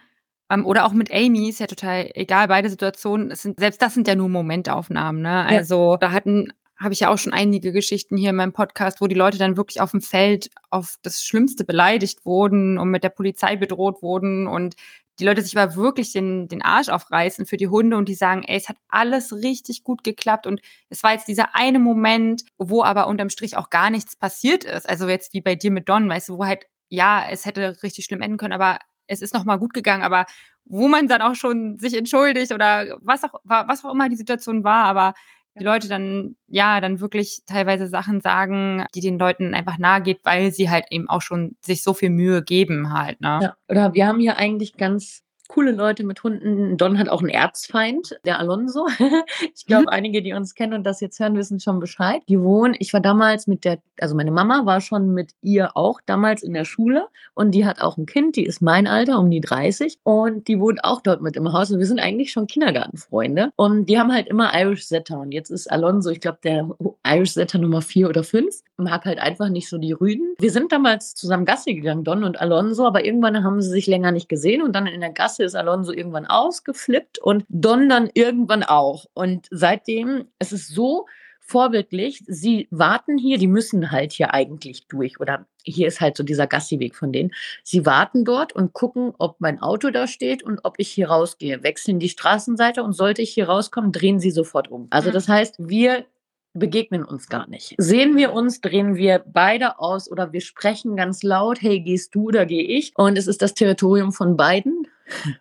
ähm, 0.51 0.65
oder 0.65 0.87
auch 0.87 0.93
mit 0.93 1.13
Amy, 1.13 1.51
ist 1.51 1.61
ja 1.61 1.67
total 1.67 2.11
egal, 2.15 2.49
beide 2.49 2.71
Situationen, 2.71 3.35
sind, 3.35 3.61
selbst 3.61 3.83
das 3.83 3.95
sind 3.95 4.09
ja 4.09 4.15
nur 4.15 4.31
Momentaufnahmen. 4.31 5.21
Ne? 5.21 5.45
Also 5.45 5.93
ja. 5.93 5.97
da 5.99 6.13
hatten 6.13 6.53
habe 6.77 6.93
ich 6.93 7.01
ja 7.01 7.09
auch 7.09 7.19
schon 7.19 7.33
einige 7.33 7.73
Geschichten 7.73 8.17
hier 8.17 8.31
in 8.31 8.37
meinem 8.37 8.53
Podcast, 8.53 9.01
wo 9.01 9.07
die 9.07 9.15
Leute 9.15 9.39
dann 9.39 9.57
wirklich 9.57 9.81
auf 9.81 9.93
dem 9.93 10.01
Feld 10.01 10.51
auf 10.71 10.97
das 11.03 11.23
Schlimmste 11.23 11.65
beleidigt 11.65 12.27
wurden 12.27 12.79
und 12.79 12.91
mit 12.91 13.05
der 13.05 13.11
Polizei 13.11 13.55
bedroht 13.57 14.03
wurden 14.03 14.49
und 14.49 14.75
die 15.19 15.25
Leute 15.25 15.43
sich 15.43 15.57
aber 15.57 15.77
wirklich 15.77 16.13
den, 16.13 16.49
den 16.49 16.63
Arsch 16.63 16.89
aufreißen 16.89 17.47
für 17.47 17.57
die 17.57 17.69
Hunde 17.69 17.97
und 17.97 18.09
die 18.09 18.15
sagen, 18.15 18.43
ey, 18.45 18.57
es 18.57 18.69
hat 18.69 18.77
alles 18.89 19.33
richtig 19.33 19.85
gut 19.85 20.03
geklappt 20.05 20.47
und 20.47 20.61
es 20.89 21.03
war 21.03 21.13
jetzt 21.13 21.29
dieser 21.29 21.55
eine 21.55 21.79
Moment, 21.79 22.43
wo 22.59 22.83
aber 22.83 23.07
unterm 23.07 23.31
Strich 23.31 23.57
auch 23.57 23.71
gar 23.71 23.91
nichts 23.91 24.17
passiert 24.17 24.65
ist. 24.65 24.89
Also 24.89 25.09
jetzt 25.09 25.33
wie 25.33 25.41
bei 25.41 25.55
dir 25.55 25.71
mit 25.71 25.89
Don, 25.89 26.09
weißt 26.09 26.31
du, 26.31 26.39
wo 26.39 26.47
halt, 26.47 26.67
ja, 26.89 27.25
es 27.31 27.45
hätte 27.47 27.83
richtig 27.83 28.05
schlimm 28.07 28.23
enden 28.23 28.39
können, 28.39 28.53
aber 28.53 28.79
es 29.07 29.23
ist 29.23 29.35
nochmal 29.35 29.59
gut 29.59 29.75
gegangen, 29.75 30.03
aber 30.03 30.27
wo 30.65 30.89
man 30.89 31.09
dann 31.09 31.23
auch 31.23 31.35
schon 31.35 31.79
sich 31.79 31.95
entschuldigt 31.95 32.53
oder 32.53 32.97
was 33.03 33.23
auch, 33.25 33.35
was 33.45 33.85
auch 33.85 33.93
immer 33.93 34.09
die 34.09 34.17
Situation 34.17 34.65
war, 34.65 34.85
aber 34.85 35.15
die 35.59 35.65
Leute 35.65 35.89
dann, 35.89 36.37
ja, 36.49 36.81
dann 36.81 37.01
wirklich 37.01 37.43
teilweise 37.47 37.87
Sachen 37.87 38.21
sagen, 38.21 38.85
die 38.95 39.01
den 39.01 39.19
Leuten 39.19 39.55
einfach 39.55 39.79
nahe 39.79 40.03
geht, 40.03 40.21
weil 40.25 40.53
sie 40.53 40.71
halt 40.71 40.87
eben 40.91 41.09
auch 41.09 41.23
schon 41.23 41.57
sich 41.61 41.83
so 41.83 41.95
viel 41.95 42.11
Mühe 42.11 42.43
geben 42.43 42.93
halt, 42.93 43.21
ne? 43.21 43.39
Ja, 43.43 43.57
oder 43.69 43.95
wir 43.95 44.07
haben 44.07 44.21
hier 44.21 44.37
eigentlich 44.37 44.77
ganz 44.77 45.24
coole 45.49 45.73
Leute 45.73 46.05
mit 46.05 46.23
Hunden. 46.23 46.77
Don 46.77 46.99
hat 46.99 47.09
auch 47.09 47.21
einen 47.21 47.31
Erzfeind, 47.31 48.19
der 48.25 48.39
Alonso. 48.39 48.87
ich 49.55 49.67
glaube, 49.67 49.83
mhm. 49.83 49.89
einige, 49.89 50.23
die 50.23 50.33
uns 50.33 50.55
kennen 50.55 50.75
und 50.75 50.85
das 50.85 51.01
jetzt 51.01 51.19
hören, 51.21 51.37
wissen 51.37 51.61
schon 51.61 51.81
Bescheid. 51.81 52.23
Die 52.29 52.41
wohnen, 52.41 52.75
ich 52.79 52.93
war 52.93 53.01
damals 53.01 53.47
mit 53.47 53.65
der, 53.65 53.79
also 54.01 54.15
meine 54.15 54.31
Mama 54.31 54.67
war 54.67 54.81
schon 54.81 55.13
mit 55.13 55.33
ihr 55.43 55.77
auch 55.77 56.01
damals 56.07 56.43
in 56.43 56.55
der 56.55 56.65
Schule 56.65 57.09
und 57.35 57.53
die 57.53 57.67
hat 57.67 57.81
auch 57.81 57.97
ein 57.97 58.07
Kind, 58.07 58.37
die 58.37 58.45
ist 58.45 58.63
mein 58.63 58.87
Alter, 58.87 59.19
um 59.19 59.31
die 59.31 59.41
30 59.41 59.99
und 60.03 60.49
die 60.49 60.61
wohnt 60.61 60.85
auch 60.85 61.01
dort 61.01 61.21
mit 61.21 61.37
im 61.37 61.53
Haus 61.53 61.71
und 61.71 61.79
wir 61.79 61.87
sind 61.87 62.01
eigentlich 62.01 62.33
schon 62.33 62.47
Kindergartenfreunde 62.47 63.51
und 63.57 63.87
die 63.87 63.99
haben 63.99 64.13
halt 64.13 64.29
immer 64.29 64.53
Irish 64.55 64.87
Setter 64.87 65.21
und 65.21 65.33
jetzt 65.33 65.51
ist 65.51 65.71
Alonso, 65.71 66.11
ich 66.11 66.21
glaube, 66.21 66.39
der 66.43 66.69
Irish 67.07 67.33
Setter 67.33 67.59
Nummer 67.59 67.83
4 67.83 68.09
oder 68.09 68.25
5, 68.25 68.63
mag 68.77 69.05
halt 69.05 69.19
einfach 69.19 69.49
nicht 69.49 69.69
so 69.69 69.79
die 69.79 69.93
Rüden. 69.93 70.35
Wir 70.39 70.51
sind 70.51 70.73
damals 70.73 71.15
zusammen 71.15 71.45
Gassi 71.45 71.75
gegangen, 71.75 72.05
Don 72.05 72.25
und 72.25 72.41
Alonso, 72.41 72.87
aber 72.87 73.05
irgendwann 73.05 73.45
haben 73.45 73.61
sie 73.61 73.71
sich 73.71 73.87
länger 73.87 74.13
nicht 74.13 74.29
gesehen 74.29 74.63
und 74.63 74.75
dann 74.75 74.87
in 74.87 75.01
der 75.01 75.13
Gasse 75.13 75.34
ist 75.43 75.57
Alonso 75.57 75.93
irgendwann 75.93 76.27
ausgeflippt 76.27 77.19
und 77.19 77.45
Don 77.49 77.89
dann 77.89 78.11
irgendwann 78.15 78.63
auch. 78.63 79.07
Und 79.15 79.49
seitdem, 79.51 80.27
es 80.39 80.53
ist 80.53 80.69
so 80.69 81.07
vorbildlich, 81.41 82.23
sie 82.27 82.69
warten 82.71 83.19
hier, 83.19 83.37
die 83.39 83.47
müssen 83.47 83.91
halt 83.91 84.13
hier 84.13 84.33
eigentlich 84.33 84.87
durch 84.87 85.21
oder 85.21 85.47
hier 85.63 85.89
ist 85.89 86.01
halt 86.01 86.17
so 86.17 86.23
dieser 86.23 86.47
Gassiweg 86.47 86.95
von 86.95 87.13
denen. 87.13 87.33
Sie 87.63 87.85
warten 87.85 88.25
dort 88.25 88.55
und 88.55 88.73
gucken, 88.73 89.13
ob 89.19 89.41
mein 89.41 89.61
Auto 89.61 89.91
da 89.91 90.07
steht 90.07 90.43
und 90.43 90.61
ob 90.63 90.75
ich 90.79 90.91
hier 90.91 91.09
rausgehe. 91.09 91.63
Wechseln 91.63 91.99
die 91.99 92.09
Straßenseite 92.09 92.83
und 92.83 92.95
sollte 92.95 93.23
ich 93.23 93.35
hier 93.35 93.49
rauskommen, 93.49 93.93
drehen 93.93 94.21
sie 94.21 94.31
sofort 94.31 94.71
um. 94.71 94.87
Also 94.91 95.11
das 95.11 95.29
heißt, 95.29 95.57
wir 95.59 96.07
begegnen 96.55 97.05
uns 97.05 97.29
gar 97.29 97.49
nicht. 97.49 97.75
Sehen 97.79 98.17
wir 98.17 98.33
uns, 98.33 98.61
drehen 98.61 98.95
wir 98.95 99.23
beide 99.27 99.79
aus 99.81 100.11
oder 100.11 100.33
wir 100.33 100.41
sprechen 100.41 100.97
ganz 100.97 101.23
laut, 101.23 101.61
hey, 101.61 101.81
gehst 101.81 102.15
du 102.15 102.29
oder 102.29 102.47
gehe 102.47 102.63
ich? 102.63 102.93
Und 102.97 103.19
es 103.19 103.27
ist 103.27 103.43
das 103.43 103.55
Territorium 103.55 104.13
von 104.13 104.37
beiden. 104.37 104.87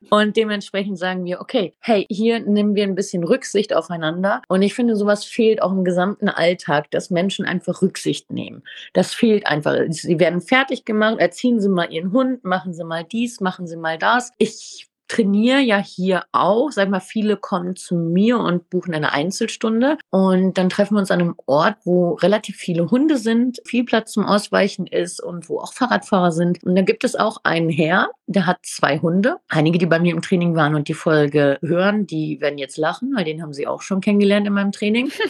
Und 0.09 0.37
dementsprechend 0.37 0.97
sagen 0.97 1.25
wir, 1.25 1.41
okay, 1.41 1.73
hey, 1.79 2.05
hier 2.09 2.39
nehmen 2.39 2.75
wir 2.75 2.83
ein 2.83 2.95
bisschen 2.95 3.23
Rücksicht 3.23 3.73
aufeinander. 3.73 4.41
Und 4.47 4.61
ich 4.61 4.73
finde, 4.73 4.95
sowas 4.95 5.25
fehlt 5.25 5.61
auch 5.61 5.71
im 5.71 5.83
gesamten 5.83 6.29
Alltag, 6.29 6.91
dass 6.91 7.09
Menschen 7.09 7.45
einfach 7.45 7.81
Rücksicht 7.81 8.31
nehmen. 8.31 8.63
Das 8.93 9.13
fehlt 9.13 9.47
einfach. 9.47 9.75
Sie 9.89 10.19
werden 10.19 10.41
fertig 10.41 10.85
gemacht, 10.85 11.19
erziehen 11.19 11.59
Sie 11.59 11.69
mal 11.69 11.91
Ihren 11.91 12.11
Hund, 12.11 12.43
machen 12.43 12.73
Sie 12.73 12.83
mal 12.83 13.03
dies, 13.03 13.39
machen 13.39 13.67
Sie 13.67 13.77
mal 13.77 13.97
das. 13.97 14.31
Ich 14.37 14.87
trainiere 15.07 15.59
ja 15.59 15.77
hier 15.77 16.23
auch. 16.31 16.71
Sag 16.71 16.89
mal, 16.89 16.99
viele 16.99 17.37
kommen 17.37 17.75
zu 17.75 17.95
mir 17.95 18.39
und 18.39 18.69
buchen 18.69 18.93
eine 18.93 19.13
Einzelstunde. 19.13 19.97
Und 20.09 20.57
dann 20.57 20.69
treffen 20.69 20.95
wir 20.95 20.99
uns 20.99 21.11
an 21.11 21.21
einem 21.21 21.35
Ort, 21.45 21.75
wo 21.83 22.13
relativ 22.13 22.57
viele 22.57 22.89
Hunde 22.89 23.17
sind, 23.17 23.61
viel 23.65 23.83
Platz 23.83 24.11
zum 24.11 24.25
Ausweichen 24.25 24.87
ist 24.87 25.21
und 25.21 25.49
wo 25.49 25.59
auch 25.59 25.73
Fahrradfahrer 25.73 26.31
sind. 26.31 26.63
Und 26.63 26.75
da 26.75 26.81
gibt 26.81 27.03
es 27.03 27.15
auch 27.15 27.37
einen 27.43 27.69
Herr, 27.69 28.09
der 28.27 28.45
hat 28.45 28.59
zwei 28.63 28.99
Hunde. 28.99 29.37
Einige, 29.49 29.77
die 29.77 29.85
bei 29.85 29.99
mir 29.99 30.13
im 30.13 30.21
Training 30.21 30.55
waren 30.55 30.75
und 30.75 30.87
die 30.87 30.93
Folge 30.93 31.57
hören, 31.61 32.07
die 32.07 32.39
werden 32.41 32.57
jetzt 32.57 32.77
lachen, 32.77 33.13
weil 33.15 33.25
den 33.25 33.41
haben 33.41 33.53
sie 33.53 33.67
auch 33.67 33.81
schon 33.81 34.01
kennengelernt 34.01 34.47
in 34.47 34.53
meinem 34.53 34.71
Training. 34.71 35.11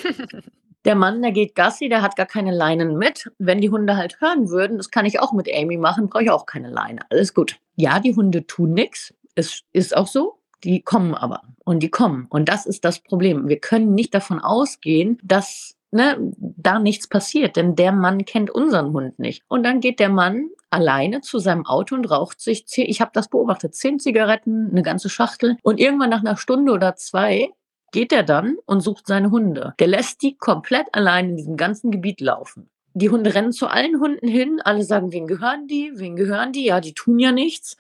Der 0.86 0.96
Mann, 0.96 1.22
der 1.22 1.32
geht 1.32 1.56
Gassi, 1.56 1.88
der 1.88 2.02
hat 2.02 2.18
gar 2.18 2.26
keine 2.26 2.52
Leinen 2.52 2.98
mit. 2.98 3.32
Wenn 3.38 3.62
die 3.62 3.70
Hunde 3.70 3.96
halt 3.96 4.20
hören 4.20 4.50
würden, 4.50 4.76
das 4.76 4.92
kann 4.92 5.06
ich 5.06 5.18
auch 5.22 5.32
mit 5.32 5.48
Amy 5.50 5.78
machen, 5.78 6.10
brauche 6.10 6.24
ich 6.24 6.30
auch 6.30 6.46
keine 6.46 6.70
Leine. 6.70 7.00
Alles 7.10 7.34
gut. 7.34 7.56
Ja, 7.78 8.02
die 8.02 8.14
Hunde 8.14 8.46
tun 8.46 8.74
nichts 8.74 9.14
es 9.36 9.64
ist 9.72 9.96
auch 9.96 10.08
so. 10.08 10.40
Die 10.64 10.82
kommen 10.82 11.14
aber 11.14 11.42
und 11.66 11.84
die 11.84 11.90
kommen. 11.90 12.28
Und 12.30 12.48
das 12.48 12.66
ist 12.66 12.86
das 12.86 13.00
Problem. 13.00 13.50
Wir 13.50 13.60
können 13.60 13.94
nicht 13.94 14.14
davon 14.14 14.40
ausgehen, 14.40 15.18
dass 15.24 15.76
ne, 15.92 16.18
da 16.38 16.80
nichts 16.80 17.08
passiert, 17.08 17.56
denn 17.56 17.76
der 17.76 17.92
Mann 17.92 18.26
kennt 18.26 18.50
unseren 18.50 18.94
Hund 18.94 19.20
nicht. 19.20 19.44
Und 19.48 19.64
dann 19.64 19.80
geht 19.80 20.00
der 20.00 20.10
Mann 20.10 20.50
alleine 20.70 21.22
zu 21.22 21.38
seinem 21.40 21.66
Auto 21.66 21.96
und 21.96 22.10
raucht 22.10 22.42
sich, 22.42 22.68
zehn, 22.68 22.90
ich 22.90 23.00
habe 23.00 23.12
das 23.14 23.30
beobachtet, 23.30 23.76
zehn 23.76 24.00
Zigaretten, 24.00 24.70
eine 24.72 24.82
ganze 24.82 25.10
Schachtel. 25.10 25.58
Und 25.62 25.80
irgendwann 25.80 26.10
nach 26.10 26.22
einer 26.22 26.38
Stunde 26.38 26.72
oder 26.72 26.96
zwei 26.96 27.50
geht 27.92 28.12
er 28.12 28.24
dann 28.24 28.58
und 28.66 28.82
sucht 28.82 29.06
seine 29.06 29.30
Hunde. 29.32 29.76
Der 29.80 29.88
lässt 29.88 30.24
die 30.24 30.36
komplett 30.36 30.88
allein 30.94 31.30
in 31.30 31.38
diesem 31.38 31.58
ganzen 31.58 31.92
Gebiet 31.92 32.22
laufen. 32.22 32.70
Die 32.96 33.10
Hunde 33.10 33.34
rennen 33.34 33.52
zu 33.52 33.68
allen 33.68 34.00
Hunden 34.00 34.28
hin, 34.28 34.62
alle 34.64 34.84
sagen, 34.84 35.12
wen 35.12 35.28
gehören 35.28 35.68
die, 35.68 35.92
wen 35.96 36.16
gehören 36.16 36.54
die? 36.54 36.66
Ja, 36.66 36.80
die 36.80 36.94
tun 36.94 37.20
ja 37.20 37.32
nichts. 37.32 37.78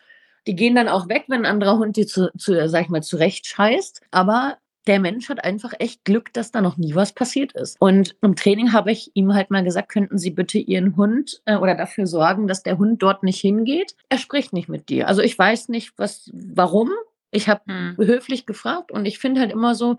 Die 0.47 0.55
gehen 0.55 0.75
dann 0.75 0.87
auch 0.87 1.09
weg, 1.09 1.25
wenn 1.27 1.41
ein 1.41 1.51
anderer 1.51 1.77
Hund 1.77 1.95
die 1.95 2.05
zu, 2.05 2.31
zu 2.37 2.67
sag 2.67 2.81
ich 2.83 2.89
mal, 2.89 3.01
zurecht 3.01 3.45
scheißt. 3.47 4.01
Aber 4.11 4.57
der 4.87 4.99
Mensch 4.99 5.29
hat 5.29 5.43
einfach 5.43 5.73
echt 5.79 6.03
Glück, 6.03 6.33
dass 6.33 6.51
da 6.51 6.61
noch 6.61 6.77
nie 6.77 6.95
was 6.95 7.13
passiert 7.13 7.53
ist. 7.53 7.77
Und 7.79 8.15
im 8.21 8.35
Training 8.35 8.73
habe 8.73 8.91
ich 8.91 9.11
ihm 9.13 9.33
halt 9.33 9.49
mal 9.49 9.63
gesagt, 9.63 9.89
könnten 9.89 10.17
Sie 10.17 10.31
bitte 10.31 10.57
Ihren 10.57 10.97
Hund 10.97 11.41
äh, 11.45 11.55
oder 11.55 11.75
dafür 11.75 12.05
sorgen, 12.05 12.47
dass 12.47 12.63
der 12.63 12.77
Hund 12.77 13.01
dort 13.01 13.23
nicht 13.23 13.39
hingeht. 13.39 13.95
Er 14.09 14.17
spricht 14.17 14.53
nicht 14.53 14.69
mit 14.69 14.89
dir. 14.89 15.07
Also 15.07 15.21
ich 15.21 15.37
weiß 15.37 15.69
nicht, 15.69 15.93
was, 15.97 16.29
warum. 16.33 16.91
Ich 17.31 17.49
habe 17.49 17.61
hm. 17.65 17.97
höflich 17.97 18.45
gefragt 18.45 18.91
und 18.91 19.05
ich 19.05 19.19
finde 19.19 19.41
halt 19.41 19.51
immer 19.51 19.73
so, 19.73 19.97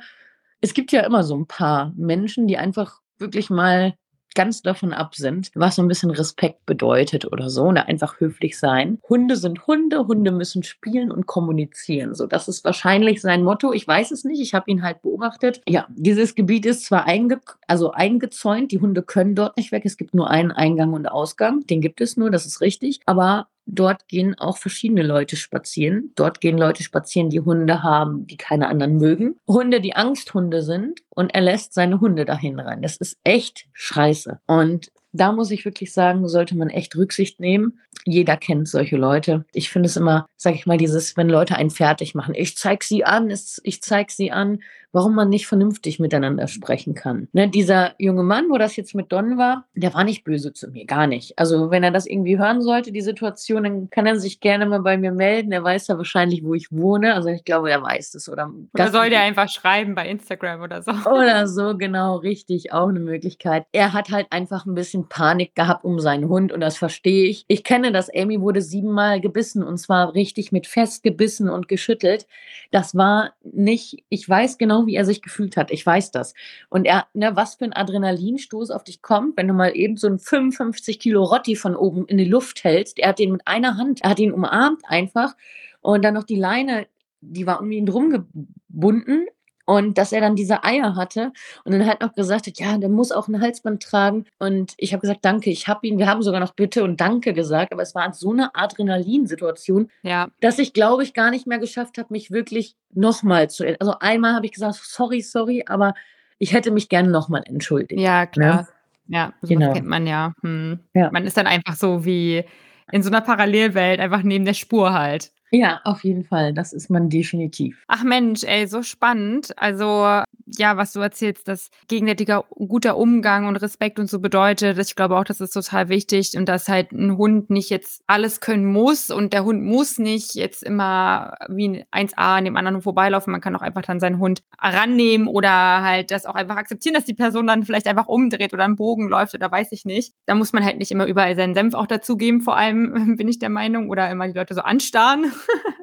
es 0.60 0.74
gibt 0.74 0.92
ja 0.92 1.00
immer 1.00 1.24
so 1.24 1.36
ein 1.36 1.46
paar 1.46 1.92
Menschen, 1.96 2.46
die 2.46 2.58
einfach 2.58 3.00
wirklich 3.18 3.50
mal 3.50 3.94
ganz 4.34 4.62
davon 4.62 4.92
ab 4.92 5.14
sind, 5.14 5.50
was 5.54 5.76
so 5.76 5.82
ein 5.82 5.88
bisschen 5.88 6.10
Respekt 6.10 6.66
bedeutet 6.66 7.30
oder 7.30 7.50
so, 7.50 7.64
oder 7.64 7.86
einfach 7.86 8.20
höflich 8.20 8.58
sein. 8.58 8.98
Hunde 9.08 9.36
sind 9.36 9.66
Hunde, 9.66 10.06
Hunde 10.06 10.30
müssen 10.32 10.62
spielen 10.62 11.10
und 11.10 11.26
kommunizieren. 11.26 12.14
So, 12.14 12.26
das 12.26 12.48
ist 12.48 12.64
wahrscheinlich 12.64 13.20
sein 13.20 13.42
Motto. 13.42 13.72
Ich 13.72 13.86
weiß 13.86 14.10
es 14.10 14.24
nicht, 14.24 14.40
ich 14.40 14.54
habe 14.54 14.70
ihn 14.70 14.82
halt 14.82 15.02
beobachtet. 15.02 15.62
Ja, 15.66 15.86
dieses 15.90 16.34
Gebiet 16.34 16.66
ist 16.66 16.84
zwar 16.84 17.06
einge 17.06 17.40
also 17.66 17.92
eingezäunt, 17.92 18.72
die 18.72 18.80
Hunde 18.80 19.02
können 19.02 19.34
dort 19.34 19.56
nicht 19.56 19.72
weg. 19.72 19.84
Es 19.84 19.96
gibt 19.96 20.14
nur 20.14 20.30
einen 20.30 20.52
Eingang 20.52 20.92
und 20.92 21.06
Ausgang, 21.06 21.66
den 21.66 21.80
gibt 21.80 22.00
es 22.00 22.16
nur, 22.16 22.30
das 22.30 22.46
ist 22.46 22.60
richtig. 22.60 23.00
Aber 23.06 23.48
dort 23.66 24.08
gehen 24.08 24.38
auch 24.38 24.56
verschiedene 24.56 25.02
Leute 25.02 25.36
spazieren. 25.36 26.12
Dort 26.14 26.40
gehen 26.40 26.58
Leute 26.58 26.82
spazieren, 26.82 27.30
die 27.30 27.40
Hunde 27.40 27.82
haben, 27.82 28.26
die 28.26 28.36
keine 28.36 28.68
anderen 28.68 28.98
mögen. 28.98 29.36
Hunde, 29.46 29.80
die 29.80 29.96
Angsthunde 29.96 30.62
sind 30.62 31.00
und 31.10 31.34
er 31.34 31.40
lässt 31.40 31.74
seine 31.74 32.00
Hunde 32.00 32.24
dahin 32.24 32.60
rein. 32.60 32.82
Das 32.82 32.96
ist 32.96 33.18
echt 33.24 33.66
scheiße. 33.72 34.40
Und 34.46 34.90
da 35.12 35.30
muss 35.30 35.52
ich 35.52 35.64
wirklich 35.64 35.92
sagen, 35.92 36.26
sollte 36.26 36.56
man 36.56 36.70
echt 36.70 36.96
Rücksicht 36.96 37.38
nehmen. 37.38 37.78
Jeder 38.04 38.36
kennt 38.36 38.68
solche 38.68 38.96
Leute. 38.96 39.44
Ich 39.52 39.70
finde 39.70 39.88
es 39.88 39.96
immer, 39.96 40.26
sag 40.36 40.56
ich 40.56 40.66
mal, 40.66 40.76
dieses, 40.76 41.16
wenn 41.16 41.28
Leute 41.28 41.54
einen 41.54 41.70
fertig 41.70 42.16
machen. 42.16 42.34
Ich 42.34 42.56
zeig 42.56 42.82
sie 42.82 43.04
an, 43.04 43.30
ich 43.62 43.80
zeig 43.80 44.10
sie 44.10 44.32
an, 44.32 44.58
warum 44.94 45.14
man 45.14 45.28
nicht 45.28 45.46
vernünftig 45.46 45.98
miteinander 45.98 46.46
sprechen 46.46 46.94
kann. 46.94 47.28
Ne, 47.32 47.48
dieser 47.48 47.94
junge 47.98 48.22
Mann, 48.22 48.46
wo 48.48 48.58
das 48.58 48.76
jetzt 48.76 48.94
mit 48.94 49.12
Don 49.12 49.36
war, 49.36 49.66
der 49.74 49.92
war 49.92 50.04
nicht 50.04 50.24
böse 50.24 50.52
zu 50.52 50.70
mir, 50.70 50.86
gar 50.86 51.06
nicht. 51.06 51.38
Also 51.38 51.70
wenn 51.70 51.82
er 51.82 51.90
das 51.90 52.06
irgendwie 52.06 52.38
hören 52.38 52.62
sollte, 52.62 52.92
die 52.92 53.00
Situation, 53.00 53.64
dann 53.64 53.90
kann 53.90 54.06
er 54.06 54.16
sich 54.18 54.40
gerne 54.40 54.66
mal 54.66 54.80
bei 54.80 54.96
mir 54.96 55.12
melden. 55.12 55.52
Er 55.52 55.64
weiß 55.64 55.88
ja 55.88 55.98
wahrscheinlich, 55.98 56.44
wo 56.44 56.54
ich 56.54 56.70
wohne. 56.70 57.14
Also 57.14 57.28
ich 57.28 57.44
glaube, 57.44 57.70
er 57.70 57.82
weiß 57.82 58.14
es. 58.14 58.28
Oder, 58.28 58.50
oder 58.72 58.90
soll 58.90 59.10
der 59.10 59.20
einfach 59.22 59.48
schreiben 59.48 59.94
bei 59.94 60.08
Instagram 60.08 60.62
oder 60.62 60.82
so. 60.82 60.92
Oder 61.14 61.46
so, 61.46 61.76
genau, 61.76 62.16
richtig, 62.16 62.72
auch 62.72 62.88
eine 62.88 63.00
Möglichkeit. 63.00 63.66
Er 63.72 63.92
hat 63.92 64.10
halt 64.10 64.26
einfach 64.30 64.66
ein 64.66 64.74
bisschen 64.74 65.08
Panik 65.08 65.54
gehabt 65.54 65.84
um 65.84 66.00
seinen 66.00 66.28
Hund 66.28 66.52
und 66.52 66.60
das 66.60 66.76
verstehe 66.76 67.28
ich. 67.28 67.44
Ich 67.48 67.64
kenne 67.64 67.92
das, 67.92 68.10
Amy 68.14 68.40
wurde 68.40 68.62
siebenmal 68.62 69.20
gebissen 69.20 69.62
und 69.62 69.78
zwar 69.78 70.14
richtig 70.14 70.52
mit 70.52 70.66
festgebissen 70.66 71.48
und 71.48 71.68
geschüttelt. 71.68 72.26
Das 72.70 72.94
war 72.94 73.32
nicht, 73.42 74.04
ich 74.08 74.28
weiß 74.28 74.58
genau, 74.58 74.83
wie 74.86 74.96
er 74.96 75.04
sich 75.04 75.22
gefühlt 75.22 75.56
hat. 75.56 75.70
Ich 75.70 75.84
weiß 75.84 76.10
das. 76.10 76.34
Und 76.68 76.84
er, 76.84 77.06
ne, 77.14 77.36
was 77.36 77.56
für 77.56 77.64
ein 77.64 77.72
Adrenalinstoß 77.72 78.70
auf 78.70 78.84
dich 78.84 79.02
kommt, 79.02 79.36
wenn 79.36 79.48
du 79.48 79.54
mal 79.54 79.76
eben 79.76 79.96
so 79.96 80.06
einen 80.06 80.18
55 80.18 80.98
Kilo 80.98 81.24
Rotti 81.24 81.56
von 81.56 81.76
oben 81.76 82.06
in 82.06 82.18
die 82.18 82.24
Luft 82.24 82.64
hältst. 82.64 82.98
Er 82.98 83.10
hat 83.10 83.18
den 83.18 83.32
mit 83.32 83.46
einer 83.46 83.76
Hand, 83.76 84.02
er 84.02 84.10
hat 84.10 84.18
ihn 84.18 84.32
umarmt 84.32 84.82
einfach 84.84 85.36
und 85.80 86.04
dann 86.04 86.14
noch 86.14 86.24
die 86.24 86.36
Leine, 86.36 86.86
die 87.20 87.46
war 87.46 87.60
um 87.60 87.70
ihn 87.70 87.86
drum 87.86 88.10
gebunden 88.10 89.26
und 89.64 89.96
dass 89.98 90.12
er 90.12 90.20
dann 90.20 90.36
diese 90.36 90.64
Eier 90.64 90.96
hatte 90.96 91.32
und 91.64 91.72
dann 91.72 91.86
halt 91.86 92.00
noch 92.00 92.14
gesagt 92.14 92.46
hat, 92.46 92.58
ja, 92.58 92.76
der 92.78 92.88
muss 92.88 93.12
auch 93.12 93.28
ein 93.28 93.40
Halsband 93.40 93.82
tragen. 93.82 94.26
Und 94.38 94.74
ich 94.76 94.92
habe 94.92 95.00
gesagt, 95.00 95.24
danke, 95.24 95.50
ich 95.50 95.68
habe 95.68 95.86
ihn, 95.86 95.98
wir 95.98 96.06
haben 96.06 96.22
sogar 96.22 96.40
noch 96.40 96.54
Bitte 96.54 96.84
und 96.84 97.00
Danke 97.00 97.32
gesagt, 97.32 97.72
aber 97.72 97.82
es 97.82 97.94
war 97.94 98.12
so 98.12 98.32
eine 98.32 98.54
Adrenalinsituation, 98.54 99.90
ja. 100.02 100.28
dass 100.40 100.58
ich, 100.58 100.72
glaube 100.72 101.02
ich, 101.02 101.14
gar 101.14 101.30
nicht 101.30 101.46
mehr 101.46 101.58
geschafft 101.58 101.98
habe, 101.98 102.08
mich 102.10 102.30
wirklich 102.30 102.76
nochmal 102.92 103.50
zu. 103.50 103.64
Also 103.80 103.94
einmal 104.00 104.34
habe 104.34 104.46
ich 104.46 104.52
gesagt, 104.52 104.74
sorry, 104.82 105.20
sorry, 105.20 105.64
aber 105.66 105.94
ich 106.38 106.52
hätte 106.52 106.70
mich 106.70 106.88
gerne 106.88 107.10
nochmal 107.10 107.42
entschuldigt. 107.46 108.00
Ja, 108.00 108.22
ne? 108.22 108.26
klar. 108.28 108.68
Ja, 109.06 109.18
ja 109.18 109.32
so 109.40 109.48
genau. 109.48 109.72
kennt 109.72 109.86
man 109.86 110.06
ja. 110.06 110.34
Hm. 110.42 110.80
ja. 110.94 111.10
Man 111.10 111.24
ist 111.24 111.36
dann 111.36 111.46
einfach 111.46 111.74
so 111.74 112.04
wie 112.04 112.44
in 112.92 113.02
so 113.02 113.08
einer 113.08 113.22
Parallelwelt, 113.22 114.00
einfach 114.00 114.22
neben 114.22 114.44
der 114.44 114.54
Spur 114.54 114.92
halt. 114.92 115.32
Ja, 115.50 115.80
auf 115.84 116.02
jeden 116.04 116.24
Fall. 116.24 116.52
Das 116.52 116.72
ist 116.72 116.90
man 116.90 117.08
definitiv. 117.10 117.84
Ach 117.86 118.02
Mensch, 118.02 118.42
ey, 118.44 118.66
so 118.66 118.82
spannend. 118.82 119.52
Also, 119.56 120.22
ja, 120.46 120.76
was 120.76 120.92
du 120.92 121.00
erzählst, 121.00 121.46
dass 121.48 121.70
gegenseitiger 121.88 122.44
guter 122.50 122.96
Umgang 122.96 123.46
und 123.46 123.56
Respekt 123.56 123.98
und 123.98 124.10
so 124.10 124.20
bedeutet. 124.20 124.78
Ich 124.78 124.96
glaube 124.96 125.16
auch, 125.16 125.24
das 125.24 125.40
ist 125.40 125.52
total 125.52 125.88
wichtig 125.88 126.36
und 126.36 126.48
dass 126.48 126.68
halt 126.68 126.92
ein 126.92 127.16
Hund 127.16 127.50
nicht 127.50 127.70
jetzt 127.70 128.02
alles 128.06 128.40
können 128.40 128.64
muss 128.66 129.10
und 129.10 129.32
der 129.32 129.44
Hund 129.44 129.62
muss 129.62 129.98
nicht 129.98 130.34
jetzt 130.34 130.62
immer 130.62 131.34
wie 131.48 131.84
ein 131.90 132.08
1A 132.08 132.38
an 132.38 132.44
dem 132.44 132.56
anderen 132.56 132.82
vorbeilaufen. 132.82 133.30
Man 133.30 133.40
kann 133.40 133.54
auch 133.56 133.62
einfach 133.62 133.82
dann 133.82 134.00
seinen 134.00 134.18
Hund 134.18 134.42
rannehmen 134.58 135.28
oder 135.28 135.50
halt 135.82 136.10
das 136.10 136.26
auch 136.26 136.34
einfach 136.34 136.56
akzeptieren, 136.56 136.94
dass 136.94 137.04
die 137.04 137.14
Person 137.14 137.46
dann 137.46 137.62
vielleicht 137.64 137.86
einfach 137.86 138.06
umdreht 138.06 138.52
oder 138.52 138.64
einen 138.64 138.76
Bogen 138.76 139.08
läuft 139.08 139.34
oder 139.34 139.50
weiß 139.50 139.72
ich 139.72 139.84
nicht. 139.84 140.14
Da 140.26 140.34
muss 140.34 140.52
man 140.52 140.64
halt 140.64 140.78
nicht 140.78 140.90
immer 140.90 141.06
überall 141.06 141.36
seinen 141.36 141.54
Senf 141.54 141.74
auch 141.74 141.86
dazugeben, 141.86 142.40
vor 142.40 142.56
allem 142.56 143.16
bin 143.16 143.28
ich 143.28 143.38
der 143.38 143.50
Meinung, 143.50 143.88
oder 143.88 144.10
immer 144.10 144.26
die 144.26 144.34
Leute 144.34 144.54
so 144.54 144.60
anstarren. 144.60 145.32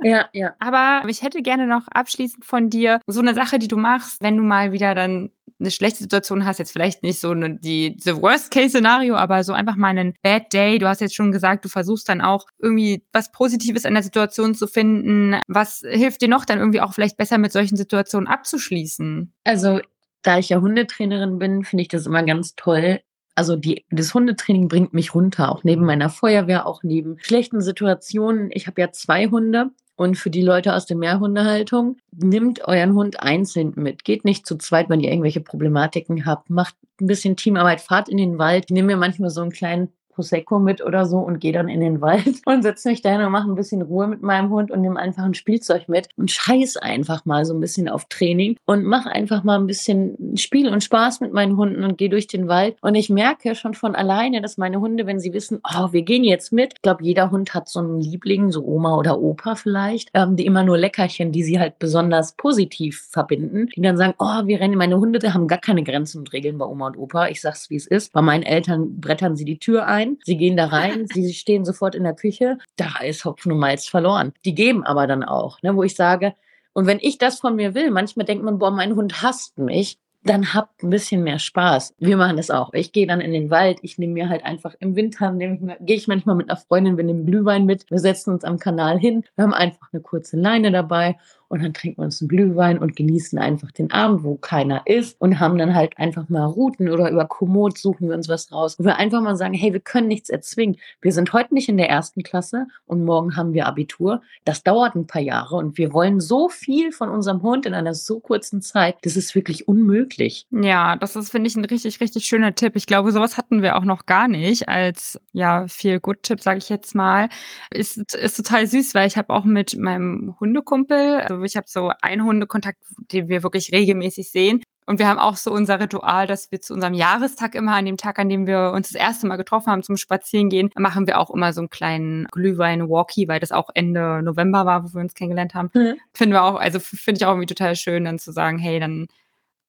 Ja, 0.03 0.29
ja. 0.33 0.55
Aber 0.59 1.07
ich 1.07 1.21
hätte 1.21 1.41
gerne 1.41 1.67
noch 1.67 1.87
abschließend 1.87 2.45
von 2.45 2.69
dir 2.69 2.99
so 3.07 3.19
eine 3.19 3.33
Sache, 3.33 3.59
die 3.59 3.67
du 3.67 3.77
machst, 3.77 4.17
wenn 4.21 4.37
du 4.37 4.43
mal 4.43 4.71
wieder 4.71 4.95
dann 4.95 5.31
eine 5.59 5.71
schlechte 5.71 5.99
Situation 5.99 6.45
hast, 6.45 6.57
jetzt 6.57 6.71
vielleicht 6.71 7.03
nicht 7.03 7.19
so 7.19 7.31
eine, 7.31 7.57
die 7.57 7.95
the 7.99 8.15
Worst-Case-Szenario, 8.15 9.15
aber 9.15 9.43
so 9.43 9.53
einfach 9.53 9.75
mal 9.75 9.89
einen 9.89 10.15
Bad 10.23 10.51
Day. 10.53 10.79
Du 10.79 10.87
hast 10.87 11.01
jetzt 11.01 11.15
schon 11.15 11.31
gesagt, 11.31 11.63
du 11.63 11.69
versuchst 11.69 12.09
dann 12.09 12.21
auch 12.21 12.47
irgendwie 12.59 13.05
was 13.13 13.31
Positives 13.31 13.85
an 13.85 13.93
der 13.93 14.03
Situation 14.03 14.55
zu 14.55 14.67
finden. 14.67 15.39
Was 15.47 15.83
hilft 15.87 16.21
dir 16.21 16.27
noch 16.27 16.45
dann 16.45 16.59
irgendwie 16.59 16.81
auch 16.81 16.93
vielleicht 16.93 17.17
besser 17.17 17.37
mit 17.37 17.51
solchen 17.51 17.77
Situationen 17.77 18.27
abzuschließen? 18.27 19.33
Also 19.43 19.81
da 20.23 20.37
ich 20.37 20.49
ja 20.49 20.59
Hundetrainerin 20.61 21.37
bin, 21.39 21.63
finde 21.63 21.83
ich 21.83 21.87
das 21.87 22.05
immer 22.05 22.23
ganz 22.23 22.55
toll, 22.55 23.01
also 23.35 23.55
die, 23.55 23.85
das 23.89 24.13
Hundetraining 24.13 24.67
bringt 24.67 24.93
mich 24.93 25.15
runter, 25.15 25.51
auch 25.51 25.63
neben 25.63 25.85
meiner 25.85 26.09
Feuerwehr, 26.09 26.65
auch 26.65 26.83
neben 26.83 27.17
schlechten 27.19 27.61
Situationen. 27.61 28.49
Ich 28.51 28.67
habe 28.67 28.81
ja 28.81 28.91
zwei 28.91 29.27
Hunde 29.27 29.71
und 29.95 30.17
für 30.17 30.29
die 30.29 30.41
Leute 30.41 30.73
aus 30.73 30.85
der 30.85 30.97
Mehrhundehaltung, 30.97 31.97
nimmt 32.11 32.67
euren 32.67 32.93
Hund 32.93 33.21
einzeln 33.21 33.73
mit. 33.75 34.03
Geht 34.03 34.25
nicht 34.25 34.45
zu 34.45 34.57
zweit, 34.57 34.89
wenn 34.89 34.99
ihr 34.99 35.11
irgendwelche 35.11 35.41
Problematiken 35.41 36.25
habt. 36.25 36.49
Macht 36.49 36.75
ein 36.99 37.07
bisschen 37.07 37.35
Teamarbeit, 37.35 37.81
fahrt 37.81 38.09
in 38.09 38.17
den 38.17 38.37
Wald. 38.37 38.65
Ich 38.65 38.73
nehme 38.73 38.87
mir 38.87 38.97
manchmal 38.97 39.29
so 39.29 39.41
einen 39.41 39.51
kleinen 39.51 39.93
Prosecco 40.11 40.59
mit 40.59 40.83
oder 40.83 41.05
so 41.05 41.17
und 41.17 41.39
gehe 41.39 41.53
dann 41.53 41.69
in 41.69 41.79
den 41.79 42.01
Wald 42.01 42.41
und 42.45 42.63
setze 42.63 42.89
mich 42.89 43.01
dahin 43.01 43.21
und 43.21 43.31
mache 43.31 43.49
ein 43.49 43.55
bisschen 43.55 43.81
Ruhe 43.81 44.07
mit 44.07 44.21
meinem 44.21 44.49
Hund 44.49 44.71
und 44.71 44.81
nehme 44.81 44.99
einfach 44.99 45.23
ein 45.23 45.33
Spielzeug 45.33 45.87
mit 45.87 46.09
und 46.17 46.31
scheiß 46.31 46.77
einfach 46.77 47.25
mal 47.25 47.45
so 47.45 47.53
ein 47.53 47.59
bisschen 47.59 47.89
auf 47.89 48.05
Training 48.05 48.57
und 48.65 48.83
mache 48.83 49.09
einfach 49.09 49.43
mal 49.43 49.57
ein 49.57 49.67
bisschen 49.67 50.37
Spiel 50.37 50.69
und 50.69 50.83
Spaß 50.83 51.21
mit 51.21 51.33
meinen 51.33 51.57
Hunden 51.57 51.83
und 51.83 51.97
gehe 51.97 52.09
durch 52.09 52.27
den 52.27 52.47
Wald. 52.47 52.77
Und 52.81 52.95
ich 52.95 53.09
merke 53.09 53.55
schon 53.55 53.73
von 53.73 53.95
alleine, 53.95 54.41
dass 54.41 54.57
meine 54.57 54.79
Hunde, 54.79 55.05
wenn 55.05 55.19
sie 55.19 55.33
wissen, 55.33 55.61
oh, 55.63 55.91
wir 55.91 56.03
gehen 56.03 56.23
jetzt 56.23 56.51
mit, 56.51 56.73
ich 56.75 56.81
glaube, 56.81 57.03
jeder 57.03 57.31
Hund 57.31 57.53
hat 57.53 57.69
so 57.69 57.79
einen 57.79 57.99
Liebling, 57.99 58.51
so 58.51 58.63
Oma 58.63 58.95
oder 58.97 59.19
Opa 59.19 59.55
vielleicht, 59.55 60.09
ähm, 60.13 60.35
die 60.35 60.45
immer 60.45 60.63
nur 60.63 60.77
Leckerchen, 60.77 61.31
die 61.31 61.43
sie 61.43 61.59
halt 61.59 61.79
besonders 61.79 62.35
positiv 62.35 63.07
verbinden, 63.09 63.67
die 63.75 63.81
dann 63.81 63.97
sagen, 63.97 64.13
oh, 64.19 64.45
wir 64.45 64.59
rennen, 64.59 64.77
meine 64.77 64.97
Hunde 64.97 65.21
haben 65.33 65.47
gar 65.47 65.59
keine 65.59 65.83
Grenzen 65.83 66.19
und 66.19 66.33
Regeln 66.33 66.57
bei 66.57 66.65
Oma 66.65 66.87
und 66.87 66.97
Opa. 66.97 67.27
Ich 67.27 67.41
sag's, 67.41 67.69
wie 67.69 67.75
es 67.75 67.87
ist. 67.87 68.11
Bei 68.13 68.21
meinen 68.21 68.43
Eltern 68.43 68.99
brettern 68.99 69.35
sie 69.35 69.45
die 69.45 69.59
Tür 69.59 69.87
ein 69.87 70.00
rein. 70.01 70.17
Sie 70.23 70.37
gehen 70.37 70.57
da 70.57 70.65
rein, 70.67 71.07
sie 71.13 71.33
stehen 71.33 71.65
sofort 71.65 71.95
in 71.95 72.03
der 72.03 72.15
Küche. 72.15 72.57
Da 72.75 72.99
ist 73.03 73.25
Hopfen 73.25 73.51
und 73.51 73.59
Malz 73.59 73.87
verloren. 73.87 74.33
Die 74.45 74.55
geben 74.55 74.83
aber 74.83 75.07
dann 75.07 75.23
auch, 75.23 75.61
ne, 75.61 75.75
wo 75.75 75.83
ich 75.83 75.95
sage, 75.95 76.33
und 76.73 76.87
wenn 76.87 76.99
ich 77.01 77.17
das 77.17 77.39
von 77.39 77.55
mir 77.55 77.75
will, 77.75 77.91
manchmal 77.91 78.25
denkt 78.25 78.45
man, 78.45 78.57
boah, 78.57 78.71
mein 78.71 78.95
Hund 78.95 79.21
hasst 79.21 79.57
mich 79.57 79.97
dann 80.23 80.53
habt 80.53 80.83
ein 80.83 80.89
bisschen 80.89 81.23
mehr 81.23 81.39
Spaß. 81.39 81.95
Wir 81.97 82.15
machen 82.15 82.37
das 82.37 82.51
auch. 82.51 82.73
Ich 82.73 82.91
gehe 82.91 83.07
dann 83.07 83.21
in 83.21 83.31
den 83.31 83.49
Wald. 83.49 83.79
Ich 83.81 83.97
nehme 83.97 84.13
mir 84.13 84.29
halt 84.29 84.45
einfach 84.45 84.75
im 84.79 84.95
Winter, 84.95 85.31
gehe 85.31 85.95
ich 85.95 86.07
manchmal 86.07 86.35
mit 86.35 86.49
einer 86.49 86.59
Freundin, 86.59 86.97
wir 86.97 87.03
nehmen 87.03 87.25
Glühwein 87.25 87.65
mit. 87.65 87.89
Wir 87.89 87.99
setzen 87.99 88.31
uns 88.31 88.43
am 88.43 88.59
Kanal 88.59 88.99
hin. 88.99 89.23
Wir 89.35 89.43
haben 89.43 89.53
einfach 89.53 89.91
eine 89.91 90.01
kurze 90.01 90.37
Leine 90.37 90.71
dabei 90.71 91.17
und 91.51 91.61
dann 91.61 91.73
trinken 91.73 91.99
wir 91.99 92.05
uns 92.05 92.21
einen 92.21 92.29
Glühwein 92.29 92.79
und 92.79 92.95
genießen 92.95 93.37
einfach 93.37 93.71
den 93.71 93.91
Abend, 93.91 94.23
wo 94.23 94.35
keiner 94.35 94.83
ist 94.85 95.19
und 95.19 95.39
haben 95.39 95.57
dann 95.57 95.75
halt 95.75 95.97
einfach 95.97 96.29
mal 96.29 96.45
Routen 96.45 96.89
oder 96.89 97.11
über 97.11 97.25
Komoot 97.25 97.77
suchen 97.77 98.07
wir 98.07 98.15
uns 98.15 98.29
was 98.29 98.51
raus, 98.51 98.77
wo 98.79 98.85
wir 98.85 98.95
einfach 98.95 99.21
mal 99.21 99.35
sagen, 99.35 99.53
hey, 99.53 99.73
wir 99.73 99.81
können 99.81 100.07
nichts 100.07 100.29
erzwingen. 100.29 100.77
Wir 101.01 101.11
sind 101.11 101.33
heute 101.33 101.53
nicht 101.53 101.67
in 101.67 101.77
der 101.77 101.89
ersten 101.89 102.23
Klasse 102.23 102.67
und 102.85 103.03
morgen 103.03 103.35
haben 103.35 103.53
wir 103.53 103.67
Abitur. 103.67 104.21
Das 104.45 104.63
dauert 104.63 104.95
ein 104.95 105.07
paar 105.07 105.21
Jahre 105.21 105.57
und 105.57 105.77
wir 105.77 105.91
wollen 105.91 106.21
so 106.21 106.47
viel 106.47 106.93
von 106.93 107.09
unserem 107.09 107.41
Hund 107.41 107.65
in 107.65 107.73
einer 107.73 107.93
so 107.93 108.19
kurzen 108.19 108.61
Zeit, 108.61 108.95
das 109.01 109.17
ist 109.17 109.35
wirklich 109.35 109.67
unmöglich. 109.67 110.47
Ja, 110.51 110.95
das 110.95 111.17
ist, 111.17 111.31
finde 111.31 111.47
ich, 111.47 111.55
ein 111.57 111.65
richtig, 111.65 111.99
richtig 111.99 112.25
schöner 112.25 112.55
Tipp. 112.55 112.75
Ich 112.75 112.85
glaube, 112.85 113.11
sowas 113.11 113.37
hatten 113.37 113.61
wir 113.61 113.75
auch 113.75 113.83
noch 113.83 114.05
gar 114.05 114.29
nicht 114.29 114.69
als, 114.69 115.19
ja, 115.33 115.67
viel 115.67 115.99
Good-Tipp, 115.99 116.39
sage 116.39 116.59
ich 116.59 116.69
jetzt 116.69 116.95
mal. 116.95 117.27
Ist, 117.71 118.15
ist 118.15 118.37
total 118.37 118.67
süß, 118.67 118.95
weil 118.95 119.07
ich 119.07 119.17
habe 119.17 119.33
auch 119.33 119.43
mit 119.43 119.77
meinem 119.77 120.35
Hundekumpel, 120.39 121.21
also 121.21 121.40
ich 121.43 121.55
habe 121.57 121.67
so 121.67 121.91
einen 122.01 122.23
Hundekontakt, 122.23 122.79
den 123.11 123.27
wir 123.27 123.43
wirklich 123.43 123.71
regelmäßig 123.71 124.31
sehen. 124.31 124.63
Und 124.87 124.99
wir 124.99 125.07
haben 125.07 125.19
auch 125.19 125.37
so 125.37 125.51
unser 125.51 125.79
Ritual, 125.79 126.27
dass 126.27 126.51
wir 126.51 126.59
zu 126.59 126.73
unserem 126.73 126.93
Jahrestag 126.93 127.55
immer 127.55 127.75
an 127.75 127.85
dem 127.85 127.97
Tag, 127.97 128.19
an 128.19 128.29
dem 128.29 128.47
wir 128.47 128.71
uns 128.73 128.89
das 128.89 128.99
erste 128.99 129.27
Mal 129.27 129.37
getroffen 129.37 129.71
haben 129.71 129.83
zum 129.83 129.95
Spazierengehen, 129.95 130.71
machen 130.75 131.07
wir 131.07 131.19
auch 131.19 131.29
immer 131.29 131.53
so 131.53 131.61
einen 131.61 131.69
kleinen 131.69 132.27
Glühwein-Walkie, 132.31 133.27
weil 133.27 133.39
das 133.39 133.51
auch 133.51 133.69
Ende 133.73 134.21
November 134.23 134.65
war, 134.65 134.83
wo 134.83 134.93
wir 134.93 135.01
uns 135.01 135.13
kennengelernt 135.13 135.53
haben. 135.53 135.69
Mhm. 135.73 135.95
Finden 136.13 136.33
wir 136.33 136.43
auch, 136.43 136.55
also 136.55 136.79
finde 136.79 137.19
ich 137.19 137.25
auch 137.25 137.31
irgendwie 137.31 137.45
total 137.45 137.75
schön, 137.75 138.05
dann 138.05 138.19
zu 138.19 138.31
sagen, 138.31 138.57
hey, 138.57 138.79
dann 138.79 139.07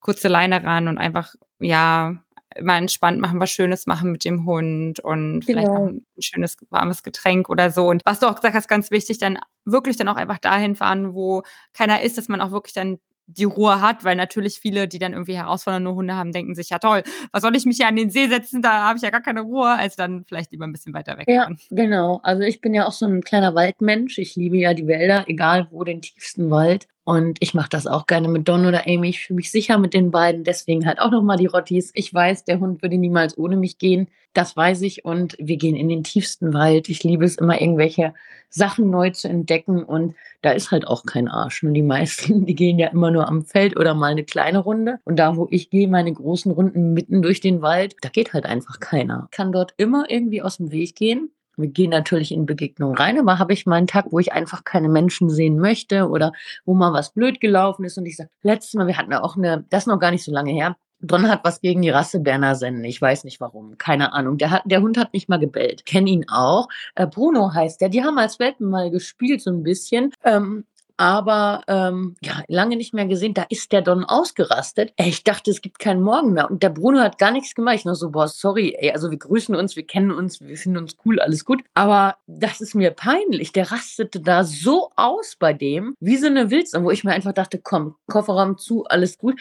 kurze 0.00 0.28
Leine 0.28 0.64
ran 0.64 0.88
und 0.88 0.98
einfach, 0.98 1.34
ja, 1.60 2.16
immer 2.56 2.76
entspannt 2.76 3.20
machen, 3.20 3.40
was 3.40 3.50
Schönes 3.50 3.86
machen 3.86 4.12
mit 4.12 4.24
dem 4.24 4.46
Hund 4.46 5.00
und 5.00 5.40
genau. 5.40 5.46
vielleicht 5.46 5.68
auch 5.68 5.86
ein 5.88 6.06
schönes 6.18 6.56
warmes 6.70 7.02
Getränk 7.02 7.48
oder 7.48 7.70
so. 7.70 7.88
Und 7.88 8.02
was 8.04 8.20
du 8.20 8.26
auch 8.26 8.36
gesagt 8.36 8.54
hast, 8.54 8.68
ganz 8.68 8.90
wichtig, 8.90 9.18
dann 9.18 9.38
wirklich 9.64 9.96
dann 9.96 10.08
auch 10.08 10.16
einfach 10.16 10.38
dahin 10.38 10.76
fahren, 10.76 11.14
wo 11.14 11.42
keiner 11.72 12.02
ist, 12.02 12.18
dass 12.18 12.28
man 12.28 12.40
auch 12.40 12.50
wirklich 12.50 12.74
dann 12.74 12.98
die 13.26 13.44
Ruhe 13.44 13.80
hat, 13.80 14.04
weil 14.04 14.16
natürlich 14.16 14.58
viele, 14.58 14.88
die 14.88 14.98
dann 14.98 15.12
irgendwie 15.12 15.36
herausfordernde 15.36 15.94
Hunde 15.94 16.14
haben, 16.14 16.32
denken 16.32 16.54
sich, 16.54 16.70
ja 16.70 16.78
toll, 16.78 17.02
was 17.30 17.42
soll 17.42 17.56
ich 17.56 17.64
mich 17.64 17.76
hier 17.76 17.88
an 17.88 17.96
den 17.96 18.10
See 18.10 18.28
setzen, 18.28 18.62
da 18.62 18.88
habe 18.88 18.96
ich 18.96 19.02
ja 19.02 19.10
gar 19.10 19.22
keine 19.22 19.42
Ruhe, 19.42 19.70
als 19.70 19.96
dann 19.96 20.24
vielleicht 20.26 20.50
lieber 20.52 20.66
ein 20.66 20.72
bisschen 20.72 20.92
weiter 20.92 21.18
weg. 21.18 21.28
Ja, 21.28 21.48
genau. 21.70 22.20
Also 22.22 22.42
ich 22.42 22.60
bin 22.60 22.74
ja 22.74 22.86
auch 22.86 22.92
so 22.92 23.06
ein 23.06 23.22
kleiner 23.22 23.54
Waldmensch. 23.54 24.18
Ich 24.18 24.36
liebe 24.36 24.56
ja 24.56 24.74
die 24.74 24.86
Wälder, 24.86 25.24
egal 25.28 25.68
wo, 25.70 25.84
den 25.84 26.02
tiefsten 26.02 26.50
Wald. 26.50 26.88
Und 27.04 27.38
ich 27.40 27.52
mache 27.52 27.68
das 27.68 27.88
auch 27.88 28.06
gerne 28.06 28.28
mit 28.28 28.48
Don 28.48 28.64
oder 28.64 28.86
Amy. 28.86 29.08
Ich 29.08 29.26
fühle 29.26 29.36
mich 29.36 29.50
sicher 29.50 29.76
mit 29.76 29.92
den 29.92 30.12
beiden. 30.12 30.44
Deswegen 30.44 30.86
halt 30.86 31.00
auch 31.00 31.10
nochmal 31.10 31.36
die 31.36 31.46
Rottis. 31.46 31.90
Ich 31.94 32.14
weiß, 32.14 32.44
der 32.44 32.60
Hund 32.60 32.80
würde 32.82 32.96
niemals 32.96 33.36
ohne 33.36 33.56
mich 33.56 33.78
gehen. 33.78 34.08
Das 34.34 34.56
weiß 34.56 34.82
ich. 34.82 35.04
Und 35.04 35.36
wir 35.40 35.56
gehen 35.56 35.74
in 35.74 35.88
den 35.88 36.04
tiefsten 36.04 36.54
Wald. 36.54 36.88
Ich 36.88 37.02
liebe 37.02 37.24
es 37.24 37.36
immer, 37.36 37.60
irgendwelche 37.60 38.14
Sachen 38.50 38.88
neu 38.88 39.10
zu 39.10 39.28
entdecken. 39.28 39.82
Und 39.82 40.14
da 40.42 40.52
ist 40.52 40.70
halt 40.70 40.86
auch 40.86 41.04
kein 41.04 41.26
Arsch. 41.26 41.64
Und 41.64 41.74
die 41.74 41.82
meisten, 41.82 42.46
die 42.46 42.54
gehen 42.54 42.78
ja 42.78 42.88
immer 42.88 43.10
nur 43.10 43.26
am 43.26 43.42
Feld 43.42 43.76
oder 43.76 43.94
mal 43.94 44.12
eine 44.12 44.24
kleine 44.24 44.58
Runde. 44.58 45.00
Und 45.04 45.16
da, 45.16 45.36
wo 45.36 45.48
ich 45.50 45.70
gehe, 45.70 45.88
meine 45.88 46.12
großen 46.12 46.52
Runden 46.52 46.94
mitten 46.94 47.20
durch 47.20 47.40
den 47.40 47.62
Wald, 47.62 47.96
da 48.00 48.10
geht 48.10 48.32
halt 48.32 48.46
einfach 48.46 48.78
keiner. 48.78 49.26
Kann 49.32 49.50
dort 49.50 49.74
immer 49.76 50.04
irgendwie 50.08 50.40
aus 50.40 50.58
dem 50.58 50.70
Weg 50.70 50.94
gehen. 50.94 51.32
Wir 51.56 51.68
gehen 51.68 51.90
natürlich 51.90 52.32
in 52.32 52.46
Begegnungen 52.46 52.96
rein, 52.96 53.18
aber 53.18 53.38
habe 53.38 53.52
ich 53.52 53.66
mal 53.66 53.76
einen 53.76 53.86
Tag, 53.86 54.06
wo 54.10 54.18
ich 54.18 54.32
einfach 54.32 54.64
keine 54.64 54.88
Menschen 54.88 55.30
sehen 55.30 55.58
möchte 55.58 56.08
oder 56.08 56.32
wo 56.64 56.74
mal 56.74 56.92
was 56.92 57.12
blöd 57.12 57.40
gelaufen 57.40 57.84
ist 57.84 57.98
und 57.98 58.06
ich 58.06 58.16
sage, 58.16 58.30
letztes 58.42 58.74
Mal, 58.74 58.86
wir 58.86 58.96
hatten 58.96 59.12
auch 59.12 59.36
eine, 59.36 59.64
das 59.70 59.84
ist 59.84 59.86
noch 59.86 59.98
gar 59.98 60.10
nicht 60.10 60.24
so 60.24 60.32
lange 60.32 60.52
her, 60.52 60.76
Don 61.04 61.28
hat 61.28 61.40
was 61.42 61.60
gegen 61.60 61.82
die 61.82 61.90
Rasse 61.90 62.20
Berner 62.20 62.54
Sennen. 62.54 62.84
Ich 62.84 63.02
weiß 63.02 63.24
nicht 63.24 63.40
warum. 63.40 63.76
Keine 63.76 64.12
Ahnung. 64.12 64.38
Der, 64.38 64.52
hat, 64.52 64.62
der 64.66 64.82
Hund 64.82 64.96
hat 64.96 65.12
nicht 65.12 65.28
mal 65.28 65.40
gebellt. 65.40 65.84
Kenn 65.84 66.06
ihn 66.06 66.28
auch. 66.28 66.68
Äh, 66.94 67.08
Bruno 67.08 67.52
heißt 67.52 67.80
der. 67.80 67.88
Die 67.88 68.04
haben 68.04 68.18
als 68.18 68.38
Welpen 68.38 68.70
mal 68.70 68.88
gespielt, 68.88 69.42
so 69.42 69.50
ein 69.50 69.64
bisschen. 69.64 70.12
Ähm, 70.22 70.64
aber 70.96 71.62
ähm, 71.68 72.16
ja, 72.22 72.42
lange 72.48 72.76
nicht 72.76 72.94
mehr 72.94 73.06
gesehen. 73.06 73.34
Da 73.34 73.44
ist 73.48 73.72
der 73.72 73.82
Don 73.82 74.04
ausgerastet. 74.04 74.92
Ich 74.96 75.24
dachte, 75.24 75.50
es 75.50 75.60
gibt 75.60 75.78
keinen 75.78 76.02
Morgen 76.02 76.32
mehr. 76.32 76.50
Und 76.50 76.62
der 76.62 76.70
Bruno 76.70 77.00
hat 77.00 77.18
gar 77.18 77.30
nichts 77.30 77.54
gemacht. 77.54 77.76
Ich 77.76 77.84
nur 77.84 77.94
so, 77.94 78.10
boah, 78.10 78.28
sorry, 78.28 78.76
ey, 78.78 78.92
also 78.92 79.10
wir 79.10 79.18
grüßen 79.18 79.54
uns, 79.54 79.76
wir 79.76 79.86
kennen 79.86 80.10
uns, 80.10 80.40
wir 80.40 80.56
finden 80.56 80.78
uns 80.78 80.96
cool, 81.04 81.20
alles 81.20 81.44
gut. 81.44 81.62
Aber 81.74 82.16
das 82.26 82.60
ist 82.60 82.74
mir 82.74 82.90
peinlich. 82.90 83.52
Der 83.52 83.70
rastete 83.70 84.20
da 84.20 84.44
so 84.44 84.90
aus 84.96 85.36
bei 85.38 85.52
dem, 85.52 85.94
wie 86.00 86.16
so 86.16 86.26
eine 86.26 86.50
Wildsau, 86.50 86.82
wo 86.82 86.90
ich 86.90 87.04
mir 87.04 87.12
einfach 87.12 87.32
dachte, 87.32 87.58
komm, 87.58 87.96
Kofferraum 88.06 88.58
zu, 88.58 88.84
alles 88.84 89.18
gut. 89.18 89.40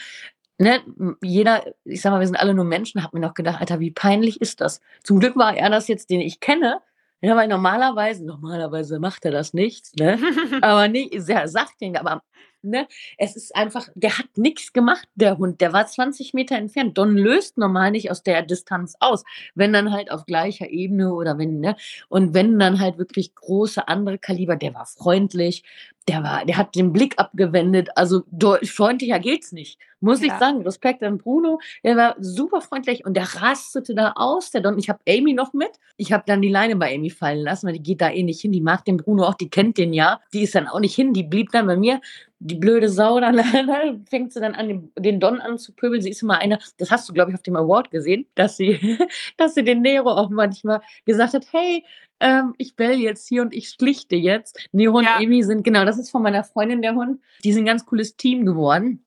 Ne, 0.58 0.80
jeder, 1.24 1.74
ich 1.86 2.02
sag 2.02 2.12
mal, 2.12 2.20
wir 2.20 2.28
sind 2.28 2.36
alle 2.36 2.54
nur 2.54 2.66
Menschen, 2.66 3.04
hab 3.04 3.14
mir 3.14 3.20
noch 3.20 3.34
gedacht, 3.34 3.60
Alter, 3.60 3.80
wie 3.80 3.90
peinlich 3.90 4.42
ist 4.42 4.62
das? 4.62 4.80
Zum 5.04 5.20
Glück 5.20 5.36
war 5.36 5.58
er 5.58 5.72
das 5.72 5.88
jetzt, 5.88 6.12
den 6.12 6.22
ich 6.22 6.40
kenne, 6.40 6.82
ja, 7.22 7.36
weil 7.36 7.48
normalerweise, 7.48 8.26
normalerweise 8.26 9.00
macht 9.00 9.26
er 9.26 9.32
das 9.32 9.54
nicht, 9.54 10.00
ne? 10.00 10.18
aber 10.62 10.88
nicht, 10.88 11.14
er 11.14 11.48
sagt 11.48 11.82
den, 11.82 11.98
aber 11.98 12.22
ne, 12.64 12.88
es 13.18 13.36
ist 13.36 13.56
einfach, 13.56 13.88
der 13.96 14.18
hat 14.18 14.38
nichts 14.38 14.74
gemacht, 14.74 15.08
der 15.16 15.38
Hund. 15.38 15.62
Der 15.62 15.74
war 15.74 15.86
20 15.86 16.34
Meter 16.34 16.56
entfernt. 16.56 16.98
Don 16.98 17.18
löst 17.18 17.58
normal 17.58 17.92
nicht 17.92 18.12
aus 18.12 18.24
der 18.24 18.42
Distanz 18.44 18.96
aus. 19.00 19.24
Wenn 19.56 19.74
dann 19.74 19.92
halt 19.92 20.12
auf 20.12 20.26
gleicher 20.26 20.70
Ebene 20.70 21.14
oder 21.14 21.38
wenn, 21.38 21.60
ne, 21.60 21.76
und 22.10 22.34
wenn 22.34 22.60
dann 22.60 22.80
halt 22.80 22.98
wirklich 22.98 23.36
große 23.36 23.88
andere 23.88 24.18
Kaliber, 24.18 24.56
der 24.56 24.74
war 24.74 24.86
freundlich, 24.86 25.64
der 26.08 26.24
war, 26.24 26.46
der 26.46 26.58
hat 26.58 26.76
den 26.76 26.94
Blick 26.94 27.14
abgewendet. 27.18 27.90
Also 27.96 28.24
freundlicher 28.64 29.20
geht's 29.20 29.52
nicht. 29.52 29.80
Muss 30.00 30.20
ja. 30.20 30.28
ich 30.28 30.34
sagen. 30.34 30.64
Respekt 30.64 31.04
an 31.04 31.20
Bruno. 31.20 31.60
Der 31.84 31.96
war 31.96 32.16
super 32.20 32.62
freundlich 32.62 33.06
und 33.06 33.16
der 33.16 33.36
rastete 33.36 33.94
da 33.94 34.14
aus. 34.16 34.50
Der 34.50 34.62
Don, 34.62 34.80
ich 34.80 34.90
habe 34.90 35.00
Amy 35.08 35.34
noch 35.34 35.54
mit. 35.54 35.70
Ich 35.98 36.12
habe 36.12 36.24
dann 36.26 36.42
die 36.42 36.50
Leine 36.50 36.76
bei 36.76 36.96
Amy 36.96 37.12
fallen 37.12 37.44
lassen, 37.44 37.68
weil 37.68 37.74
die 37.74 37.84
geht 37.84 38.02
da 38.02 38.10
eh 38.10 38.24
nicht 38.24 38.42
hin. 38.42 38.52
Die 38.52 38.62
mag 38.62 38.84
den 38.84 38.98
Bruno 38.98 39.26
auch, 39.26 39.36
die 39.36 39.50
kennt 39.50 39.78
den 39.78 39.94
ja. 39.94 40.20
Die 40.34 40.42
ist 40.42 40.56
dann 40.56 40.68
auch 40.68 40.80
nicht 40.80 40.96
hin. 40.96 41.14
Die 41.14 41.24
blieb 41.24 41.52
dann 41.52 41.68
bei 41.68 41.78
mir. 41.78 42.02
Die 42.40 42.56
blöde 42.56 42.90
Sau, 42.90 43.20
dann, 43.22 43.38
dann 43.38 44.06
fängt 44.08 44.34
sie 44.34 44.40
dann 44.40 44.56
an, 44.56 44.68
den, 44.68 44.92
den 44.98 45.20
Don 45.20 45.40
anzupöbeln. 45.40 46.02
Sie 46.02 46.10
ist 46.10 46.24
immer 46.24 46.40
eine, 46.40 46.58
das 46.78 46.90
hast 46.90 47.08
du, 47.08 47.14
glaube 47.14 47.30
ich, 47.30 47.36
auf 47.36 47.44
dem 47.44 47.56
Award 47.56 47.92
gesehen, 47.92 48.26
dass 48.34 48.58
sie, 48.58 48.98
dass 49.38 49.54
sie 49.54 49.64
den 49.64 49.82
Nero 49.82 50.10
auch 50.10 50.32
manchmal 50.32 50.82
gesagt 51.06 51.36
hat, 51.36 51.46
hey, 51.52 51.86
ähm, 52.22 52.54
ich 52.58 52.76
bell 52.76 53.00
jetzt 53.00 53.28
hier 53.28 53.42
und 53.42 53.54
ich 53.54 53.70
schlichte 53.70 54.16
jetzt. 54.16 54.58
Nero 54.72 55.00
und 55.00 55.06
ja. 55.06 55.18
Amy 55.18 55.44
sind, 55.44 55.64
genau, 55.64 55.84
das 55.84 55.98
ist 55.98 56.12
von 56.12 56.22
meiner 56.22 56.44
Freundin 56.44 56.82
der 56.82 56.96
Hund. 56.96 57.20
Die 57.44 57.52
sind 57.52 57.64
ein 57.64 57.68
ganz 57.68 57.86
cooles 57.86 58.16
Team 58.16 58.46
geworden. 58.46 59.04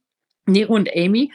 Nero 0.47 0.75
und 0.75 0.91
Amy. 0.95 1.33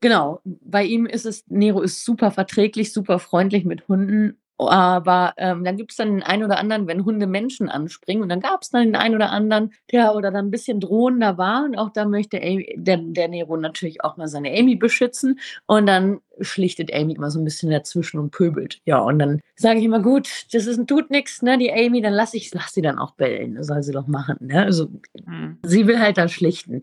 Genau, 0.00 0.40
bei 0.44 0.84
ihm 0.84 1.04
ist 1.06 1.26
es, 1.26 1.44
Nero 1.48 1.82
ist 1.82 2.04
super 2.04 2.30
verträglich, 2.30 2.92
super 2.92 3.18
freundlich 3.18 3.64
mit 3.64 3.86
Hunden 3.86 4.39
aber 4.68 5.34
ähm, 5.36 5.64
dann 5.64 5.76
gibt 5.76 5.92
es 5.92 5.96
dann 5.96 6.10
den 6.10 6.22
einen 6.22 6.44
oder 6.44 6.58
anderen, 6.58 6.86
wenn 6.86 7.04
Hunde 7.04 7.26
Menschen 7.26 7.68
anspringen. 7.68 8.22
Und 8.22 8.28
dann 8.28 8.40
gab 8.40 8.62
es 8.62 8.70
dann 8.70 8.84
den 8.84 8.96
einen 8.96 9.14
oder 9.14 9.30
anderen, 9.30 9.72
der 9.90 10.14
oder 10.14 10.30
dann 10.30 10.46
ein 10.46 10.50
bisschen 10.50 10.80
drohender 10.80 11.38
war. 11.38 11.64
Und 11.64 11.76
auch 11.76 11.90
da 11.90 12.04
möchte 12.04 12.38
Amy, 12.42 12.74
der, 12.76 12.98
der 12.98 13.28
Nero 13.28 13.56
natürlich 13.56 14.02
auch 14.04 14.16
mal 14.16 14.28
seine 14.28 14.50
Amy 14.50 14.76
beschützen. 14.76 15.38
Und 15.66 15.86
dann 15.86 16.20
schlichtet 16.40 16.92
Amy 16.92 17.14
immer 17.14 17.30
so 17.30 17.38
ein 17.38 17.44
bisschen 17.44 17.70
dazwischen 17.70 18.18
und 18.18 18.30
pöbelt. 18.30 18.80
Ja, 18.84 18.98
und 18.98 19.18
dann 19.18 19.40
sage 19.56 19.78
ich 19.78 19.84
immer, 19.84 20.00
gut, 20.00 20.28
das 20.52 20.66
ist, 20.66 20.86
tut 20.86 21.10
nichts, 21.10 21.42
ne, 21.42 21.58
die 21.58 21.72
Amy, 21.72 22.00
dann 22.00 22.14
lass 22.14 22.34
ich 22.34 22.52
lass 22.54 22.72
sie 22.72 22.82
dann 22.82 22.98
auch 22.98 23.12
bellen. 23.12 23.54
Das 23.54 23.66
soll 23.66 23.82
sie 23.82 23.92
doch 23.92 24.06
machen. 24.06 24.36
Ne? 24.40 24.64
Also, 24.64 24.88
mhm. 25.24 25.58
sie 25.62 25.86
will 25.86 25.98
halt 25.98 26.18
dann 26.18 26.28
schlichten. 26.28 26.80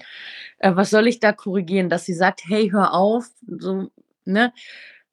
Äh, 0.60 0.76
was 0.76 0.90
soll 0.90 1.08
ich 1.08 1.20
da 1.20 1.32
korrigieren, 1.32 1.90
dass 1.90 2.06
sie 2.06 2.14
sagt, 2.14 2.42
hey, 2.48 2.70
hör 2.72 2.94
auf, 2.94 3.30
so, 3.48 3.90
ne? 4.26 4.54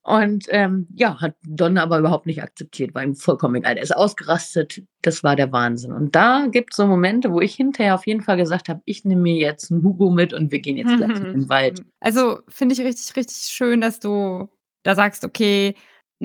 Und 0.05 0.45
ähm, 0.51 0.87
ja, 0.95 1.19
hat 1.19 1.35
Don 1.47 1.79
aber 1.79 1.99
überhaupt 1.99 2.27
nicht 2.27 2.43
akzeptiert, 2.43 2.95
war 2.95 3.03
ihm 3.03 3.15
vollkommen 3.15 3.55
egal. 3.55 3.79
Er 3.79 3.83
ist 3.83 3.97
ausgerastet, 3.97 4.83
das 5.01 5.25
war 5.25 5.35
der 5.35 5.51
Wahnsinn. 5.51 5.93
Und 5.93 6.15
da 6.15 6.47
gibt 6.51 6.73
es 6.73 6.77
so 6.77 6.87
Momente, 6.87 7.33
wo 7.33 7.41
ich 7.41 7.55
hinterher 7.55 7.95
auf 7.95 8.07
jeden 8.07 8.21
Fall 8.21 8.37
gesagt 8.37 8.69
habe, 8.69 8.83
ich 8.85 9.07
nehme 9.07 9.23
mir 9.23 9.37
jetzt 9.37 9.73
einen 9.73 9.83
Hugo 9.83 10.11
mit 10.11 10.35
und 10.35 10.53
wir 10.53 10.61
gehen 10.61 10.77
jetzt 10.77 10.95
gleich 10.99 11.17
in 11.17 11.25
den 11.25 11.49
Wald. 11.49 11.83
Also 12.01 12.41
finde 12.49 12.75
ich 12.75 12.83
richtig, 12.83 13.17
richtig 13.17 13.45
schön, 13.45 13.81
dass 13.81 13.99
du 13.99 14.51
da 14.83 14.95
sagst, 14.95 15.25
okay, 15.25 15.75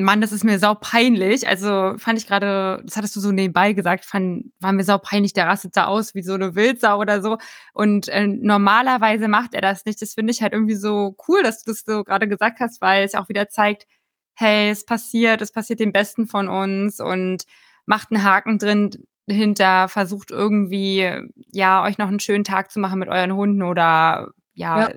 Mann, 0.03 0.21
das 0.21 0.31
ist 0.31 0.43
mir 0.43 0.59
sau 0.59 0.75
peinlich. 0.75 1.47
Also 1.47 1.95
fand 1.97 2.19
ich 2.19 2.27
gerade, 2.27 2.81
das 2.85 2.97
hattest 2.97 3.15
du 3.15 3.19
so 3.19 3.31
nebenbei 3.31 3.73
gesagt, 3.73 4.05
fand, 4.05 4.51
war 4.59 4.71
mir 4.71 4.83
sau 4.83 4.97
peinlich, 4.97 5.33
der 5.33 5.47
rastet 5.47 5.75
da 5.75 5.85
aus 5.85 6.15
wie 6.15 6.21
so 6.21 6.33
eine 6.33 6.55
Wildsau 6.55 6.99
oder 6.99 7.21
so. 7.21 7.37
Und 7.73 8.07
äh, 8.09 8.27
normalerweise 8.27 9.27
macht 9.27 9.53
er 9.53 9.61
das 9.61 9.85
nicht. 9.85 10.01
Das 10.01 10.13
finde 10.13 10.31
ich 10.31 10.41
halt 10.41 10.53
irgendwie 10.53 10.75
so 10.75 11.15
cool, 11.27 11.43
dass 11.43 11.63
du 11.63 11.71
das 11.71 11.83
so 11.85 12.03
gerade 12.03 12.27
gesagt 12.27 12.59
hast, 12.59 12.81
weil 12.81 13.03
es 13.03 13.15
auch 13.15 13.29
wieder 13.29 13.49
zeigt, 13.49 13.87
hey, 14.35 14.69
es 14.69 14.85
passiert, 14.85 15.41
es 15.41 15.51
passiert 15.51 15.79
dem 15.79 15.91
Besten 15.91 16.27
von 16.27 16.47
uns 16.47 16.99
und 16.99 17.43
macht 17.85 18.11
einen 18.11 18.23
Haken 18.23 18.57
drin 18.57 18.91
hinter, 19.27 19.89
versucht 19.89 20.31
irgendwie, 20.31 21.11
ja, 21.51 21.83
euch 21.83 21.97
noch 21.97 22.07
einen 22.07 22.19
schönen 22.19 22.43
Tag 22.43 22.71
zu 22.71 22.79
machen 22.79 22.99
mit 22.99 23.09
euren 23.09 23.33
Hunden 23.33 23.63
oder 23.63 24.31
ja, 24.53 24.79
ja. 24.81 24.89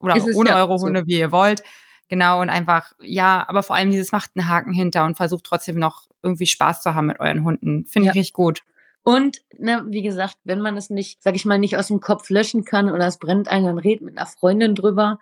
oder 0.00 0.16
ohne 0.34 0.50
ja 0.50 0.56
eure 0.56 0.78
so. 0.78 0.86
Hunde, 0.86 1.06
wie 1.06 1.18
ihr 1.18 1.32
wollt. 1.32 1.62
Genau, 2.10 2.40
und 2.40 2.50
einfach, 2.50 2.92
ja, 3.00 3.44
aber 3.46 3.62
vor 3.62 3.76
allem 3.76 3.92
dieses 3.92 4.10
macht 4.10 4.32
einen 4.34 4.48
Haken 4.48 4.72
hinter 4.72 5.04
und 5.04 5.16
versucht 5.16 5.44
trotzdem 5.44 5.78
noch 5.78 6.08
irgendwie 6.24 6.46
Spaß 6.46 6.82
zu 6.82 6.92
haben 6.96 7.06
mit 7.06 7.20
euren 7.20 7.44
Hunden. 7.44 7.86
Finde 7.86 8.06
ja. 8.06 8.12
ich 8.12 8.18
richtig 8.18 8.32
gut. 8.32 8.64
Und, 9.04 9.42
ne, 9.56 9.84
wie 9.86 10.02
gesagt, 10.02 10.34
wenn 10.42 10.60
man 10.60 10.76
es 10.76 10.90
nicht, 10.90 11.22
sag 11.22 11.36
ich 11.36 11.44
mal, 11.44 11.60
nicht 11.60 11.76
aus 11.76 11.86
dem 11.86 12.00
Kopf 12.00 12.28
löschen 12.28 12.64
kann 12.64 12.90
oder 12.90 13.06
es 13.06 13.18
brennt 13.18 13.46
einen, 13.46 13.64
dann 13.64 13.78
redet 13.78 14.02
mit 14.02 14.18
einer 14.18 14.26
Freundin 14.26 14.74
drüber. 14.74 15.20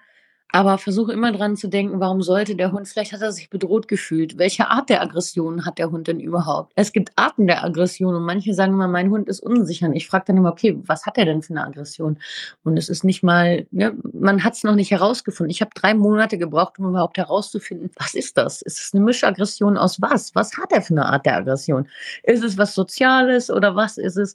Aber 0.51 0.79
versuche 0.79 1.13
immer 1.13 1.31
dran 1.31 1.57
zu 1.57 1.69
denken, 1.69 2.01
warum 2.01 2.23
sollte 2.23 2.57
der 2.57 2.73
Hund, 2.73 2.89
vielleicht 2.89 3.13
hat 3.13 3.21
er 3.21 3.33
sich 3.33 3.51
bedroht 3.51 3.87
gefühlt. 3.87 4.39
Welche 4.39 4.69
Art 4.69 4.89
der 4.89 5.03
Aggression 5.03 5.67
hat 5.67 5.79
der 5.79 5.91
Hund 5.91 6.09
denn 6.09 6.21
überhaupt? 6.21 6.73
Es 6.75 6.93
gibt 6.93 7.13
Arten 7.17 7.47
der 7.47 7.63
Aggression 7.63 8.15
und 8.15 8.23
manche 8.23 8.55
sagen 8.55 8.73
immer, 8.73 8.89
mein 8.89 9.11
Hund 9.11 9.29
ist 9.29 9.41
unsicher. 9.41 9.91
Ich 9.93 10.07
frage 10.09 10.25
dann 10.29 10.39
immer, 10.39 10.51
okay, 10.51 10.79
was 10.87 11.05
hat 11.05 11.19
er 11.19 11.27
denn 11.27 11.43
für 11.43 11.53
eine 11.53 11.67
Aggression? 11.67 12.19
Und 12.65 12.79
es 12.79 12.89
ist 12.89 13.05
nicht 13.05 13.23
mal, 13.23 13.67
ja, 13.73 13.93
man 14.15 14.43
hat 14.43 14.55
es 14.55 14.65
noch 14.65 14.75
nicht 14.75 14.91
herausgefunden. 14.91 15.51
Ich 15.51 15.61
habe 15.61 15.71
drei 15.75 15.93
Monate 15.93 16.39
gebraucht, 16.39 16.79
um 16.79 16.89
überhaupt 16.89 17.19
herauszufinden, 17.19 17.91
was 17.97 18.15
ist 18.15 18.39
das? 18.39 18.63
Ist 18.63 18.81
es 18.81 18.95
eine 18.95 19.05
Mischaggression 19.05 19.77
aus 19.77 20.01
was? 20.01 20.35
Was 20.35 20.57
hat 20.57 20.73
er 20.73 20.81
für 20.81 20.95
eine 20.95 21.07
Art 21.07 21.27
der 21.27 21.37
Aggression? 21.37 21.87
Ist 22.23 22.43
es 22.43 22.57
was 22.57 22.75
Soziales 22.75 23.51
oder 23.51 23.77
was 23.77 23.99
ist 23.99 24.17
es? 24.17 24.35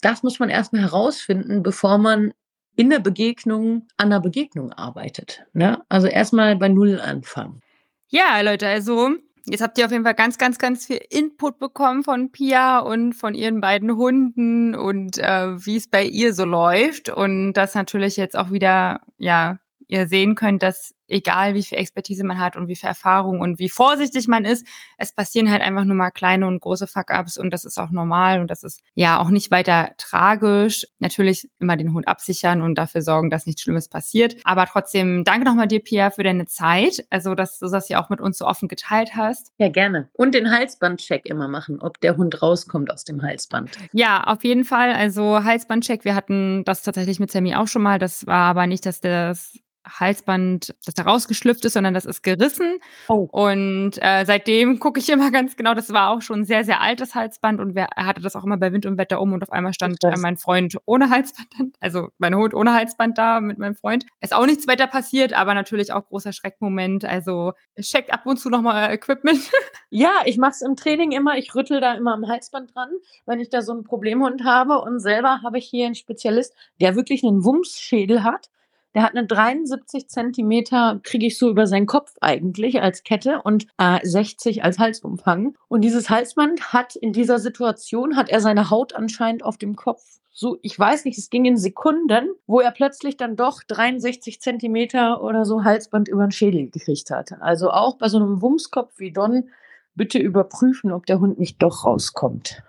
Das 0.00 0.22
muss 0.22 0.38
man 0.40 0.48
erstmal 0.48 0.82
herausfinden, 0.82 1.62
bevor 1.62 1.98
man 1.98 2.32
in 2.76 2.90
der 2.90 3.00
Begegnung 3.00 3.86
an 3.96 4.10
der 4.10 4.20
Begegnung 4.20 4.72
arbeitet. 4.72 5.44
Ne? 5.52 5.82
Also 5.88 6.06
erstmal 6.06 6.56
bei 6.56 6.68
Null 6.68 7.00
anfangen. 7.00 7.60
Ja, 8.08 8.40
Leute, 8.40 8.66
also 8.68 9.10
jetzt 9.46 9.62
habt 9.62 9.78
ihr 9.78 9.86
auf 9.86 9.92
jeden 9.92 10.04
Fall 10.04 10.14
ganz, 10.14 10.38
ganz, 10.38 10.58
ganz 10.58 10.86
viel 10.86 11.00
Input 11.10 11.58
bekommen 11.58 12.02
von 12.02 12.30
Pia 12.30 12.78
und 12.78 13.14
von 13.14 13.34
ihren 13.34 13.60
beiden 13.60 13.96
Hunden 13.96 14.74
und 14.74 15.18
äh, 15.18 15.64
wie 15.64 15.76
es 15.76 15.88
bei 15.88 16.04
ihr 16.04 16.34
so 16.34 16.44
läuft. 16.44 17.08
Und 17.08 17.54
das 17.54 17.74
natürlich 17.74 18.16
jetzt 18.16 18.36
auch 18.36 18.50
wieder, 18.50 19.00
ja, 19.18 19.58
ihr 19.88 20.06
sehen 20.06 20.34
könnt, 20.34 20.62
dass 20.62 20.94
egal 21.12 21.54
wie 21.54 21.62
viel 21.62 21.78
Expertise 21.78 22.24
man 22.24 22.38
hat 22.38 22.56
und 22.56 22.68
wie 22.68 22.76
viel 22.76 22.88
Erfahrung 22.88 23.40
und 23.40 23.58
wie 23.58 23.68
vorsichtig 23.68 24.28
man 24.28 24.44
ist, 24.44 24.66
es 24.96 25.14
passieren 25.14 25.50
halt 25.50 25.62
einfach 25.62 25.84
nur 25.84 25.96
mal 25.96 26.10
kleine 26.10 26.46
und 26.46 26.60
große 26.60 26.86
Fuck-ups 26.86 27.38
und 27.38 27.50
das 27.50 27.64
ist 27.64 27.78
auch 27.78 27.90
normal 27.90 28.40
und 28.40 28.50
das 28.50 28.62
ist 28.62 28.80
ja 28.94 29.20
auch 29.20 29.28
nicht 29.28 29.50
weiter 29.50 29.90
tragisch. 29.98 30.86
Natürlich 30.98 31.48
immer 31.58 31.76
den 31.76 31.92
Hund 31.92 32.08
absichern 32.08 32.62
und 32.62 32.76
dafür 32.76 33.02
sorgen, 33.02 33.30
dass 33.30 33.46
nichts 33.46 33.62
Schlimmes 33.62 33.88
passiert. 33.88 34.36
Aber 34.44 34.66
trotzdem 34.66 35.24
danke 35.24 35.44
nochmal 35.44 35.68
dir, 35.68 35.80
Pia, 35.80 36.10
für 36.10 36.22
deine 36.22 36.46
Zeit. 36.46 37.04
Also, 37.10 37.34
dass 37.34 37.58
du 37.58 37.68
das 37.68 37.88
ja 37.88 38.02
auch 38.02 38.08
mit 38.08 38.20
uns 38.20 38.38
so 38.38 38.46
offen 38.46 38.68
geteilt 38.68 39.14
hast. 39.14 39.52
Ja, 39.58 39.68
gerne. 39.68 40.08
Und 40.14 40.34
den 40.34 40.50
Halsbandcheck 40.50 41.26
immer 41.26 41.48
machen, 41.48 41.80
ob 41.80 42.00
der 42.00 42.16
Hund 42.16 42.42
rauskommt 42.42 42.90
aus 42.90 43.04
dem 43.04 43.22
Halsband. 43.22 43.70
Ja, 43.92 44.24
auf 44.24 44.44
jeden 44.44 44.64
Fall. 44.64 44.92
Also 44.92 45.44
Halsbandcheck, 45.44 46.04
wir 46.04 46.14
hatten 46.14 46.64
das 46.64 46.82
tatsächlich 46.82 47.20
mit 47.20 47.30
Sammy 47.30 47.54
auch 47.54 47.68
schon 47.68 47.82
mal. 47.82 47.98
Das 47.98 48.26
war 48.26 48.48
aber 48.48 48.66
nicht, 48.66 48.86
dass 48.86 49.00
das 49.00 49.58
Halsband, 49.86 50.74
dass 50.84 50.94
da 50.94 51.01
rausgeschlüpft 51.02 51.64
ist, 51.64 51.74
sondern 51.74 51.94
das 51.94 52.04
ist 52.04 52.22
gerissen. 52.22 52.78
Oh. 53.08 53.28
Und 53.30 53.92
äh, 54.00 54.24
seitdem 54.24 54.78
gucke 54.78 55.00
ich 55.00 55.08
immer 55.08 55.30
ganz 55.32 55.56
genau, 55.56 55.74
das 55.74 55.92
war 55.92 56.10
auch 56.10 56.22
schon 56.22 56.40
ein 56.40 56.44
sehr, 56.44 56.64
sehr 56.64 56.80
altes 56.80 57.14
Halsband 57.14 57.60
und 57.60 57.74
wer, 57.74 57.88
er 57.96 58.06
hatte 58.06 58.22
das 58.22 58.36
auch 58.36 58.44
immer 58.44 58.56
bei 58.56 58.72
Wind 58.72 58.86
und 58.86 58.98
Wetter 58.98 59.20
um 59.20 59.32
und 59.32 59.42
auf 59.42 59.52
einmal 59.52 59.72
stand 59.74 60.02
äh, 60.04 60.16
mein 60.18 60.36
Freund 60.36 60.76
ohne 60.86 61.10
Halsband, 61.10 61.74
also 61.80 62.08
mein 62.18 62.34
Hund 62.34 62.54
ohne 62.54 62.72
Halsband 62.72 63.18
da 63.18 63.40
mit 63.40 63.58
meinem 63.58 63.74
Freund. 63.74 64.06
Ist 64.20 64.34
auch 64.34 64.46
nichts 64.46 64.66
weiter 64.66 64.86
passiert, 64.86 65.32
aber 65.32 65.54
natürlich 65.54 65.92
auch 65.92 66.06
großer 66.06 66.32
Schreckmoment. 66.32 67.04
Also 67.04 67.52
checkt 67.80 68.12
ab 68.12 68.26
und 68.26 68.38
zu 68.38 68.50
nochmal 68.50 68.92
Equipment. 68.92 69.40
Ja, 69.94 70.22
ich 70.24 70.38
mache 70.38 70.52
es 70.52 70.62
im 70.62 70.74
Training 70.74 71.12
immer, 71.12 71.36
ich 71.36 71.54
rüttel 71.54 71.78
da 71.80 71.92
immer 71.92 72.14
am 72.14 72.26
Halsband 72.26 72.74
dran, 72.74 72.88
wenn 73.26 73.40
ich 73.40 73.50
da 73.50 73.60
so 73.60 73.72
einen 73.72 73.84
Problemhund 73.84 74.42
habe 74.42 74.80
und 74.80 75.00
selber 75.00 75.42
habe 75.42 75.58
ich 75.58 75.68
hier 75.68 75.84
einen 75.84 75.94
Spezialist, 75.94 76.54
der 76.80 76.96
wirklich 76.96 77.22
einen 77.22 77.44
Wumms-Schädel 77.44 78.22
hat. 78.22 78.48
Der 78.94 79.02
hat 79.02 79.16
eine 79.16 79.26
73 79.26 80.08
Zentimeter, 80.08 81.00
kriege 81.02 81.26
ich 81.26 81.38
so 81.38 81.48
über 81.50 81.66
seinen 81.66 81.86
Kopf 81.86 82.14
eigentlich 82.20 82.82
als 82.82 83.04
Kette 83.04 83.40
und 83.42 83.66
äh, 83.78 83.98
60 84.02 84.64
als 84.64 84.78
Halsumfang. 84.78 85.56
Und 85.68 85.82
dieses 85.82 86.10
Halsband 86.10 86.72
hat 86.72 86.96
in 86.96 87.12
dieser 87.12 87.38
Situation, 87.38 88.16
hat 88.16 88.28
er 88.28 88.40
seine 88.40 88.70
Haut 88.70 88.94
anscheinend 88.94 89.44
auf 89.44 89.56
dem 89.56 89.76
Kopf. 89.76 90.02
So, 90.34 90.58
ich 90.62 90.78
weiß 90.78 91.04
nicht, 91.04 91.18
es 91.18 91.28
ging 91.28 91.44
in 91.44 91.58
Sekunden, 91.58 92.30
wo 92.46 92.60
er 92.60 92.70
plötzlich 92.70 93.18
dann 93.18 93.36
doch 93.36 93.62
63 93.62 94.40
Zentimeter 94.40 95.22
oder 95.22 95.44
so 95.44 95.62
Halsband 95.62 96.08
über 96.08 96.26
den 96.26 96.32
Schädel 96.32 96.70
gekriegt 96.70 97.10
hat. 97.10 97.32
Also 97.40 97.70
auch 97.70 97.98
bei 97.98 98.08
so 98.08 98.16
einem 98.16 98.40
Wumskopf 98.40 98.98
wie 98.98 99.12
Don 99.12 99.50
bitte 99.94 100.18
überprüfen, 100.18 100.90
ob 100.90 101.04
der 101.04 101.20
Hund 101.20 101.38
nicht 101.38 101.62
doch 101.62 101.84
rauskommt. 101.84 102.62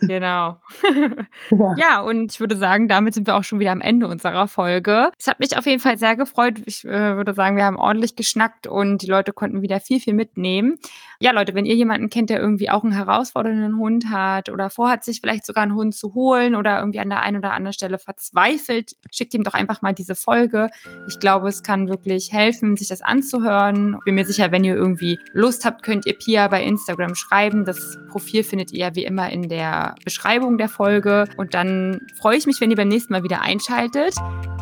Genau. 0.00 0.60
ja. 1.50 1.74
ja. 1.76 2.00
und 2.00 2.32
ich 2.32 2.40
würde 2.40 2.56
sagen, 2.56 2.88
damit 2.88 3.14
sind 3.14 3.26
wir 3.26 3.36
auch 3.36 3.44
schon 3.44 3.58
wieder 3.58 3.72
am 3.72 3.80
Ende 3.80 4.06
unserer 4.08 4.48
Folge. 4.48 5.10
Es 5.18 5.26
hat 5.26 5.40
mich 5.40 5.56
auf 5.56 5.66
jeden 5.66 5.80
Fall 5.80 5.98
sehr 5.98 6.16
gefreut. 6.16 6.62
Ich 6.66 6.84
äh, 6.84 7.16
würde 7.16 7.34
sagen, 7.34 7.56
wir 7.56 7.64
haben 7.64 7.76
ordentlich 7.76 8.16
geschnackt 8.16 8.66
und 8.66 9.02
die 9.02 9.06
Leute 9.06 9.32
konnten 9.32 9.62
wieder 9.62 9.80
viel, 9.80 10.00
viel 10.00 10.14
mitnehmen. 10.14 10.78
Ja, 11.18 11.32
Leute, 11.32 11.54
wenn 11.54 11.66
ihr 11.66 11.74
jemanden 11.74 12.10
kennt, 12.10 12.30
der 12.30 12.40
irgendwie 12.40 12.70
auch 12.70 12.84
einen 12.84 12.92
herausfordernden 12.92 13.78
Hund 13.78 14.10
hat 14.10 14.48
oder 14.48 14.70
vorhat, 14.70 15.04
sich 15.04 15.20
vielleicht 15.20 15.46
sogar 15.46 15.64
einen 15.64 15.74
Hund 15.74 15.94
zu 15.94 16.14
holen 16.14 16.54
oder 16.54 16.78
irgendwie 16.78 17.00
an 17.00 17.08
der 17.08 17.22
einen 17.22 17.38
oder 17.38 17.52
anderen 17.52 17.72
Stelle 17.72 17.98
verzweifelt, 17.98 18.96
schickt 19.10 19.34
ihm 19.34 19.42
doch 19.42 19.54
einfach 19.54 19.82
mal 19.82 19.92
diese 19.92 20.14
Folge. 20.14 20.68
Ich 21.08 21.18
glaube, 21.18 21.48
es 21.48 21.62
kann 21.62 21.88
wirklich 21.88 22.32
helfen, 22.32 22.76
sich 22.76 22.88
das 22.88 23.02
anzuhören. 23.02 23.98
Bin 24.04 24.14
mir 24.14 24.26
sicher, 24.26 24.52
wenn 24.52 24.64
ihr 24.64 24.74
irgendwie 24.74 25.18
Lust 25.32 25.64
habt, 25.64 25.82
könnt 25.82 26.06
ihr 26.06 26.14
Pia 26.14 26.48
bei 26.48 26.62
Instagram 26.62 27.14
schreiben. 27.14 27.64
Das 27.64 27.98
Profil 28.10 28.44
findet 28.44 28.72
ihr 28.72 28.94
wie 28.94 29.04
immer 29.04 29.30
in 29.30 29.48
der 29.48 29.55
der 29.56 29.94
Beschreibung 30.04 30.58
der 30.58 30.68
Folge. 30.68 31.24
Und 31.36 31.54
dann 31.54 32.00
freue 32.20 32.36
ich 32.36 32.46
mich, 32.46 32.60
wenn 32.60 32.70
ihr 32.70 32.76
beim 32.76 32.88
nächsten 32.88 33.12
Mal 33.12 33.22
wieder 33.22 33.40
einschaltet. 33.42 34.14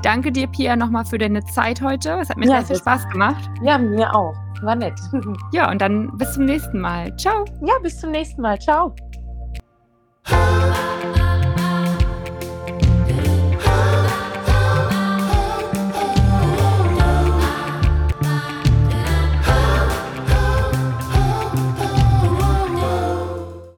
Danke 0.02 0.30
dir, 0.30 0.46
Pia, 0.46 0.76
nochmal 0.76 1.04
für 1.04 1.18
deine 1.18 1.44
Zeit 1.46 1.82
heute. 1.82 2.18
Es 2.20 2.30
hat 2.30 2.36
mir 2.36 2.46
ja, 2.46 2.58
sehr 2.58 2.66
viel 2.66 2.76
Spaß 2.76 3.08
gemacht. 3.10 3.50
Ja, 3.62 3.76
mir 3.76 4.14
auch. 4.14 4.34
War 4.62 4.76
nett. 4.76 4.94
Ja, 5.52 5.70
und 5.70 5.80
dann 5.80 6.16
bis 6.16 6.32
zum 6.34 6.44
nächsten 6.44 6.80
Mal. 6.80 7.14
Ciao. 7.16 7.44
Ja, 7.60 7.74
bis 7.82 8.00
zum 8.00 8.10
nächsten 8.10 8.40
Mal. 8.40 8.58
Ciao. 8.60 8.94